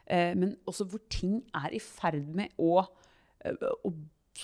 Eh, 0.07 0.33
men 0.35 0.55
også 0.69 0.87
hvor 0.91 1.03
ting 1.11 1.39
er 1.55 1.75
i 1.75 1.81
ferd 1.83 2.25
med 2.35 2.55
å, 2.61 2.81
eh, 3.45 3.69
å 3.83 3.93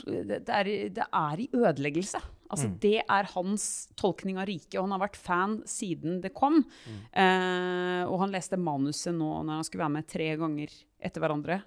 det, 0.06 0.44
er, 0.46 0.70
det, 0.94 1.06
er, 1.06 1.42
i 1.42 1.50
ødeleggelse. 1.56 2.22
Altså, 2.50 2.70
mm. 2.70 2.76
Det 2.82 3.00
er 3.02 3.32
hans 3.34 3.66
tolkning 4.00 4.40
av 4.42 4.48
riket, 4.50 4.78
og 4.78 4.88
han 4.88 4.96
har 4.96 5.04
vært 5.04 5.20
fan 5.20 5.60
siden 5.70 6.20
det 6.24 6.32
kom. 6.38 6.62
Mm. 6.62 7.02
Eh, 7.24 8.04
og 8.06 8.24
han 8.24 8.34
leste 8.34 8.60
manuset 8.60 9.14
nå 9.16 9.32
når 9.44 9.60
han 9.60 9.68
skulle 9.68 9.86
være 9.86 9.98
med 9.98 10.10
tre 10.10 10.32
ganger 10.40 10.74
etter 11.10 11.24
hverandre. 11.24 11.60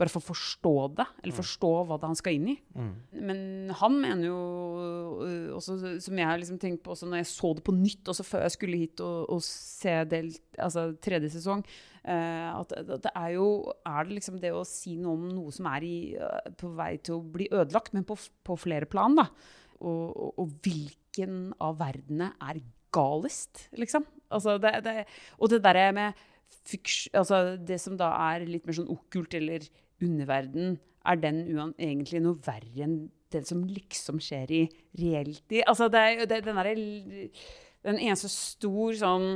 Bare 0.00 0.08
for 0.08 0.22
å 0.22 0.30
forstå 0.32 0.74
det, 0.96 1.04
eller 1.20 1.34
mm. 1.34 1.36
forstå 1.36 1.72
hva 1.84 1.98
det 1.98 2.06
er 2.06 2.12
han 2.14 2.18
skal 2.18 2.38
inn 2.38 2.48
i. 2.54 2.56
Mm. 2.72 2.92
Men 3.28 3.42
han 3.76 3.98
mener 4.00 4.24
jo 4.24 4.38
øh, 5.26 5.50
også, 5.58 5.76
som 6.02 6.20
jeg 6.20 6.28
har 6.28 6.40
liksom 6.40 6.60
tenkt 6.62 6.80
på 6.84 6.94
også 6.94 7.10
når 7.10 7.20
jeg 7.20 7.28
så 7.34 7.52
det 7.58 7.64
på 7.66 7.76
nytt, 7.76 8.08
også 8.08 8.26
før 8.26 8.46
jeg 8.46 8.56
skulle 8.56 8.80
hit 8.80 9.04
og, 9.04 9.18
og 9.36 9.44
se 9.44 9.98
del, 10.08 10.32
altså 10.56 10.88
tredje 11.04 11.34
sesong, 11.36 11.64
uh, 12.08 12.60
at, 12.60 12.74
det 13.04 13.12
er 13.14 13.30
jo 13.36 13.46
Er 13.86 14.06
det 14.06 14.18
liksom 14.18 14.38
det 14.42 14.52
å 14.54 14.64
si 14.68 14.96
noe 15.00 15.16
om 15.16 15.28
noe 15.30 15.54
som 15.54 15.68
er 15.72 15.86
i, 15.86 15.96
uh, 16.18 16.52
på 16.58 16.72
vei 16.78 16.96
til 16.98 17.18
å 17.18 17.24
bli 17.36 17.48
ødelagt, 17.50 17.94
men 17.96 18.06
på, 18.08 18.18
på 18.18 18.58
flere 18.60 18.88
plan, 18.90 19.16
da? 19.18 19.28
Og, 19.82 20.04
og, 20.10 20.34
og, 20.38 20.52
hvilken 20.62 21.40
av 21.62 21.80
verdenene 21.80 22.32
er 22.42 22.60
galest, 22.94 23.66
liksom? 23.78 24.04
Altså 24.32 24.56
det, 24.62 24.76
det, 24.86 24.94
og 25.38 25.50
det 25.52 25.62
derre 25.64 25.88
med 25.96 26.28
altså 27.16 27.56
det 27.56 27.78
som 27.80 27.96
da 27.98 28.12
er 28.30 28.44
litt 28.46 28.66
mer 28.68 28.76
sånn 28.76 28.90
okkult 28.92 29.34
eller 29.34 29.64
underverden, 30.02 30.76
er 31.08 31.18
den 31.18 31.40
egentlig 31.80 32.20
noe 32.22 32.38
verre 32.44 32.84
enn 32.84 32.96
det 33.32 33.46
som 33.48 33.62
liksom 33.64 34.20
skjer 34.22 34.52
i 34.52 34.62
reelt 35.00 35.54
Altså 35.64 35.88
det 35.92 36.02
er 36.02 36.26
den 36.30 36.58
derre 36.58 36.74
Den 36.76 37.98
eneste 37.98 38.30
stor 38.30 38.94
sånn 39.00 39.26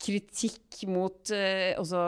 kritikk 0.00 0.80
mot 0.88 1.32
eh, 1.36 1.74
altså, 1.78 2.00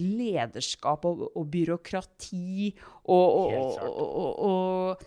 lederskap 0.00 1.06
og, 1.08 1.28
og 1.30 1.46
byråkrati 1.52 2.72
og, 3.06 3.38
og, 3.86 4.44
og 4.48 5.06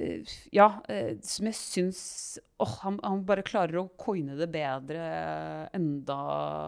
Eh, 0.00 0.22
ja, 0.54 0.68
eh, 0.88 1.16
som 1.22 1.48
jeg 1.50 1.56
syns 1.58 2.00
oh, 2.62 2.72
han, 2.84 2.98
han, 3.04 3.24
bare 3.26 3.44
klarer 3.46 3.80
å 3.82 3.88
coine 4.00 4.36
det 4.38 4.48
bedre, 4.52 5.02
enda 5.76 6.20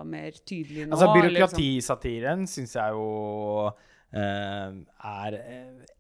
mer 0.08 0.36
tydelig 0.42 0.86
nå. 0.86 0.96
Altså, 0.96 1.12
Byråkratisatiren 1.14 2.44
liksom. 2.44 2.66
syns 2.66 2.76
jeg 2.76 2.96
jo 2.96 3.70
eh, 4.12 4.78
er 5.12 5.38
eh, 5.38 5.92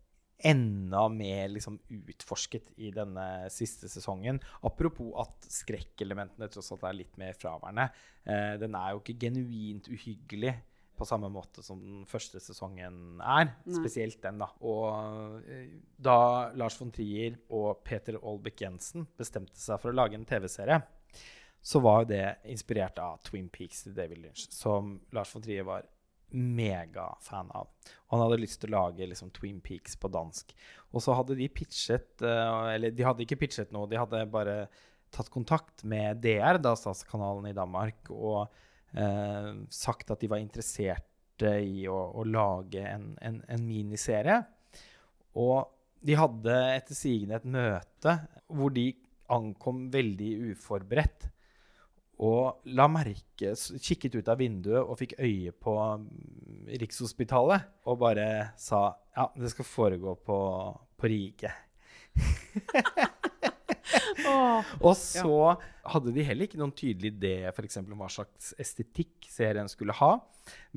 enda 0.48 1.06
mer 1.12 1.48
liksom, 1.52 1.78
utforsket 2.12 2.72
i 2.82 2.90
denne 2.94 3.26
siste 3.52 3.90
sesongen. 3.90 4.40
Apropos 4.66 5.12
at 5.22 5.48
skrekkelementene 5.52 6.50
tross 6.52 6.72
alt 6.74 6.84
er 6.88 6.98
litt 6.98 7.16
mer 7.20 7.36
fraværende. 7.38 7.88
Eh, 8.24 8.54
den 8.62 8.76
er 8.78 8.92
jo 8.92 9.02
ikke 9.02 9.18
genuint 9.26 9.90
uhyggelig 9.92 10.56
på 10.98 11.06
samme 11.08 11.30
måte 11.32 11.62
som 11.64 11.80
den 11.82 12.02
første 12.08 12.40
sesongen 12.42 13.20
er. 13.20 13.52
Nei. 13.52 13.76
Spesielt 13.80 14.20
den, 14.22 14.42
da. 14.42 14.50
Og 14.66 15.42
eh, 15.50 15.78
da 15.98 16.16
Lars 16.58 16.78
von 16.80 16.92
Trier 16.94 17.38
og 17.50 17.82
Peter 17.86 18.18
Olbæk 18.20 18.66
Jensen 18.66 19.08
bestemte 19.18 19.58
seg 19.58 19.80
for 19.82 19.92
å 19.92 19.98
lage 19.98 20.18
en 20.18 20.28
TV-serie, 20.28 20.82
så 21.62 21.78
var 21.82 22.06
det 22.10 22.24
inspirert 22.50 22.98
av 22.98 23.20
Twin 23.26 23.48
Peaks 23.52 23.84
til 23.86 23.94
David 23.94 24.24
Lynch, 24.24 24.48
som 24.50 24.96
Lars 25.14 25.30
von 25.34 25.44
Trier 25.44 25.66
var 25.66 25.86
megafan 26.34 27.50
av. 27.56 27.68
Og 28.08 28.16
han 28.16 28.24
hadde 28.24 28.40
lyst 28.42 28.60
til 28.62 28.72
å 28.72 28.86
lage 28.86 29.08
liksom, 29.08 29.32
Twin 29.34 29.60
Peaks 29.64 29.98
på 30.00 30.10
dansk. 30.12 30.54
Og 30.92 31.04
så 31.04 31.16
hadde 31.16 31.36
de 31.38 31.48
pitchet 31.52 32.24
uh, 32.24 32.68
Eller 32.72 32.92
de 32.92 33.06
hadde 33.06 33.24
ikke 33.24 33.40
pitchet 33.44 33.72
noe, 33.74 33.88
de 33.90 34.00
hadde 34.00 34.24
bare 34.32 34.56
tatt 35.12 35.28
kontakt 35.32 35.84
med 35.84 36.22
DR, 36.24 36.58
da 36.62 36.72
statskanalen 36.78 37.50
i 37.50 37.56
Danmark, 37.56 38.08
og 38.16 38.46
eh, 38.96 39.50
sagt 39.68 40.12
at 40.14 40.22
de 40.22 40.30
var 40.32 40.40
interesserte 40.40 41.52
i 41.60 41.84
å, 41.90 41.98
å 42.16 42.24
lage 42.24 42.80
en, 42.80 43.10
en, 43.20 43.42
en, 43.44 43.66
miniserie. 43.66 44.38
Og 45.36 45.68
de 46.00 46.16
hadde 46.16 46.56
etter 46.78 46.96
sigende 46.96 47.38
et 47.38 47.44
møte 47.44 48.16
hvor 48.48 48.72
de 48.72 48.88
ankom 49.32 49.84
veldig 49.92 50.32
uforberedt. 50.52 51.28
Og 52.22 52.68
la 52.76 52.86
merke, 52.90 53.54
kikket 53.56 54.14
ut 54.20 54.28
av 54.30 54.38
vinduet 54.38 54.82
og 54.82 54.98
fikk 55.00 55.16
øye 55.18 55.52
på 55.58 55.74
mm, 56.04 56.70
Rikshospitalet. 56.82 57.68
Og 57.90 57.98
bare 58.02 58.26
sa 58.60 58.84
ja, 59.16 59.26
det 59.34 59.50
skal 59.52 59.68
foregå 59.68 60.14
på, 60.22 60.38
på 60.98 61.10
Rike. 61.10 61.50
og 64.86 64.94
så 64.98 65.32
ja. 65.32 65.56
hadde 65.94 66.12
de 66.14 66.26
heller 66.26 66.46
ikke 66.46 66.60
noen 66.60 66.74
tydelig 66.76 67.14
idé 67.16 67.34
f.eks. 67.50 67.80
om 67.82 67.96
hva 67.98 68.10
slags 68.12 68.52
estetikk 68.60 69.26
serien 69.32 69.70
skulle 69.70 69.96
ha. 69.98 70.14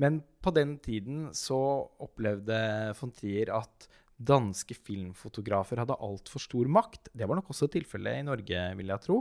Men 0.00 0.20
på 0.42 0.52
den 0.56 0.76
tiden 0.82 1.28
så 1.36 1.60
opplevde 2.02 2.58
von 2.98 3.14
Trier 3.14 3.54
at 3.54 3.88
danske 4.16 4.72
filmfotografer 4.80 5.82
hadde 5.82 5.98
altfor 6.00 6.40
stor 6.40 6.68
makt. 6.72 7.10
Det 7.12 7.26
var 7.28 7.36
nok 7.38 7.50
også 7.52 7.68
tilfellet 7.72 8.22
i 8.22 8.24
Norge, 8.24 8.62
vil 8.78 8.92
jeg 8.92 9.04
tro. 9.04 9.20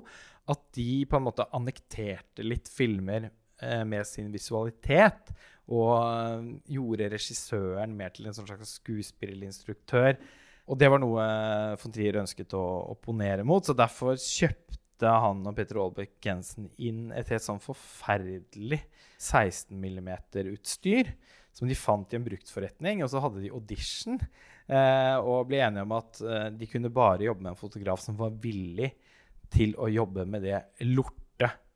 At 0.51 0.61
de 0.77 1.05
på 1.09 1.17
en 1.17 1.25
måte 1.25 1.47
annekterte 1.55 2.45
litt 2.45 2.69
filmer 2.69 3.29
eh, 3.61 3.83
med 3.87 4.05
sin 4.07 4.31
visualitet. 4.33 5.33
Og 5.73 5.93
eh, 5.97 6.49
gjorde 6.77 7.11
regissøren 7.15 7.95
mer 7.97 8.13
til 8.15 8.29
en 8.29 8.37
sånn 8.37 8.49
slags 8.49 8.77
skuespillerinstruktør. 8.81 10.19
Og 10.65 10.79
det 10.81 10.89
var 10.89 11.01
noe 11.01 11.25
von 11.77 11.93
Trier 11.93 12.17
ønsket 12.21 12.55
å 12.57 12.63
opponere 12.95 13.45
mot, 13.45 13.65
så 13.65 13.75
derfor 13.77 14.17
kjøpte 14.17 15.11
han 15.21 15.43
og 15.45 15.57
Peter 15.57 15.77
Aalbæk 15.77 16.15
Jensen 16.25 16.71
inn 16.81 17.11
et 17.13 17.29
helt 17.29 17.43
sånn 17.43 17.61
forferdelig 17.61 18.79
16 19.19 19.75
mm-utstyr 19.77 21.11
som 21.55 21.69
de 21.69 21.77
fant 21.77 22.11
i 22.11 22.17
en 22.17 22.25
bruktforretning. 22.25 23.03
Og 23.03 23.11
så 23.11 23.21
hadde 23.23 23.43
de 23.43 23.53
audition 23.53 24.17
eh, 24.19 25.15
og 25.19 25.47
ble 25.49 25.61
enige 25.63 25.85
om 25.85 25.95
at 25.95 26.21
eh, 26.23 26.47
de 26.57 26.69
kunne 26.71 26.91
bare 26.93 27.27
jobbe 27.27 27.45
med 27.45 27.53
en 27.53 27.59
fotograf 27.59 28.03
som 28.03 28.17
var 28.19 28.35
villig 28.43 28.91
til 29.53 29.75
å 29.79 29.89
jobbe 29.91 30.25
med 30.29 30.45
det 30.45 30.61
lorte 30.87 31.23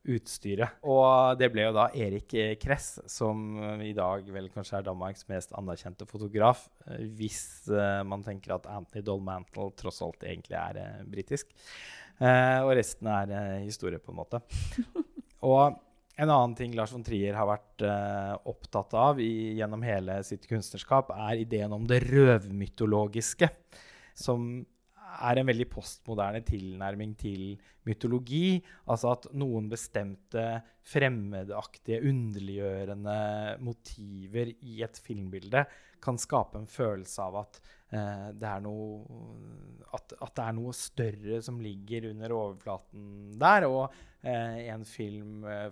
utstyret. 0.08 0.80
Og 0.88 1.38
det 1.40 1.50
ble 1.54 1.66
jo 1.68 1.76
da 1.76 1.90
Erik 1.98 2.34
Kress, 2.62 3.00
som 3.10 3.60
i 3.84 3.92
dag 3.98 4.28
vel 4.34 4.50
kanskje 4.54 4.80
er 4.80 4.88
Danmarks 4.88 5.28
mest 5.30 5.54
anerkjente 5.58 6.08
fotograf, 6.10 6.68
eh, 6.88 7.04
hvis 7.20 7.42
uh, 7.72 8.02
man 8.08 8.24
tenker 8.26 8.56
at 8.56 8.70
Anthony 8.72 9.04
Dolmantle 9.06 9.70
tross 9.80 10.02
alt 10.06 10.24
egentlig 10.26 10.58
er 10.60 10.80
uh, 10.80 11.04
britisk. 11.10 11.52
Uh, 12.20 12.66
og 12.66 12.74
resten 12.80 13.12
er 13.12 13.36
historie, 13.64 14.00
på 14.02 14.14
en 14.14 14.20
måte. 14.22 14.42
og 15.50 15.80
en 16.20 16.28
annen 16.28 16.56
ting 16.58 16.74
Lars 16.76 16.92
von 16.92 17.04
Trier 17.06 17.38
har 17.38 17.48
vært 17.48 17.84
opptatt 18.50 18.92
av 19.00 19.22
i, 19.24 19.56
gjennom 19.56 19.86
hele 19.88 20.18
sitt 20.28 20.44
kunstnerskap, 20.50 21.14
er 21.16 21.46
ideen 21.46 21.72
om 21.72 21.86
det 21.88 22.02
røvmytologiske. 22.10 23.48
Som 24.20 24.50
er 25.10 25.40
en 25.40 25.50
veldig 25.50 25.68
postmoderne 25.72 26.42
tilnærming 26.46 27.16
til 27.20 27.44
mytologi. 27.88 28.60
Altså 28.90 29.14
at 29.16 29.28
noen 29.38 29.70
bestemte 29.72 30.46
fremmedaktige, 30.88 32.02
underliggjørende 32.10 33.20
motiver 33.66 34.54
i 34.54 34.82
et 34.86 35.00
filmbilde 35.04 35.66
kan 36.04 36.20
skape 36.20 36.60
en 36.60 36.70
følelse 36.70 37.24
av 37.24 37.38
at, 37.42 37.62
eh, 37.92 38.28
det, 38.40 38.48
er 38.48 38.64
noe, 38.64 39.04
at, 39.92 40.16
at 40.16 40.36
det 40.38 40.46
er 40.46 40.58
noe 40.58 40.76
større 40.78 41.42
som 41.46 41.60
ligger 41.64 42.10
under 42.14 42.36
overflaten 42.38 43.10
der. 43.42 43.68
Og 43.68 43.84
eh, 44.24 44.70
en 44.72 44.86
film 44.88 45.44
eh, 45.50 45.70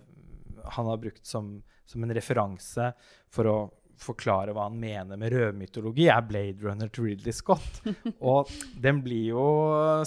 han 0.78 0.90
har 0.92 1.02
brukt 1.02 1.26
som, 1.28 1.56
som 1.88 2.04
en 2.04 2.16
referanse 2.18 2.92
for 3.34 3.52
å 3.52 3.58
forklare 4.02 4.54
hva 4.56 4.64
han 4.68 4.78
mener 4.80 5.18
med 5.20 5.34
rødmytologi, 5.34 6.06
er 6.12 6.22
Blade 6.28 6.64
Runner 6.64 6.90
til 6.94 7.04
Ridley 7.10 7.34
Scott. 7.36 7.74
Og 8.32 8.42
den 8.82 9.02
blir 9.06 9.26
jo 9.34 9.46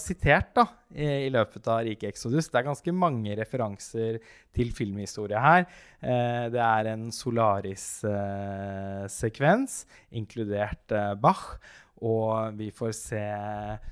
sitert 0.01 0.51
da, 0.57 0.65
i, 0.95 1.27
i 1.27 1.31
løpet 1.33 1.69
av 1.71 1.79
Rike 1.87 2.09
Exodus. 2.11 2.49
Det 2.51 2.59
er 2.61 2.71
ganske 2.71 2.93
mange 2.95 3.37
referanser 3.39 4.13
til 4.57 4.69
filmhistorie 4.77 5.41
her. 5.43 5.63
Eh, 6.01 6.47
det 6.55 6.63
er 6.65 6.85
en 6.95 7.05
Solaris-sekvens, 7.15 9.73
eh, 9.85 9.89
inkludert 10.23 10.87
eh, 10.95 11.15
Bach. 11.21 11.45
Og 12.01 12.55
vi 12.57 12.71
får 12.73 12.93
se 12.97 13.21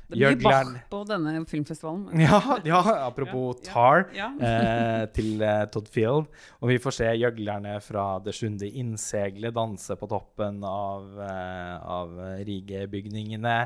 Det 0.09 0.17
blir 0.17 0.39
Bach 0.41 0.71
på 0.89 1.03
denne 1.09 1.35
filmfestivalen. 1.49 2.21
ja, 2.27 2.41
ja, 2.65 2.81
apropos 3.05 3.59
Ja, 3.61 3.73
Tar 3.73 4.07
ja. 4.17 4.31
eh, 4.49 5.03
til 5.13 5.45
eh, 5.45 5.67
Todd 5.73 5.91
Field. 5.93 6.31
Og 6.63 6.73
vi 6.73 6.79
får 6.81 6.97
se 7.03 7.11
gjøglerne 7.21 7.77
fra 7.85 8.07
det 8.25 8.33
sjuende 8.39 8.71
innseglet 8.71 9.57
danse 9.57 9.99
på 10.01 10.09
toppen 10.09 10.63
av, 10.65 11.13
eh, 11.21 11.77
av 11.85 12.17
Rige-bygningene. 12.49 13.59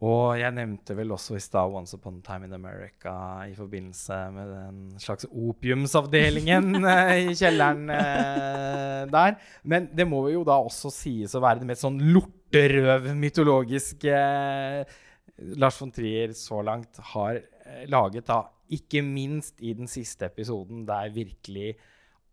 Og 0.00 0.38
jeg 0.40 0.54
nevnte 0.56 0.94
vel 0.96 1.12
også 1.12 1.36
i 1.36 1.42
stad 1.44 1.74
Once 1.76 1.92
Upon 1.96 2.22
a 2.22 2.24
Time 2.24 2.48
in 2.48 2.56
America 2.56 3.12
i 3.44 3.52
forbindelse 3.52 4.16
med 4.32 4.52
den 4.54 4.78
slags 5.02 5.28
opiumsavdelingen 5.28 6.78
eh, 6.94 7.12
i 7.26 7.34
kjelleren 7.36 7.84
eh, 7.92 9.02
der. 9.12 9.36
Men 9.68 9.90
det 9.92 10.08
må 10.08 10.22
jo 10.32 10.40
da 10.48 10.56
også 10.56 10.92
sies 10.94 11.36
å 11.36 11.44
være 11.44 11.60
det 11.60 11.68
mest 11.68 11.84
sånn 11.84 12.00
lorterøv 12.14 13.10
mytologiske 13.20 14.16
eh, 14.16 14.98
Lars 15.60 15.76
von 15.80 15.92
Trier 15.92 16.32
så 16.36 16.62
langt 16.64 17.00
har 17.12 17.36
eh, 17.36 17.84
laget, 17.92 18.24
da. 18.28 18.42
Ikke 18.72 19.02
minst 19.04 19.60
i 19.60 19.74
den 19.76 19.88
siste 19.90 20.28
episoden, 20.30 20.86
der 20.88 21.12
virkelig 21.12 21.74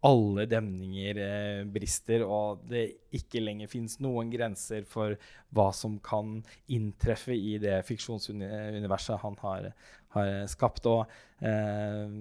alle 0.05 0.45
demninger 0.49 1.19
eh, 1.23 1.61
brister, 1.73 2.23
og 2.25 2.65
det 2.69 2.83
ikke 3.17 3.41
lenger 3.41 3.71
fins 3.71 3.97
noen 4.03 4.29
grenser 4.29 4.85
for 4.89 5.15
hva 5.55 5.71
som 5.73 5.97
kan 6.05 6.37
inntreffe 6.73 7.33
i 7.33 7.57
det 7.61 7.79
fiksjonsuniverset 7.87 9.23
han 9.23 9.39
har, 9.41 9.71
har 10.13 10.33
skapt. 10.51 10.85
Og, 10.91 11.17
eh, 11.41 12.17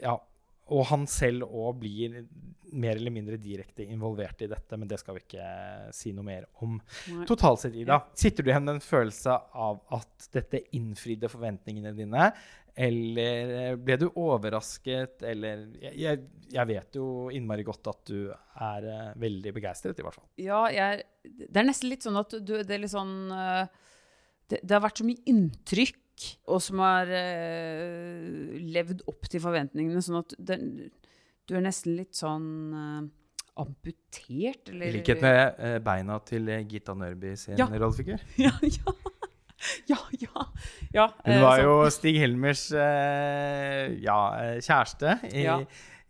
ja, 0.00 0.16
og 0.66 0.86
han 0.90 1.04
selv 1.10 1.46
òg 1.46 1.82
blir 1.84 2.22
mer 2.76 2.98
eller 2.98 3.12
mindre 3.14 3.38
direkte 3.38 3.84
involvert 3.86 4.40
i 4.42 4.48
dette, 4.50 4.76
men 4.76 4.88
det 4.90 4.98
skal 5.00 5.16
vi 5.16 5.22
ikke 5.22 5.46
si 5.94 6.12
noe 6.16 6.26
mer 6.26 6.48
om. 6.64 6.78
Nei. 7.12 7.26
Totalt 7.28 7.62
sett, 7.62 7.76
Ida, 7.78 8.00
sitter 8.18 8.42
du 8.42 8.50
igjen 8.50 8.66
med 8.66 8.78
en 8.78 8.84
følelse 8.84 9.36
av 9.54 9.78
at 9.94 10.28
dette 10.34 10.64
innfridde 10.76 11.30
forventningene 11.30 11.94
dine? 11.96 12.30
Eller 12.76 13.52
eh, 13.56 13.74
ble 13.80 13.96
du 13.96 14.06
overrasket, 14.20 15.22
eller 15.24 15.62
Jeg, 15.80 16.26
jeg, 16.52 16.68
vet 16.68 16.98
jo 16.98 17.06
innmari 17.32 17.64
godt 17.64 17.88
at 17.88 18.02
du 18.10 18.28
er 18.28 18.88
eh, 18.92 19.12
veldig 19.22 19.52
begeistret, 19.56 19.96
i 19.96 20.04
hvert 20.04 20.18
fall. 20.18 20.26
Ja, 20.44 20.66
jeg, 20.68 21.06
det 21.24 21.56
er 21.56 21.64
nesten 21.70 21.88
litt 21.88 22.04
sånn 22.04 22.20
at 22.20 22.36
du, 22.36 22.52
det 22.60 22.76
er 22.76 22.82
litt 22.84 22.92
sånn 22.92 23.14
eh, 23.32 23.64
det, 24.52 24.60
det 24.60 24.76
har 24.76 24.84
vært 24.84 25.00
så 25.00 25.06
mye 25.08 25.24
inntrykk, 25.32 26.02
og 26.52 26.60
som 26.64 26.80
har 26.80 27.10
levd 27.12 29.02
opp 29.10 29.26
til 29.28 29.42
forventningene, 29.42 30.00
sånn 30.00 30.20
at 30.22 30.32
det, 30.38 30.56
du 31.44 31.52
er 31.58 31.64
nesten 31.66 31.96
litt 31.98 32.16
sånn 32.16 32.46
amputert, 33.56 34.70
eller 34.70 34.86
I 34.88 34.94
likhet 34.96 35.20
med 35.24 35.60
beina 35.84 36.16
til 36.24 36.48
Gita 36.70 36.94
Nørby 36.96 37.34
sin 37.40 37.60
Ja. 37.60 37.68
rollefigur. 37.68 38.22
Ja, 38.46 38.54
ja. 38.62 38.94
Ja, 39.90 39.98
ja. 40.96 41.10
Hun 41.24 41.34
eh, 41.36 41.42
var 41.44 41.58
så- 41.60 41.66
jo 41.68 41.90
Stig 41.94 42.16
Helmers 42.22 42.64
eh, 42.72 43.96
ja, 44.02 44.18
eh, 44.40 44.56
kjæreste 44.64 45.18
i, 45.32 45.44
Ja. 45.44 45.58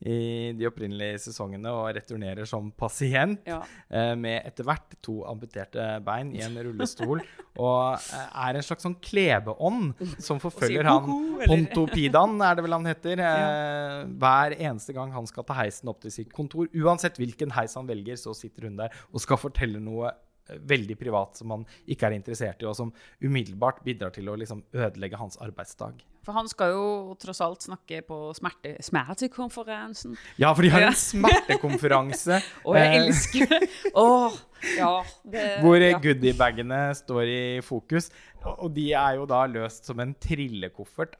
i 0.07 0.53
de 0.53 0.67
opprinnelige 0.69 1.17
sesongene 1.25 1.71
og 1.73 1.87
returnerer 1.97 2.45
som 2.47 2.71
pasient. 2.77 3.41
ja. 3.49 3.63
eh, 3.91 4.15
med 4.15 4.45
etter 4.47 4.65
hvert 4.69 4.97
to 5.03 5.23
amputerte 5.25 5.87
bein 6.05 6.35
i 6.37 6.43
en 6.45 6.57
rullestol. 6.67 7.23
og 7.57 7.97
er 7.97 8.59
en 8.59 8.63
slags 8.67 8.85
sånn 8.85 8.99
klebeånd 9.01 9.95
som 10.21 10.39
forfølger 10.43 10.83
sier 10.85 10.91
han 10.91 11.09
eller- 11.09 11.47
Pontopidan, 11.49 12.37
er 12.45 12.55
det 12.59 12.65
vel 12.67 12.73
han 12.77 12.85
heter. 12.91 13.23
Eh, 13.25 14.05
hver 14.21 14.57
eneste 14.61 14.93
gang 14.93 15.11
han 15.17 15.27
skal 15.27 15.45
ta 15.49 15.55
heisen 15.63 15.89
opp 15.89 16.01
til 16.05 16.11
sitt 16.13 16.33
kontor. 16.37 16.69
Uansett 16.77 17.17
hvilken 17.17 17.51
heis 17.57 17.75
han 17.75 17.89
velger, 17.89 18.21
så 18.21 18.35
sitter 18.37 18.69
hun 18.69 18.77
der 18.77 18.91
og 19.13 19.21
skal 19.25 19.41
fortelle 19.41 19.81
noe 19.81 20.13
veldig 20.49 20.97
privat 20.99 21.39
som 21.41 21.55
han 21.55 21.65
ikke 21.87 22.09
er 22.11 22.19
interessert 22.19 22.63
i, 22.63 22.69
og 22.69 22.77
som 22.79 22.93
umiddelbart 23.23 23.83
bidrar 23.87 24.15
til 24.15 24.29
å 24.31 24.37
liksom 24.39 24.63
ødelegge 24.75 25.21
hans 25.21 25.39
arbeidsdag. 25.43 26.05
For 26.27 26.35
han 26.35 26.49
skal 26.51 26.73
jo 26.75 26.87
tross 27.23 27.39
alt 27.45 27.63
snakke 27.63 28.01
på 28.07 28.17
smerte, 28.35 28.73
smertekonferansen. 28.83 30.17
Ja, 30.43 30.51
for 30.55 30.67
de 30.67 30.73
har 30.75 30.83
Ja. 30.83 30.89
en 30.91 30.99
smertekonferanse. 30.99 32.41
Og 32.67 32.75
jeg 32.75 32.89
eh, 32.89 32.97
elsker 32.99 33.53
oh, 33.95 34.35
ja. 34.75 35.05
Det, 35.23 35.45
Hvor 35.63 35.79
ja. 35.79 36.01
goodiebagene 36.03 36.81
står 36.99 37.31
i 37.31 37.45
fokus. 37.63 38.11
Og 38.57 38.75
de 38.75 38.89
er 38.93 39.21
jo 39.21 39.29
da 39.31 39.45
løst 39.47 39.87
som 39.87 40.03
en 40.03 40.17
trillekoffert. 40.19 41.15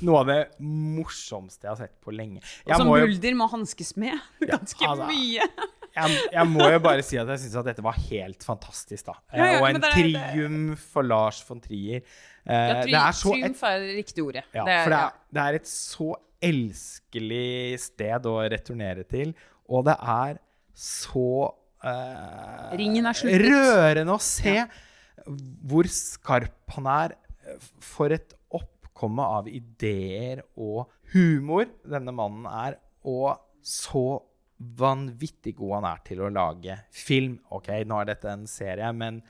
Noe 0.00 0.22
av 0.22 0.30
det 0.30 0.40
morsomste 0.64 1.66
jeg 1.66 1.72
har 1.74 1.80
sett 1.82 1.96
på 2.00 2.14
lenge. 2.16 2.40
Jeg 2.64 2.78
Som 2.80 2.88
må, 2.88 2.96
jo, 2.96 3.10
Mulder 3.10 3.36
må 3.36 3.48
hanskes 3.52 3.92
med. 4.00 4.16
Ganske 4.52 4.88
altså, 4.88 5.10
mye. 5.12 5.44
Jeg, 5.96 6.16
jeg 6.32 6.46
må 6.52 6.66
jo 6.70 6.78
bare 6.84 7.02
si 7.02 7.16
at 7.18 7.28
jeg 7.32 7.40
syns 7.44 7.56
at 7.62 7.64
dette 7.70 7.82
var 7.84 7.96
helt 8.10 8.44
fantastisk, 8.44 9.06
da. 9.08 9.14
Eh, 9.32 9.38
Ja, 9.40 9.46
ja, 9.54 9.60
og 9.62 9.68
en 9.70 9.80
triumf 9.86 10.86
for 10.92 11.02
Lars 11.08 11.40
von 11.48 11.60
Trier. 11.64 12.02
Eh, 12.46 12.52
Ja, 12.52 12.82
tri 12.84 12.94
er 13.00 13.16
så 13.16 13.32
et 13.34 13.40
triumf 13.42 13.62
er 13.64 13.78
det 13.80 13.96
riktige 13.98 14.24
ordet. 14.28 14.44
Ja, 14.54 14.64
Det 14.64 14.72
er- 14.76 14.84
for 14.84 14.90
det 14.90 15.00
er, 15.00 15.12
det 15.32 15.42
er 15.46 15.54
et 15.60 15.66
så 15.72 16.08
elskelig 16.42 17.80
sted 17.80 18.26
å 18.28 18.36
returnere 18.52 19.04
til, 19.08 19.32
og 19.68 19.84
det 19.88 19.96
er 20.00 20.38
så 20.76 21.54
eh, 21.82 22.76
Ringen 22.76 23.06
er 23.08 23.16
sluttet. 23.16 23.46
rørende 23.48 24.14
å 24.16 24.20
se 24.22 24.58
hvor 25.66 25.88
skarp 25.90 26.74
han 26.76 26.86
er 26.86 27.16
for 27.80 28.12
et 28.14 28.34
oppkomme 28.54 29.24
av 29.40 29.48
ideer 29.48 30.42
og 30.56 30.86
humor 31.14 31.66
denne 31.86 32.12
mannen 32.14 32.46
er, 32.46 32.76
og 33.06 33.38
så 33.66 34.20
vanvittig 34.56 35.56
god 35.58 35.74
han 35.78 35.88
er 35.90 36.04
til 36.06 36.22
å 36.24 36.30
lage 36.32 36.78
film. 36.94 37.38
Ok, 37.56 37.68
nå 37.84 38.00
er 38.00 38.14
dette 38.14 38.32
en 38.32 38.46
serie, 38.50 38.92
men 38.96 39.20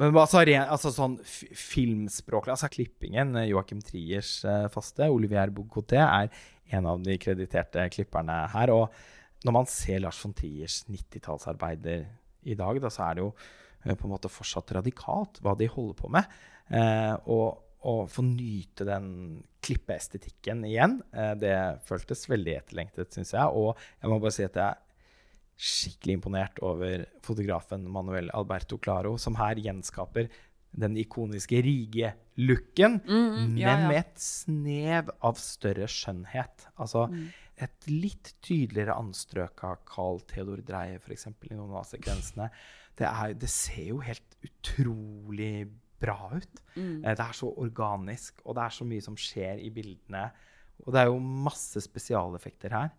men 0.00 0.16
altså, 0.16 0.40
altså 0.40 0.90
sånn 0.94 1.18
filmspråklig, 1.20 2.54
altså 2.54 2.70
klippingen, 2.72 3.34
Joakim 3.34 3.50
Joachim 3.50 3.80
Triers 3.84 4.30
eh, 4.48 4.68
faste, 4.72 5.10
Olivier 5.12 5.50
Bogoté, 5.52 5.98
er 6.00 6.30
en 6.72 6.86
av 6.88 7.02
de 7.04 7.18
krediterte 7.20 7.84
klipperne 7.92 8.38
her. 8.54 8.72
Og 8.72 9.44
når 9.44 9.56
man 9.58 9.68
ser 9.68 10.00
Lars 10.00 10.22
von 10.24 10.32
Triers 10.36 10.84
90-tallsarbeider 10.88 12.06
i 12.48 12.56
dag, 12.56 12.80
da, 12.80 12.92
så 12.92 13.10
er 13.10 13.18
det 13.18 13.26
jo 13.26 13.34
eh, 13.34 13.92
på 13.92 14.06
en 14.06 14.14
måte 14.14 14.32
fortsatt 14.32 14.72
radikalt 14.78 15.42
hva 15.44 15.52
de 15.58 15.68
holder 15.68 15.98
på 15.98 16.12
med. 16.16 16.40
Eh, 16.70 17.14
og 17.28 17.90
å 17.90 17.96
få 18.08 18.24
nyte 18.24 18.86
den 18.88 19.10
klippeestetikken 19.62 20.64
igjen, 20.68 21.00
eh, 21.12 21.34
det 21.40 21.56
føltes 21.88 22.26
veldig 22.30 22.54
etterlengtet, 22.62 23.12
syns 23.12 23.32
jeg. 23.36 23.46
Og 23.52 23.76
jeg 24.00 24.10
må 24.10 24.20
bare 24.22 24.32
si 24.36 24.44
at 24.46 24.54
jeg 24.56 24.66
er 24.68 24.86
skikkelig 25.60 26.14
imponert 26.16 26.60
over 26.64 27.04
fotografen 27.26 27.84
Manuel 27.92 28.30
Alberto 28.32 28.78
Claro, 28.80 29.16
som 29.20 29.36
her 29.36 29.60
gjenskaper 29.60 30.30
den 30.72 30.94
ikoniske 30.96 31.58
Rige-looken, 31.66 33.00
Mm, 33.04 33.56
ja, 33.58 33.74
men 33.76 33.88
med 33.88 33.98
et 34.04 34.18
snev 34.22 35.10
av 35.20 35.34
større 35.36 35.88
skjønnhet. 35.90 36.66
Altså 36.78 37.08
Mm. 37.10 37.28
et 37.58 37.86
litt 37.88 38.32
tydeligere 38.40 38.94
anstrøk 38.96 39.64
av 39.64 39.78
Carl 39.84 40.20
Theodor 40.20 40.62
Dreie, 40.64 40.94
f.eks., 40.98 41.26
i 41.50 41.54
noen 41.54 41.74
av 41.76 41.84
sekvensene. 41.84 42.50
Det, 42.96 43.04
er, 43.06 43.34
det 43.34 43.48
ser 43.50 43.88
jo 43.90 43.98
helt 43.98 44.36
utrolig 44.44 45.68
bra 46.00 46.30
ut. 46.34 46.62
Mm. 46.76 47.04
Eh, 47.04 47.14
Det 47.14 47.24
er 47.26 47.36
så 47.36 47.50
organisk, 47.60 48.40
og 48.44 48.56
det 48.56 48.64
er 48.64 48.76
så 48.78 48.86
mye 48.88 49.04
som 49.04 49.16
skjer 49.20 49.60
i 49.62 49.70
bildene. 49.74 50.30
Og 50.86 50.92
det 50.94 51.02
er 51.02 51.10
jo 51.10 51.18
masse 51.20 51.80
spesialeffekter 51.84 52.72
her. 52.72 52.90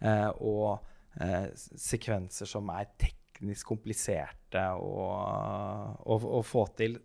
eh, 0.00 0.28
Og 0.40 0.80
eh, 1.20 1.48
sekvenser 1.56 2.46
som 2.46 2.68
er 2.70 2.90
teknisk 3.00 3.66
kompliserte 3.72 4.66
å, 4.76 5.06
å, 6.04 6.18
å 6.38 6.42
få 6.44 6.66
til. 6.76 6.98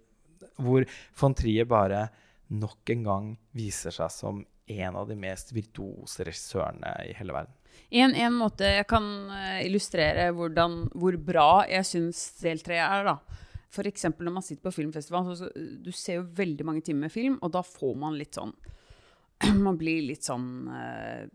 Hvor 0.60 0.86
von 1.20 1.34
Trier 1.36 1.66
bare 1.66 2.08
nok 2.51 2.89
en 2.93 3.03
gang 3.03 3.30
viser 3.56 3.91
seg 3.95 4.12
som 4.12 4.43
en 4.68 4.95
av 4.97 5.08
de 5.08 5.16
mest 5.16 5.51
virtuose 5.53 6.24
regissørene 6.26 6.91
i 7.10 7.14
hele 7.18 7.34
verden. 7.34 7.53
En, 7.91 8.16
en 8.16 8.34
måte 8.34 8.66
jeg 8.66 8.86
kan 8.89 9.03
illustrere 9.62 10.30
hvordan, 10.34 10.89
hvor 10.95 11.18
bra 11.22 11.66
jeg 11.70 11.86
syns 11.86 12.22
del 12.41 12.62
tre 12.66 12.80
er, 12.82 13.03
da. 13.06 13.18
Eksempel 13.84 14.26
når 14.26 14.38
man 14.38 14.46
sitter 14.46 14.64
på 14.64 14.74
filmfestival, 14.78 15.36
så, 15.36 15.50
du 15.56 15.92
ser 15.92 16.22
jo 16.22 16.30
veldig 16.38 16.66
mange 16.66 16.82
timer 16.86 17.08
med 17.08 17.14
film, 17.14 17.38
og 17.42 17.52
da 17.52 17.62
får 17.66 17.96
man 18.00 18.16
litt 18.20 18.40
sånn 18.40 18.56
Man 19.66 19.76
blir 19.76 20.06
litt 20.08 20.24
sånn 20.24 20.70
eh, 20.72 21.26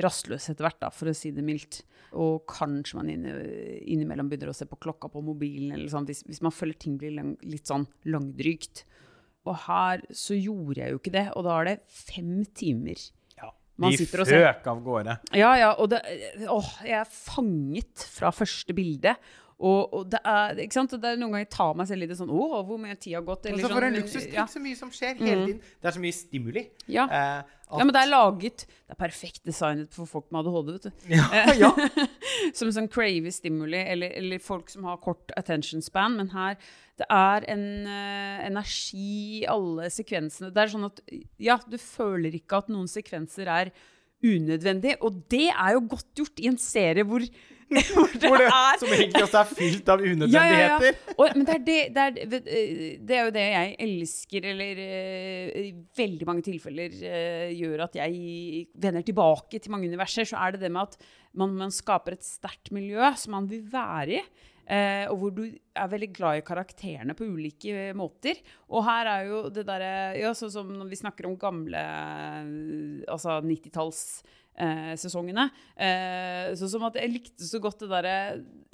rastløs 0.00 0.48
etter 0.48 0.64
hvert, 0.64 0.80
da, 0.80 0.90
for 0.94 1.10
å 1.10 1.16
si 1.16 1.32
det 1.36 1.44
mildt. 1.44 1.82
Og 2.16 2.44
kanskje 2.48 2.96
man 2.96 3.10
inne, 3.12 3.34
innimellom 3.90 4.30
begynner 4.30 4.52
å 4.52 4.56
se 4.56 4.64
på 4.70 4.78
klokka 4.80 5.10
på 5.12 5.22
mobilen, 5.24 5.74
eller 5.76 5.90
sånn, 5.92 6.06
hvis, 6.08 6.22
hvis 6.28 6.40
man 6.46 6.54
føler 6.54 6.78
ting 6.80 6.96
blir 7.00 7.12
lang, 7.18 7.34
litt 7.44 7.68
sånn 7.68 7.84
langdrygt. 8.08 8.84
Og 9.44 9.58
her 9.66 10.04
så 10.14 10.38
gjorde 10.38 10.80
jeg 10.80 10.94
jo 10.94 11.02
ikke 11.02 11.14
det, 11.18 11.26
og 11.36 11.44
da 11.46 11.58
er 11.60 11.68
det 11.68 11.76
fem 11.92 12.46
timer. 12.56 13.02
Ja, 13.36 13.50
Man 13.76 13.92
De 13.92 14.06
føk 14.08 14.68
av 14.72 14.82
gårde. 14.86 15.18
Ja, 15.36 15.52
ja, 15.60 15.72
og 15.76 15.90
det, 15.92 16.00
å, 16.48 16.60
jeg 16.86 16.96
er 17.02 17.10
fanget 17.10 18.06
fra 18.14 18.32
første 18.34 18.76
bilde. 18.76 19.16
Og, 19.54 19.94
og 19.94 20.06
det, 20.10 20.18
er, 20.26 20.58
ikke 20.64 20.74
sant? 20.74 20.94
Og 20.96 21.02
det 21.02 21.12
er 21.12 21.18
noen 21.20 21.30
ganger 21.30 21.44
jeg 21.44 21.52
tar 21.54 21.76
meg 21.78 21.86
selv 21.86 22.04
i 22.04 22.08
det 22.10 22.16
sånn 22.18 22.32
Å, 22.34 22.46
hvor 22.66 22.78
mye 22.82 22.96
tid 22.98 23.14
har 23.14 23.26
gått? 23.26 23.46
Eller 23.46 23.62
så 23.62 23.68
sånn, 23.68 23.76
for 23.78 23.86
en 23.86 23.98
luksustid, 24.00 24.34
ja. 24.34 24.46
så 24.50 24.62
mye 24.62 24.78
som 24.78 24.90
skjer 24.94 25.20
hele 25.20 25.44
tiden. 25.44 25.60
Det 25.78 25.90
er 25.90 25.94
så 25.94 26.02
mye 26.02 26.16
stimuli. 26.16 26.64
Ja. 26.90 27.04
Eh, 27.06 27.52
ja, 27.70 27.80
men 27.80 27.94
det 27.94 28.02
er 28.04 28.10
laget 28.10 28.64
Det 28.66 28.92
er 28.92 28.98
perfekt 28.98 29.40
designet 29.48 29.94
for 29.94 30.10
folk 30.10 30.26
med 30.34 30.42
ADHD, 30.42 30.72
vet 30.74 30.88
du. 30.88 31.14
ja, 31.14 31.44
ja. 31.62 31.70
som 32.58 32.72
sånn 32.74 32.90
crave 32.92 33.32
stimuli, 33.34 33.80
eller, 33.94 34.12
eller 34.18 34.42
folk 34.42 34.74
som 34.74 34.90
har 34.90 35.00
kort 35.04 35.32
attention 35.38 35.82
span. 35.84 36.18
Men 36.18 36.34
her 36.34 36.58
det 36.98 37.06
er 37.10 37.46
en 37.50 37.64
uh, 37.88 38.44
energi 38.46 39.40
i 39.40 39.46
alle 39.50 39.88
sekvensene. 39.90 40.52
Det 40.54 40.62
er 40.62 40.70
sånn 40.70 40.86
at 40.86 41.02
ja, 41.42 41.58
du 41.66 41.78
føler 41.80 42.36
ikke 42.38 42.62
at 42.62 42.70
noen 42.70 42.90
sekvenser 42.90 43.50
er 43.50 43.72
unødvendig. 44.24 44.96
Og 45.04 45.24
det 45.32 45.48
er 45.50 45.74
jo 45.74 45.84
godt 45.96 46.22
gjort 46.22 46.42
i 46.42 46.48
en 46.50 46.60
serie 46.60 47.06
hvor, 47.08 47.24
hvor 47.94 48.10
det, 48.12 48.30
er 48.30 48.78
som 48.80 48.92
egentlig 48.92 49.24
også 49.24 49.40
er 49.40 49.50
fylt 49.50 49.90
av 49.92 50.00
ja, 50.04 50.06
ja, 50.06 50.14
ja. 50.14 50.14
unødvendigheter. 50.14 51.12
Og, 51.16 51.34
men 51.34 51.48
det 51.48 51.54
er, 51.54 51.64
det, 51.64 51.78
det, 51.94 52.04
er, 52.04 52.48
eh, 52.58 52.86
det 53.00 53.18
er 53.18 53.28
jo 53.28 53.34
det 53.34 53.44
jeg 53.46 53.74
elsker, 53.88 54.48
eller 54.52 54.80
eh, 54.84 55.60
i 55.64 55.68
veldig 55.98 56.30
mange 56.30 56.46
tilfeller 56.46 56.96
eh, 57.10 57.52
gjør 57.56 57.86
at 57.88 58.00
jeg 58.00 58.64
vender 58.86 59.06
tilbake 59.06 59.60
til 59.60 59.74
mange 59.74 59.90
universer. 59.90 60.28
Så 60.28 60.40
er 60.40 60.54
det 60.54 60.64
det 60.64 60.72
med 60.74 60.90
at 60.94 60.98
man, 61.34 61.54
man 61.64 61.74
skaper 61.74 62.18
et 62.18 62.26
sterkt 62.26 62.72
miljø 62.74 63.14
som 63.20 63.38
man 63.38 63.48
vil 63.50 63.64
være 63.72 64.20
i. 64.20 64.24
Uh, 64.64 65.04
og 65.12 65.18
hvor 65.20 65.32
du 65.36 65.42
er 65.44 65.88
veldig 65.92 66.06
glad 66.16 66.38
i 66.38 66.44
karakterene 66.46 67.12
på 67.16 67.26
ulike 67.28 67.90
måter. 67.92 68.38
Og 68.72 68.86
her 68.86 69.10
er 69.12 69.26
jo 69.28 69.42
det 69.52 69.66
derre 69.68 69.90
Ja, 70.16 70.30
sånn 70.32 70.52
som 70.54 70.70
når 70.72 70.88
vi 70.88 71.00
snakker 71.02 71.28
om 71.28 71.36
gamle 71.36 71.82
Altså 73.04 73.42
90-talls 73.44 74.00
eh, 74.56 74.92
sesongene. 75.00 75.48
Eh, 75.76 76.52
sånn 76.58 76.70
som 76.76 76.84
at 76.88 76.98
jeg 77.00 77.12
likte 77.12 77.46
så 77.46 77.60
godt 77.62 77.84
det 77.84 77.90
derre 77.92 78.16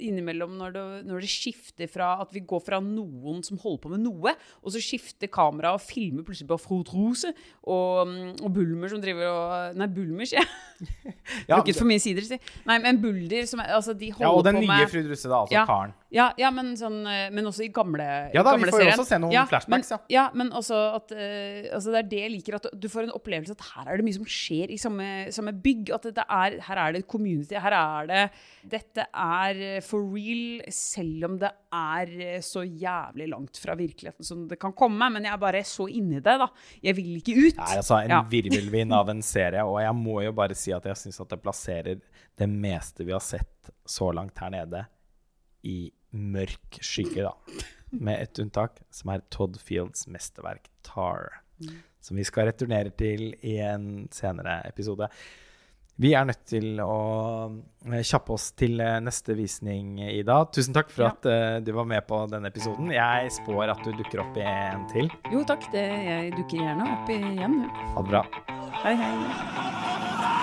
innimellom 0.01 0.55
når 0.57 0.73
det, 0.75 0.83
når 1.09 1.21
det 1.25 1.29
skifter 1.29 1.89
fra 1.91 2.15
at 2.23 2.31
vi 2.33 2.41
går 2.49 2.63
fra 2.65 2.79
noen 2.81 3.43
som 3.45 3.59
holder 3.61 3.81
på 3.83 3.91
med 3.93 4.01
noe, 4.05 4.33
og 4.63 4.73
så 4.73 4.81
skifter 4.81 5.29
kamera 5.31 5.75
og 5.77 5.83
filmer 5.85 6.25
plutselig 6.25 6.49
på 6.49 6.57
Frode 6.63 6.93
Rose 6.95 7.29
og, 7.63 8.07
mm, 8.09 8.41
og 8.41 8.49
Bulmer 8.55 8.89
som 8.93 9.01
driver 9.03 9.29
og 9.29 9.77
Nei, 9.81 9.89
Bulmer, 9.93 10.25
sier 10.29 10.41
jeg. 10.41 10.49
Ja, 11.49 11.59
Brukket 11.59 11.77
for 11.77 11.85
mye 11.89 12.01
sider, 12.01 12.25
si. 12.25 12.39
Nei, 12.65 12.79
men 12.81 12.97
Bulder 13.01 13.45
som 13.49 13.61
Altså, 13.61 13.93
de 13.93 14.09
holder 14.15 14.25
ja, 14.25 14.31
og 14.33 14.45
den 14.47 14.57
nye 14.63 14.69
med 14.81 14.89
Frud 14.89 15.09
Russe, 15.11 15.29
da. 15.29 15.43
Altså 15.43 15.53
Ja. 15.59 15.65
karen. 15.69 15.93
Ja, 16.11 16.25
ja, 16.35 16.49
men 16.51 16.73
sånn 16.75 17.05
eh, 17.07 17.29
Men 17.31 17.45
også 17.47 17.63
i 17.63 17.69
gamle 17.71 18.03
Ja 18.33 18.41
da, 18.43 18.51
vi 18.59 18.67
får 18.67 18.81
jo 18.83 18.87
også 18.91 19.05
se 19.07 19.19
noen 19.23 19.47
flashbacks, 19.47 19.91
ja. 19.93 19.97
Men, 20.01 20.11
ja, 20.11 20.23
men 20.35 20.49
også 20.59 20.79
at 20.97 21.13
uh, 21.15 21.69
altså 21.77 21.93
Det 21.93 21.99
er 22.01 22.09
det 22.11 22.19
jeg 22.25 22.31
liker, 22.33 22.57
at 22.57 22.67
du 22.75 22.87
får 22.91 23.05
en 23.07 23.13
opplevelse 23.15 23.55
at 23.55 23.63
her 23.69 23.91
er 23.93 24.01
det 24.01 24.05
mye 24.09 24.17
som 24.17 24.27
skjer 24.27 24.73
i 24.75 24.79
samme, 24.81 25.07
samme 25.31 25.53
bygg. 25.63 25.93
At 25.95 26.09
det 26.11 26.25
er, 26.25 26.57
her 26.67 26.81
er 26.83 26.91
det 26.97 27.03
et 27.05 27.07
community. 27.13 27.55
Her 27.55 27.75
er 27.77 28.09
det 28.11 28.23
Dette 28.73 29.05
er 29.07 29.61
eh, 29.69 29.79
for 29.85 30.03
real, 30.11 30.59
selv 30.75 31.29
om 31.29 31.37
det 31.41 31.53
er 31.71 32.11
så 32.43 32.65
jævlig 32.67 33.29
langt 33.31 33.61
fra 33.63 33.77
virkeligheten 33.79 34.27
som 34.27 34.43
det 34.51 34.59
kan 34.59 34.75
komme. 34.75 35.07
Men 35.15 35.23
jeg 35.29 35.31
er 35.33 35.41
bare 35.41 35.63
så 35.67 35.87
inni 35.87 36.19
det, 36.19 36.35
da. 36.43 36.49
Jeg 36.83 36.97
vil 36.99 37.15
ikke 37.21 37.37
ut. 37.39 37.55
Er 37.63 37.79
altså 37.79 38.01
en 38.01 38.11
Ja. 38.17 38.19
virvelvind 38.35 38.91
av 38.99 39.09
en 39.15 39.23
serie, 39.23 39.63
og 39.63 39.79
jeg 39.81 39.95
må 39.95 40.19
jo 40.27 40.35
bare 40.35 40.59
si 40.59 40.75
at 40.75 40.91
jeg 40.91 40.99
syns 41.05 41.23
at 41.23 41.31
det 41.31 41.39
plasserer 41.47 42.03
det 42.41 42.49
meste 42.51 43.07
vi 43.07 43.15
har 43.15 43.23
sett 43.23 43.71
så 43.87 44.11
langt 44.11 44.37
her 44.43 44.51
nede, 44.53 44.83
i 45.63 45.91
mørk 46.11 46.79
skygge, 46.83 47.27
da. 47.27 47.67
Med 47.91 48.21
ett 48.23 48.39
unntak, 48.39 48.79
som 48.91 49.11
er 49.11 49.23
Todd 49.33 49.57
Fields 49.59 50.07
mesterverk 50.07 50.69
Tar. 50.87 51.41
Som 52.01 52.17
vi 52.17 52.23
skal 52.25 52.47
returnere 52.49 52.89
til 52.97 53.33
i 53.45 53.57
en 53.61 54.07
senere 54.11 54.61
episode. 54.69 55.07
Vi 56.01 56.13
er 56.17 56.23
nødt 56.25 56.45
til 56.49 56.79
å 56.81 56.95
eh, 57.91 57.99
kjappe 58.07 58.33
oss 58.33 58.47
til 58.57 58.79
eh, 58.81 58.95
neste 59.03 59.35
visning, 59.37 59.99
Ida. 60.09 60.39
Tusen 60.55 60.73
takk 60.73 60.89
for 60.89 61.03
Ja. 61.05 61.11
at 61.11 61.27
uh, 61.29 61.59
du 61.61 61.73
var 61.77 61.85
med 61.85 62.07
på 62.07 62.23
denne 62.31 62.49
episoden. 62.49 62.89
Jeg 62.95 63.29
spår 63.35 63.75
at 63.75 63.83
du 63.85 63.91
dukker 63.99 64.23
opp 64.23 64.39
i 64.39 64.47
en 64.47 64.87
til. 64.89 65.11
Jo 65.29 65.43
takk, 65.45 65.67
det, 65.75 65.85
jeg 66.07 66.33
dukker 66.39 66.63
gjerne 66.63 66.89
opp 66.95 67.11
igjen. 67.13 67.59
Ha 67.93 68.01
det 68.01 68.09
bra. 68.15 68.25
Hei, 68.81 68.95
hei. 69.03 70.40